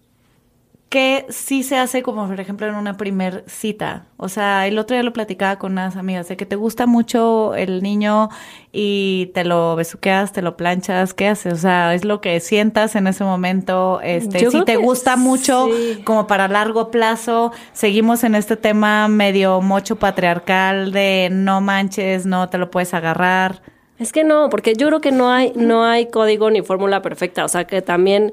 que 0.93 1.25
sí 1.29 1.63
se 1.63 1.75
hace 1.75 2.03
como 2.03 2.27
por 2.27 2.39
ejemplo 2.39 2.67
en 2.67 2.75
una 2.75 2.97
primer 2.97 3.43
cita. 3.47 4.05
O 4.17 4.29
sea, 4.29 4.67
el 4.67 4.77
otro 4.77 4.95
día 4.95 5.01
lo 5.01 5.11
platicaba 5.11 5.57
con 5.57 5.71
unas 5.71 5.95
amigas 5.95 6.27
de 6.27 6.37
que 6.37 6.45
te 6.45 6.55
gusta 6.55 6.85
mucho 6.85 7.55
el 7.55 7.81
niño 7.81 8.29
y 8.71 9.31
te 9.33 9.43
lo 9.43 9.75
besuqueas, 9.75 10.33
te 10.33 10.43
lo 10.43 10.55
planchas, 10.55 11.15
¿qué 11.15 11.29
haces? 11.29 11.53
O 11.53 11.57
sea, 11.57 11.95
es 11.95 12.05
lo 12.05 12.21
que 12.21 12.39
sientas 12.39 12.95
en 12.95 13.07
ese 13.07 13.23
momento. 13.23 14.01
Este, 14.03 14.51
si 14.51 14.63
te 14.65 14.75
gusta 14.75 15.15
mucho 15.15 15.67
como 16.03 16.27
para 16.27 16.47
largo 16.47 16.91
plazo, 16.91 17.53
seguimos 17.71 18.23
en 18.23 18.35
este 18.35 18.55
tema 18.55 19.07
medio 19.07 19.61
mocho 19.61 19.95
patriarcal 19.95 20.91
de 20.91 21.29
no 21.31 21.59
manches, 21.59 22.27
no 22.27 22.49
te 22.49 22.59
lo 22.59 22.69
puedes 22.69 22.93
agarrar. 22.93 23.63
Es 23.97 24.11
que 24.11 24.23
no, 24.23 24.47
porque 24.51 24.75
yo 24.75 24.85
creo 24.89 25.01
que 25.01 25.11
no 25.11 25.31
hay 25.31 25.53
no 25.55 25.85
hay 25.85 26.11
código 26.11 26.51
ni 26.51 26.61
fórmula 26.61 27.01
perfecta, 27.01 27.43
o 27.45 27.47
sea, 27.47 27.65
que 27.65 27.81
también 27.81 28.31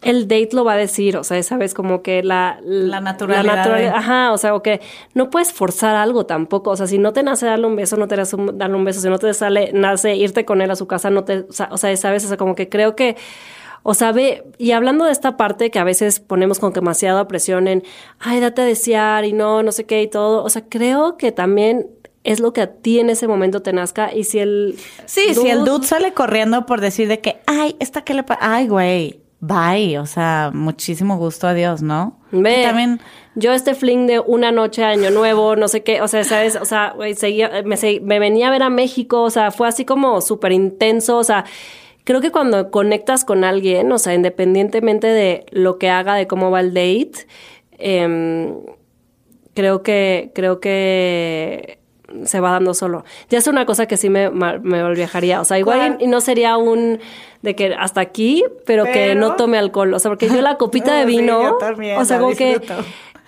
el 0.00 0.28
date 0.28 0.50
lo 0.52 0.64
va 0.64 0.74
a 0.74 0.76
decir, 0.76 1.16
o 1.16 1.24
sea, 1.24 1.42
sabes, 1.42 1.74
como 1.74 2.02
que 2.02 2.22
la, 2.22 2.60
la 2.62 3.00
naturalidad. 3.00 3.44
La 3.44 3.56
naturalidad 3.56 3.94
ajá, 3.96 4.32
o 4.32 4.38
sea, 4.38 4.54
o 4.54 4.62
que 4.62 4.80
no 5.14 5.28
puedes 5.30 5.52
forzar 5.52 5.96
algo 5.96 6.24
tampoco, 6.24 6.70
o 6.70 6.76
sea, 6.76 6.86
si 6.86 6.98
no 6.98 7.12
te 7.12 7.22
nace 7.22 7.46
darle 7.46 7.66
un 7.66 7.74
beso, 7.74 7.96
no 7.96 8.06
te 8.06 8.16
nace 8.16 8.36
darle 8.54 8.76
un 8.76 8.84
beso, 8.84 9.00
si 9.00 9.08
no 9.08 9.18
te 9.18 9.32
sale, 9.34 9.72
nace 9.72 10.14
irte 10.14 10.44
con 10.44 10.60
él 10.60 10.70
a 10.70 10.76
su 10.76 10.86
casa, 10.86 11.10
no 11.10 11.24
te, 11.24 11.40
o 11.40 11.52
sea, 11.52 11.68
o 11.72 11.78
sea 11.78 11.96
sabes, 11.96 12.24
o 12.24 12.28
sea, 12.28 12.36
como 12.36 12.54
que 12.54 12.68
creo 12.68 12.94
que, 12.94 13.16
o 13.82 13.94
sea, 13.94 14.12
ve, 14.12 14.44
y 14.56 14.70
hablando 14.70 15.04
de 15.04 15.10
esta 15.10 15.36
parte 15.36 15.70
que 15.70 15.80
a 15.80 15.84
veces 15.84 16.20
ponemos 16.20 16.60
con 16.60 16.72
demasiada 16.72 17.26
presión 17.26 17.66
en, 17.66 17.82
ay, 18.20 18.38
date 18.38 18.62
a 18.62 18.66
desear 18.66 19.24
y 19.24 19.32
no, 19.32 19.64
no 19.64 19.72
sé 19.72 19.84
qué 19.84 20.02
y 20.02 20.08
todo, 20.08 20.44
o 20.44 20.48
sea, 20.48 20.64
creo 20.68 21.16
que 21.16 21.32
también 21.32 21.88
es 22.22 22.38
lo 22.38 22.52
que 22.52 22.60
a 22.60 22.72
ti 22.72 23.00
en 23.00 23.10
ese 23.10 23.26
momento 23.26 23.62
te 23.62 23.72
nazca 23.72 24.14
y 24.14 24.24
si 24.24 24.38
el... 24.38 24.76
Sí, 25.06 25.34
si 25.34 25.48
el 25.48 25.64
dude 25.64 25.86
sale 25.86 26.12
corriendo 26.12 26.66
por 26.66 26.80
decir 26.80 27.08
de 27.08 27.20
que, 27.20 27.40
ay, 27.46 27.74
esta 27.80 28.02
que 28.02 28.14
le 28.14 28.22
pasa, 28.22 28.40
ay, 28.42 28.68
güey 28.68 29.27
bye, 29.40 29.98
o 29.98 30.06
sea, 30.06 30.50
muchísimo 30.52 31.16
gusto 31.16 31.46
a 31.46 31.54
Dios, 31.54 31.82
¿no? 31.82 32.18
Ve, 32.32 32.62
también 32.64 33.00
yo 33.34 33.52
este 33.52 33.74
fling 33.74 34.06
de 34.06 34.20
una 34.20 34.50
noche 34.50 34.84
año 34.84 35.10
nuevo, 35.10 35.56
no 35.56 35.68
sé 35.68 35.82
qué, 35.82 36.00
o 36.02 36.08
sea, 36.08 36.24
sabes, 36.24 36.56
o 36.56 36.64
sea, 36.64 36.94
seguía, 37.14 37.62
me, 37.64 37.76
me 38.02 38.18
venía 38.18 38.48
a 38.48 38.50
ver 38.50 38.62
a 38.62 38.70
México, 38.70 39.22
o 39.22 39.30
sea, 39.30 39.50
fue 39.50 39.68
así 39.68 39.84
como 39.84 40.20
súper 40.20 40.52
intenso, 40.52 41.16
o 41.16 41.24
sea, 41.24 41.44
creo 42.04 42.20
que 42.20 42.32
cuando 42.32 42.70
conectas 42.70 43.24
con 43.24 43.44
alguien, 43.44 43.92
o 43.92 43.98
sea, 43.98 44.14
independientemente 44.14 45.06
de 45.06 45.46
lo 45.50 45.78
que 45.78 45.90
haga, 45.90 46.14
de 46.14 46.26
cómo 46.26 46.50
va 46.50 46.60
el 46.60 46.74
date, 46.74 47.26
eh, 47.78 48.54
creo 49.54 49.82
que, 49.82 50.32
creo 50.34 50.60
que 50.60 51.78
se 52.24 52.40
va 52.40 52.52
dando 52.52 52.74
solo. 52.74 53.04
Ya 53.28 53.38
es 53.38 53.46
una 53.46 53.66
cosa 53.66 53.86
que 53.86 53.96
sí 53.96 54.08
me, 54.08 54.30
me. 54.30 54.82
O 54.82 55.44
sea, 55.44 55.58
igual 55.58 55.96
y, 56.00 56.06
no 56.06 56.20
sería 56.20 56.56
un 56.56 57.00
de 57.42 57.54
que 57.54 57.74
hasta 57.74 58.00
aquí, 58.00 58.44
pero, 58.66 58.84
que 58.84 59.14
no 59.14 59.36
tome 59.36 59.58
alcohol. 59.58 59.94
O 59.94 59.98
sea, 59.98 60.10
porque 60.10 60.28
yo 60.28 60.40
la 60.42 60.56
copita 60.56 60.94
de 60.94 61.04
vino, 61.04 61.58
o 61.96 62.04
sea, 62.04 62.18
como 62.18 62.34
que 62.34 62.60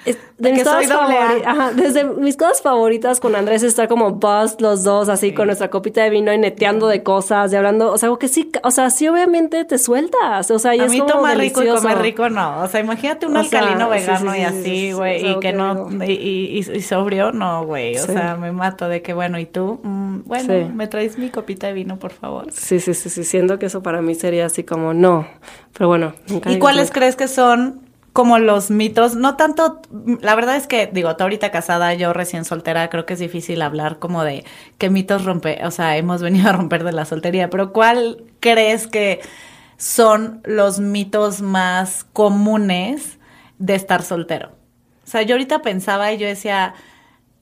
de 0.04 0.52
mis 0.52 0.64
cosas 0.64 0.86
favoritas, 0.86 1.76
desde 1.76 2.04
mis 2.04 2.36
cosas 2.36 2.62
favoritas 2.62 3.20
con 3.20 3.36
Andrés 3.36 3.62
estar 3.62 3.88
como 3.88 4.12
buzz 4.12 4.60
los 4.60 4.82
dos, 4.82 5.08
así 5.10 5.34
con 5.34 5.46
nuestra 5.46 5.68
copita 5.68 6.02
de 6.02 6.10
vino 6.10 6.32
y 6.32 6.38
neteando 6.38 6.88
de 6.88 7.02
cosas 7.02 7.52
y 7.52 7.56
hablando, 7.56 7.92
o 7.92 7.98
sea, 7.98 8.10
que 8.18 8.28
sí, 8.28 8.50
o 8.62 8.70
sea, 8.70 8.88
sí 8.90 9.06
obviamente 9.08 9.64
te 9.64 9.76
sueltas, 9.78 10.50
o 10.50 10.58
sea, 10.58 10.74
y 10.74 10.80
a 10.80 10.86
es 10.86 10.90
mí 10.90 11.00
como 11.00 11.12
tomar 11.12 11.36
rico 11.36 11.62
y 11.62 11.68
comer 11.68 11.98
rico 11.98 12.30
no, 12.30 12.62
o 12.62 12.68
sea, 12.68 12.80
imagínate 12.80 13.26
un 13.26 13.36
alcalino 13.36 13.90
vegano 13.90 14.34
y 14.34 14.40
así, 14.40 14.92
güey, 14.92 15.32
y 15.32 15.38
que 15.40 15.52
no, 15.52 15.88
y, 16.04 16.64
y, 16.72 16.82
sobrio, 16.82 17.32
no, 17.32 17.66
güey, 17.66 17.96
o 17.96 18.06
sea, 18.06 18.36
me 18.36 18.52
mato 18.52 18.88
de 18.88 19.02
que, 19.02 19.12
bueno, 19.12 19.38
¿y 19.38 19.46
tú? 19.46 19.80
Mm, 19.82 20.20
bueno, 20.24 20.72
me 20.74 20.86
traes 20.88 21.18
mi 21.18 21.28
copita 21.28 21.66
de 21.66 21.74
vino, 21.74 21.98
por 21.98 22.12
favor. 22.12 22.46
Sí, 22.52 22.80
sí, 22.80 22.94
sí, 22.94 23.10
sí, 23.10 23.24
siendo 23.24 23.58
que 23.58 23.66
eso 23.66 23.82
para 23.82 24.00
mí 24.00 24.14
sería 24.14 24.46
así 24.46 24.64
como, 24.64 24.94
no, 24.94 25.26
pero 25.74 25.88
bueno. 25.88 26.14
¿Y 26.46 26.58
cuáles 26.58 26.90
crees 26.90 27.16
que 27.16 27.28
son 27.28 27.89
como 28.12 28.38
los 28.38 28.70
mitos, 28.70 29.14
no 29.14 29.36
tanto, 29.36 29.80
la 30.20 30.34
verdad 30.34 30.56
es 30.56 30.66
que, 30.66 30.88
digo, 30.92 31.14
tú 31.16 31.22
ahorita 31.22 31.50
casada, 31.50 31.94
yo 31.94 32.12
recién 32.12 32.44
soltera, 32.44 32.90
creo 32.90 33.06
que 33.06 33.14
es 33.14 33.20
difícil 33.20 33.62
hablar 33.62 33.98
como 33.98 34.24
de 34.24 34.44
qué 34.78 34.90
mitos 34.90 35.24
rompe, 35.24 35.64
o 35.64 35.70
sea, 35.70 35.96
hemos 35.96 36.20
venido 36.20 36.48
a 36.48 36.52
romper 36.52 36.82
de 36.82 36.92
la 36.92 37.04
soltería, 37.04 37.50
pero 37.50 37.72
¿cuál 37.72 38.24
crees 38.40 38.86
que 38.88 39.20
son 39.76 40.40
los 40.44 40.80
mitos 40.80 41.40
más 41.40 42.04
comunes 42.12 43.18
de 43.58 43.76
estar 43.76 44.02
soltero? 44.02 44.50
O 45.04 45.10
sea, 45.10 45.22
yo 45.22 45.34
ahorita 45.34 45.62
pensaba 45.62 46.12
y 46.12 46.18
yo 46.18 46.26
decía, 46.26 46.74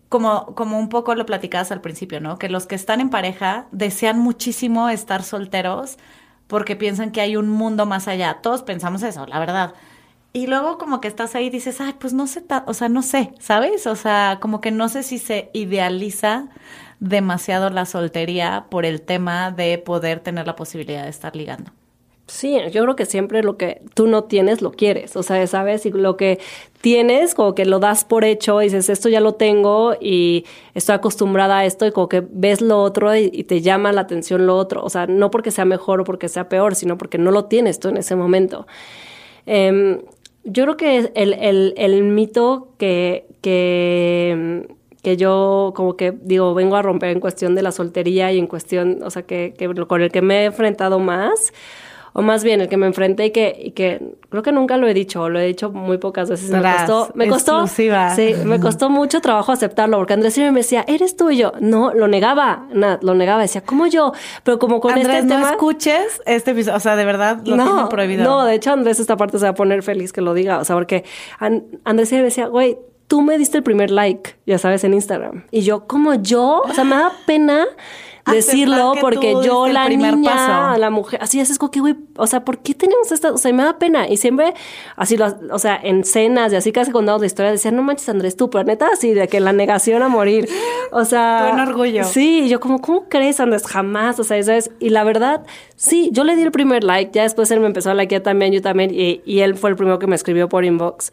como, 0.09 0.55
como 0.55 0.79
un 0.79 0.89
poco 0.89 1.15
lo 1.15 1.27
platicabas 1.27 1.73
al 1.73 1.81
principio, 1.81 2.21
¿no? 2.21 2.39
Que 2.39 2.49
los 2.49 2.67
que 2.67 2.75
están 2.75 3.01
en 3.01 3.11
pareja 3.11 3.67
desean 3.73 4.19
muchísimo 4.19 4.89
estar 4.89 5.23
solteros 5.23 5.99
porque 6.47 6.77
piensan 6.77 7.11
que 7.11 7.21
hay 7.21 7.37
un 7.37 7.49
mundo 7.49 7.87
más 7.87 8.09
allá. 8.09 8.39
Todos 8.43 8.63
pensamos 8.63 9.03
eso, 9.03 9.27
la 9.27 9.39
verdad. 9.39 9.75
Y 10.33 10.47
luego 10.47 10.79
como 10.79 11.01
que 11.01 11.09
estás 11.09 11.35
ahí 11.35 11.47
y 11.47 11.51
dices, 11.51 11.81
ay, 11.81 11.95
pues 11.99 12.13
no 12.13 12.27
sé, 12.27 12.45
o 12.67 12.75
sea, 12.75 12.89
no 12.89 13.03
sé, 13.03 13.33
¿sabes? 13.41 13.87
O 13.87 13.97
sea, 13.97 14.39
como 14.41 14.61
que 14.61 14.71
no 14.71 14.89
sé 14.89 15.03
si 15.03 15.19
se 15.19 15.51
idealiza 15.55 16.49
demasiado 17.01 17.71
la 17.71 17.87
soltería 17.87 18.67
por 18.71 18.85
el 18.85 19.01
tema 19.03 19.51
de 19.51 19.79
poder 19.79 20.21
tener 20.21 20.47
la 20.47 20.57
posibilidad 20.57 21.05
de 21.05 21.11
estar 21.11 21.35
ligando. 21.35 21.73
Sí, 22.27 22.59
yo 22.73 22.83
creo 22.83 22.95
que 22.95 23.07
siempre 23.07 23.43
lo 23.43 23.57
que 23.57 23.81
tú 23.95 24.07
no 24.07 24.25
tienes 24.25 24.61
lo 24.61 24.73
quieres, 24.73 25.17
o 25.17 25.23
sea, 25.23 25.47
sabes, 25.47 25.87
y 25.87 25.91
lo 25.91 26.19
que 26.19 26.39
tienes 26.83 27.35
como 27.35 27.55
que 27.55 27.65
lo 27.65 27.79
das 27.79 28.05
por 28.05 28.23
hecho 28.23 28.61
y 28.61 28.67
dices, 28.67 28.91
esto 28.91 29.09
ya 29.09 29.21
lo 29.21 29.35
tengo 29.37 29.95
y 29.99 30.45
estoy 30.75 30.95
acostumbrada 30.97 31.61
a 31.61 31.65
esto 31.65 31.87
y 31.87 31.91
como 31.91 32.11
que 32.11 32.23
ves 32.31 32.61
lo 32.61 32.83
otro 32.83 33.17
y, 33.17 33.45
te 33.45 33.63
llama 33.63 33.93
la 33.93 34.03
atención 34.03 34.47
lo 34.47 34.59
otro, 34.59 34.85
o 34.85 34.91
sea, 34.91 35.07
no 35.07 35.31
porque 35.31 35.51
sea 35.51 35.65
mejor 35.65 36.03
o 36.03 36.05
porque 36.05 36.29
sea 36.29 36.51
peor, 36.51 36.75
sino 36.75 36.99
porque 36.99 37.17
no 37.17 37.31
lo 37.31 37.47
tienes 37.47 37.81
tú 37.81 37.89
en 37.89 37.97
ese 37.97 38.15
momento. 38.15 38.67
Eh, 39.47 40.05
yo 40.51 40.65
creo 40.65 40.77
que 40.77 41.11
el, 41.15 41.35
el, 41.35 41.75
el 41.77 42.03
mito 42.03 42.75
que, 42.79 43.27
que, 43.43 44.67
que, 45.03 45.17
yo 45.17 45.73
como 45.77 45.97
que 45.97 46.13
digo, 46.13 46.55
vengo 46.55 46.77
a 46.77 46.83
romper 46.83 47.11
en 47.11 47.21
cuestión 47.21 47.55
de 47.55 47.63
la 47.63 47.73
soltería 47.73 48.33
y 48.33 48.39
en 48.39 48.47
cuestión, 48.47 49.01
o 49.03 49.11
sea, 49.11 49.23
que, 49.23 49.55
que 49.57 49.69
con 49.87 50.03
el 50.03 50.11
que 50.11 50.23
me 50.23 50.43
he 50.43 50.45
enfrentado 50.47 50.99
más, 50.99 51.53
o 52.13 52.23
más 52.23 52.45
bien 52.45 52.61
el 52.61 52.69
que 52.69 52.77
me 52.77 52.87
enfrenté 52.87 53.27
y 53.27 53.31
que, 53.31 53.57
y 53.59 53.71
que 53.73 54.01
creo 54.29 54.43
que 54.43 54.53
nunca 54.53 54.77
lo 54.77 54.87
he 54.89 54.95
dicho, 54.95 55.29
lo 55.29 55.39
he 55.39 55.47
dicho 55.47 55.71
muy 55.71 55.99
pocas 55.99 56.29
veces. 56.31 56.51
Me 56.51 56.61
costó, 56.61 57.11
me 57.15 57.29
costó, 57.29 57.67
sí, 57.67 57.89
me 58.45 58.61
costó 58.61 58.91
mucho 58.91 59.21
trabajo 59.21 59.53
aceptarlo, 59.53 59.99
porque 59.99 60.15
Andrés 60.15 60.35
siempre 60.35 60.53
me 60.53 60.61
decía, 60.61 60.85
eres 60.89 61.17
tú 61.17 61.31
y 61.31 61.39
yo. 61.39 61.53
No, 61.61 61.93
lo 61.93 62.09
negaba, 62.09 62.67
nada, 62.73 62.99
lo 63.03 63.15
negaba, 63.15 63.43
decía, 63.43 63.63
¿cómo 63.63 63.87
yo? 63.87 64.13
Pero 64.43 64.59
como 64.59 64.81
con 64.81 64.93
Andrés, 64.93 65.25
este 65.25 65.35
no 65.35 65.49
escuches 65.49 66.21
este 66.27 66.53
episodio, 66.53 66.77
o 66.77 66.81
sea, 66.81 66.97
de 66.97 67.05
verdad 67.05 67.41
lo 67.45 67.57
no, 67.57 67.89
prohibido. 67.89 68.25
No, 68.25 68.45
de 68.45 68.55
hecho 68.55 68.73
Andrés 68.73 69.01
esta 69.01 69.17
parte 69.17 69.39
se 69.39 69.45
va 69.45 69.51
a 69.51 69.55
poner 69.55 69.83
feliz 69.83 70.13
que 70.13 70.21
lo 70.21 70.35
diga, 70.35 70.59
o 70.59 70.65
sea, 70.65 70.77
porque 70.77 71.05
Andrés 71.39 72.09
siempre 72.09 72.27
decía, 72.27 72.47
güey, 72.47 72.79
tú 73.09 73.23
me 73.23 73.39
diste 73.39 73.59
el 73.59 73.65
primer 73.65 73.91
like, 73.91 74.37
ya 74.47 74.59
sabes, 74.59 74.85
en 74.85 74.95
Instagram. 74.95 75.45
Y 75.51 75.63
yo, 75.63 75.87
como 75.87 76.15
yo, 76.15 76.63
o 76.65 76.73
sea, 76.73 76.85
me 76.85 76.97
da 76.97 77.13
pena 77.27 77.67
decirlo 78.31 78.95
porque 79.01 79.35
yo 79.45 79.69
la 79.69 79.89
niña, 79.89 80.79
la 80.79 80.91
mujer, 80.91 81.21
así 81.23 81.41
es, 81.41 81.51
es 81.51 81.59
como 81.59 81.71
que, 81.71 81.81
güey, 81.81 81.97
o 82.17 82.27
sea, 82.27 82.45
¿por 82.45 82.59
qué 82.59 82.75
tenemos 82.75 83.11
esta? 83.13 83.33
O 83.33 83.39
sea, 83.39 83.53
me 83.53 83.63
da 83.63 83.79
pena. 83.79 84.09
Y 84.09 84.17
siempre, 84.17 84.55
así, 84.97 85.17
lo, 85.17 85.35
o 85.51 85.59
sea, 85.59 85.79
en 85.83 86.05
cenas 86.05 86.53
y 86.53 86.57
así 86.57 86.73
casi 86.73 86.91
contando 86.91 87.21
de 87.21 87.27
historia, 87.27 87.51
decían, 87.51 87.77
no 87.77 87.83
manches, 87.83 88.09
Andrés, 88.09 88.37
tú, 88.37 88.51
pero 88.51 88.65
neta, 88.65 88.89
así, 88.93 89.15
de 89.15 89.29
que 89.29 89.41
la 89.41 89.53
negación 89.53 90.03
a 90.03 90.09
morir. 90.09 90.49
O 90.93 91.05
sea. 91.05 91.51
Todo 91.53 91.69
orgullo. 91.69 92.05
Sí, 92.05 92.49
yo 92.49 92.61
como, 92.61 92.81
¿cómo 92.81 93.09
crees, 93.09 93.41
Andrés? 93.41 93.67
Jamás, 93.67 94.19
o 94.21 94.25
sea, 94.25 94.43
¿sabes? 94.43 94.71
Y 94.79 94.91
la 94.91 95.05
verdad, 95.05 95.45
sí, 95.77 96.11
yo 96.13 96.25
le 96.25 96.37
di 96.37 96.43
el 96.43 96.53
primer 96.53 96.85
like, 96.85 97.13
ya 97.13 97.23
después 97.23 97.51
él 97.51 97.61
me 97.61 97.67
empezó 97.67 97.91
a 97.91 97.95
likear 97.95 98.23
también, 98.23 98.53
yo 98.53 98.63
también, 98.63 98.91
y, 98.93 99.23
y 99.25 99.41
él 99.41 99.57
fue 99.57 99.71
el 99.71 99.77
primero 99.77 99.99
que 99.99 100.07
me 100.07 100.17
escribió 100.17 100.49
por 100.49 100.65
inbox. 100.65 101.13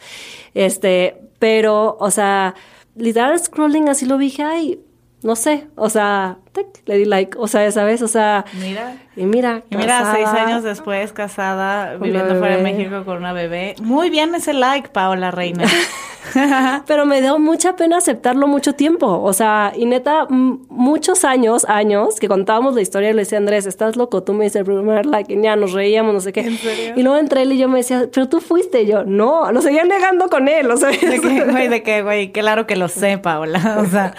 Este, 0.53 1.17
pero, 1.39 1.97
o 1.99 2.11
sea, 2.11 2.55
literal 2.95 3.37
scrolling 3.39 3.89
así 3.89 4.05
lo 4.05 4.17
dije, 4.17 4.43
ay, 4.43 4.79
no 5.25 5.35
sé, 5.35 5.65
o 5.75 5.89
sea, 5.89 6.37
le 6.85 6.97
di 6.97 7.05
like, 7.05 7.35
o 7.39 7.47
sea, 7.47 7.69
¿sabes? 7.71 8.03
O 8.03 8.07
sea, 8.07 8.45
mira. 8.61 8.95
Y 9.15 9.23
mira, 9.23 9.63
y 9.71 9.75
mira, 9.75 10.13
seis 10.13 10.27
años 10.27 10.61
después, 10.61 11.13
casada, 11.13 11.95
viviendo 11.97 12.35
fuera 12.35 12.57
de 12.57 12.61
México 12.61 13.03
con 13.05 13.17
una 13.17 13.33
bebé. 13.33 13.73
Muy 13.81 14.11
bien 14.11 14.35
ese 14.35 14.53
like, 14.53 14.89
Paola 14.89 15.31
Reina. 15.31 15.65
Pero 16.85 17.07
me 17.07 17.21
dio 17.21 17.39
mucha 17.39 17.75
pena 17.75 17.97
aceptarlo 17.97 18.47
mucho 18.47 18.73
tiempo. 18.73 19.19
O 19.19 19.33
sea, 19.33 19.73
y 19.75 19.87
neta, 19.87 20.27
muchos 20.29 21.25
años, 21.25 21.65
años, 21.67 22.19
que 22.19 22.27
contábamos 22.27 22.75
la 22.75 22.81
historia 22.81 23.11
le 23.13 23.23
decía, 23.23 23.39
Andrés, 23.39 23.65
estás 23.65 23.95
loco, 23.95 24.21
tú 24.21 24.33
me 24.33 24.43
dices 24.43 24.57
el 24.57 24.65
primer 24.65 25.07
like, 25.07 25.33
y 25.33 25.41
ya 25.41 25.55
nos 25.55 25.73
reíamos, 25.73 26.13
no 26.13 26.21
sé 26.21 26.33
qué. 26.33 26.93
Y 26.95 27.01
luego 27.01 27.17
entré 27.17 27.41
él 27.41 27.53
y 27.53 27.57
yo 27.57 27.67
me 27.67 27.79
decía, 27.79 28.07
pero 28.13 28.29
tú 28.29 28.41
fuiste. 28.41 28.83
Y 28.83 28.87
yo, 28.87 29.03
no, 29.05 29.51
lo 29.51 29.61
seguía 29.63 29.85
negando 29.85 30.29
con 30.29 30.47
él, 30.47 30.69
o 30.69 30.77
sea. 30.77 30.89
¿De 30.89 30.99
qué, 30.99 31.45
güey? 31.49 31.67
¿De 31.67 31.81
qué, 31.81 32.03
güey? 32.03 32.31
Claro 32.31 32.67
que 32.67 32.75
lo 32.75 32.89
sé, 32.89 33.17
Paola. 33.17 33.77
O 33.79 33.85
sea. 33.85 34.13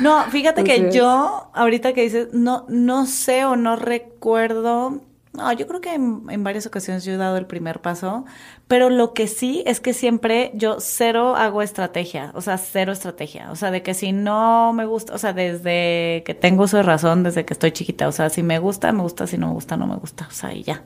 No, 0.00 0.24
fíjate 0.24 0.64
que 0.64 0.90
yo, 0.92 1.50
ahorita 1.54 1.92
que 1.92 2.02
dices, 2.02 2.28
no, 2.32 2.64
no 2.68 3.06
sé 3.06 3.44
o 3.44 3.56
no 3.56 3.76
recuerdo 3.76 5.00
no, 5.32 5.52
yo 5.52 5.68
creo 5.68 5.80
que 5.80 5.94
en, 5.94 6.42
varias 6.42 6.66
ocasiones 6.66 7.04
yo 7.04 7.12
he 7.12 7.16
dado 7.16 7.36
el 7.36 7.46
primer 7.46 7.80
paso, 7.80 8.24
pero 8.66 8.90
lo 8.90 9.14
que 9.14 9.28
sí 9.28 9.62
es 9.64 9.78
que 9.78 9.94
siempre 9.94 10.50
yo 10.54 10.80
cero 10.80 11.36
hago 11.36 11.62
estrategia, 11.62 12.32
o 12.34 12.40
sea, 12.40 12.58
cero 12.58 12.90
estrategia, 12.92 13.50
o 13.52 13.56
sea, 13.56 13.70
de 13.70 13.82
que 13.82 13.94
si 13.94 14.10
no 14.10 14.72
me 14.72 14.86
gusta, 14.86 15.14
o 15.14 15.18
sea, 15.18 15.32
desde 15.32 16.24
que 16.26 16.34
tengo 16.34 16.66
su 16.66 16.82
razón, 16.82 17.22
desde 17.22 17.44
que 17.44 17.52
estoy 17.52 17.70
chiquita, 17.70 18.08
o 18.08 18.12
sea, 18.12 18.28
si 18.28 18.42
me 18.42 18.58
gusta, 18.58 18.90
me 18.90 19.02
gusta, 19.02 19.28
si 19.28 19.38
no 19.38 19.48
me 19.48 19.52
gusta, 19.54 19.76
no 19.76 19.86
me 19.86 19.96
gusta, 19.96 20.26
o 20.28 20.32
sea, 20.32 20.52
y 20.52 20.64
ya. 20.64 20.82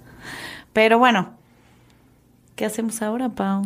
Pero 0.75 0.99
bueno, 0.99 1.39
¿Qué 2.57 2.65
hacemos 2.65 3.03
ahora, 3.03 3.31
Pau? 3.31 3.63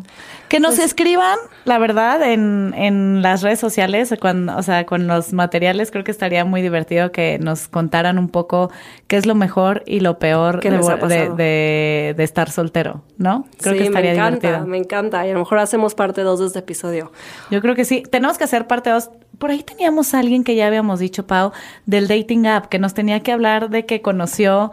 Que 0.49 0.61
nos 0.61 0.77
pues 0.77 0.87
escriban, 0.87 1.37
la 1.67 1.77
verdad, 1.77 2.23
en, 2.23 2.73
en 2.75 3.21
las 3.21 3.43
redes 3.43 3.59
sociales, 3.59 4.15
cuando, 4.19 4.57
o 4.57 4.63
sea, 4.63 4.87
con 4.87 5.07
los 5.07 5.35
materiales, 5.35 5.91
creo 5.91 6.05
que 6.05 6.11
estaría 6.11 6.47
muy 6.47 6.63
divertido 6.63 7.13
que 7.13 7.39
nos 7.39 7.69
contaran 7.69 8.19
un 8.19 8.31
poco 8.31 8.71
qué 9.07 9.19
es 9.19 9.27
lo 9.27 9.35
mejor 9.35 9.83
y 9.85 10.01
lo 10.01 10.19
peor 10.19 10.63
de, 10.63 12.15
de, 12.17 12.25
estar 12.25 12.51
soltero, 12.51 13.03
¿no? 13.19 13.45
Creo 13.61 13.75
que 13.75 13.85
estaría 13.85 14.13
me 14.13 14.17
encanta, 14.17 14.65
me 14.65 14.79
encanta. 14.79 15.27
Y 15.27 15.31
a 15.31 15.33
lo 15.35 15.41
mejor 15.41 15.59
hacemos 15.59 15.95
parte 15.95 16.23
2 16.23 16.41
de 16.41 16.47
este 16.47 16.59
episodio. 16.61 17.13
Yo 17.51 17.61
creo 17.61 17.75
que 17.75 17.85
sí. 17.85 18.05
Tenemos 18.11 18.39
que 18.39 18.45
hacer 18.45 18.67
parte 18.67 18.89
2. 18.89 19.11
Por 19.37 19.51
ahí 19.51 19.63
teníamos 19.65 20.15
a 20.15 20.21
alguien 20.21 20.45
que 20.45 20.55
ya 20.55 20.67
habíamos 20.67 20.99
dicho, 20.99 21.27
Pau, 21.27 21.53
del 21.85 22.09
dating 22.09 22.47
app, 22.47 22.69
que 22.69 22.79
nos 22.79 22.95
tenía 22.95 23.21
que 23.21 23.33
hablar 23.33 23.69
de 23.69 23.85
que 23.85 24.01
conoció 24.01 24.73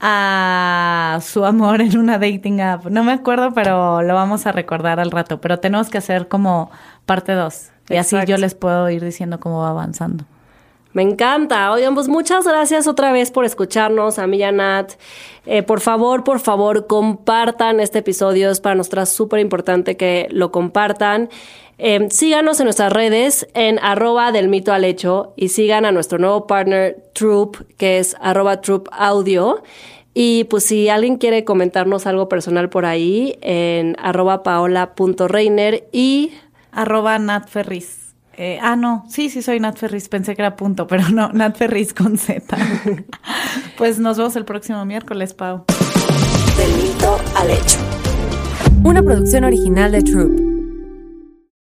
a 0.00 1.18
su 1.22 1.44
amor 1.44 1.80
en 1.80 1.98
una 1.98 2.18
dating 2.18 2.60
app. 2.60 2.86
No 2.86 3.04
me 3.04 3.12
acuerdo, 3.12 3.52
pero 3.54 4.02
lo 4.02 4.14
vamos 4.14 4.46
a 4.46 4.52
recordar 4.52 5.00
al 5.00 5.10
rato. 5.10 5.40
Pero 5.40 5.58
tenemos 5.58 5.88
que 5.88 5.98
hacer 5.98 6.28
como 6.28 6.70
parte 7.06 7.32
dos. 7.32 7.70
Y 7.88 7.96
así 7.96 8.16
yo 8.26 8.36
les 8.36 8.54
puedo 8.54 8.90
ir 8.90 9.04
diciendo 9.04 9.40
cómo 9.40 9.60
va 9.60 9.70
avanzando. 9.70 10.24
Me 10.92 11.02
encanta. 11.02 11.70
Oigan, 11.72 11.94
pues 11.94 12.08
muchas 12.08 12.46
gracias 12.46 12.86
otra 12.86 13.12
vez 13.12 13.30
por 13.30 13.44
escucharnos, 13.44 14.18
a 14.18 14.26
mí 14.26 14.38
y 14.38 14.42
a 14.44 14.50
Nat. 14.50 14.92
Eh, 15.44 15.62
por 15.62 15.80
favor, 15.80 16.24
por 16.24 16.40
favor, 16.40 16.86
compartan 16.86 17.80
este 17.80 17.98
episodio. 17.98 18.50
Es 18.50 18.62
para 18.62 18.76
nosotras 18.76 19.10
súper 19.10 19.40
importante 19.40 19.98
que 19.98 20.26
lo 20.30 20.50
compartan. 20.50 21.28
Eh, 21.78 22.08
síganos 22.10 22.58
en 22.60 22.64
nuestras 22.64 22.92
redes 22.92 23.46
en 23.52 23.78
arroba 23.80 24.32
del 24.32 24.48
mito 24.48 24.72
al 24.72 24.84
hecho 24.84 25.34
y 25.36 25.48
sigan 25.48 25.84
a 25.84 25.92
nuestro 25.92 26.18
nuevo 26.18 26.46
partner 26.46 26.96
Troop, 27.12 27.58
que 27.76 27.98
es 27.98 28.16
arroba 28.20 28.60
Troop 28.60 28.88
Audio. 28.92 29.62
Y 30.14 30.44
pues 30.44 30.64
si 30.64 30.88
alguien 30.88 31.18
quiere 31.18 31.44
comentarnos 31.44 32.06
algo 32.06 32.28
personal 32.28 32.70
por 32.70 32.86
ahí, 32.86 33.38
en 33.42 33.96
arroba 33.98 34.42
paola.reiner 34.42 35.88
y 35.92 36.32
arroba 36.72 37.18
natferris. 37.18 38.14
Eh, 38.38 38.58
ah, 38.62 38.76
no, 38.76 39.04
sí, 39.08 39.30
sí 39.30 39.42
soy 39.42 39.60
Nat 39.60 39.76
Ferris, 39.76 40.08
pensé 40.08 40.34
que 40.34 40.42
era 40.42 40.56
punto, 40.56 40.86
pero 40.86 41.08
no, 41.10 41.28
Nat 41.32 41.56
Ferris 41.56 41.92
con 41.92 42.16
Z. 42.16 42.56
pues 43.78 43.98
nos 43.98 44.16
vemos 44.16 44.36
el 44.36 44.46
próximo 44.46 44.84
miércoles, 44.86 45.34
Pau. 45.34 45.64
Del 46.56 46.82
mito 46.82 47.18
al 47.34 47.50
hecho. 47.50 47.78
Una 48.84 49.02
producción 49.02 49.44
original 49.44 49.92
de 49.92 50.02
Troop. 50.02 50.55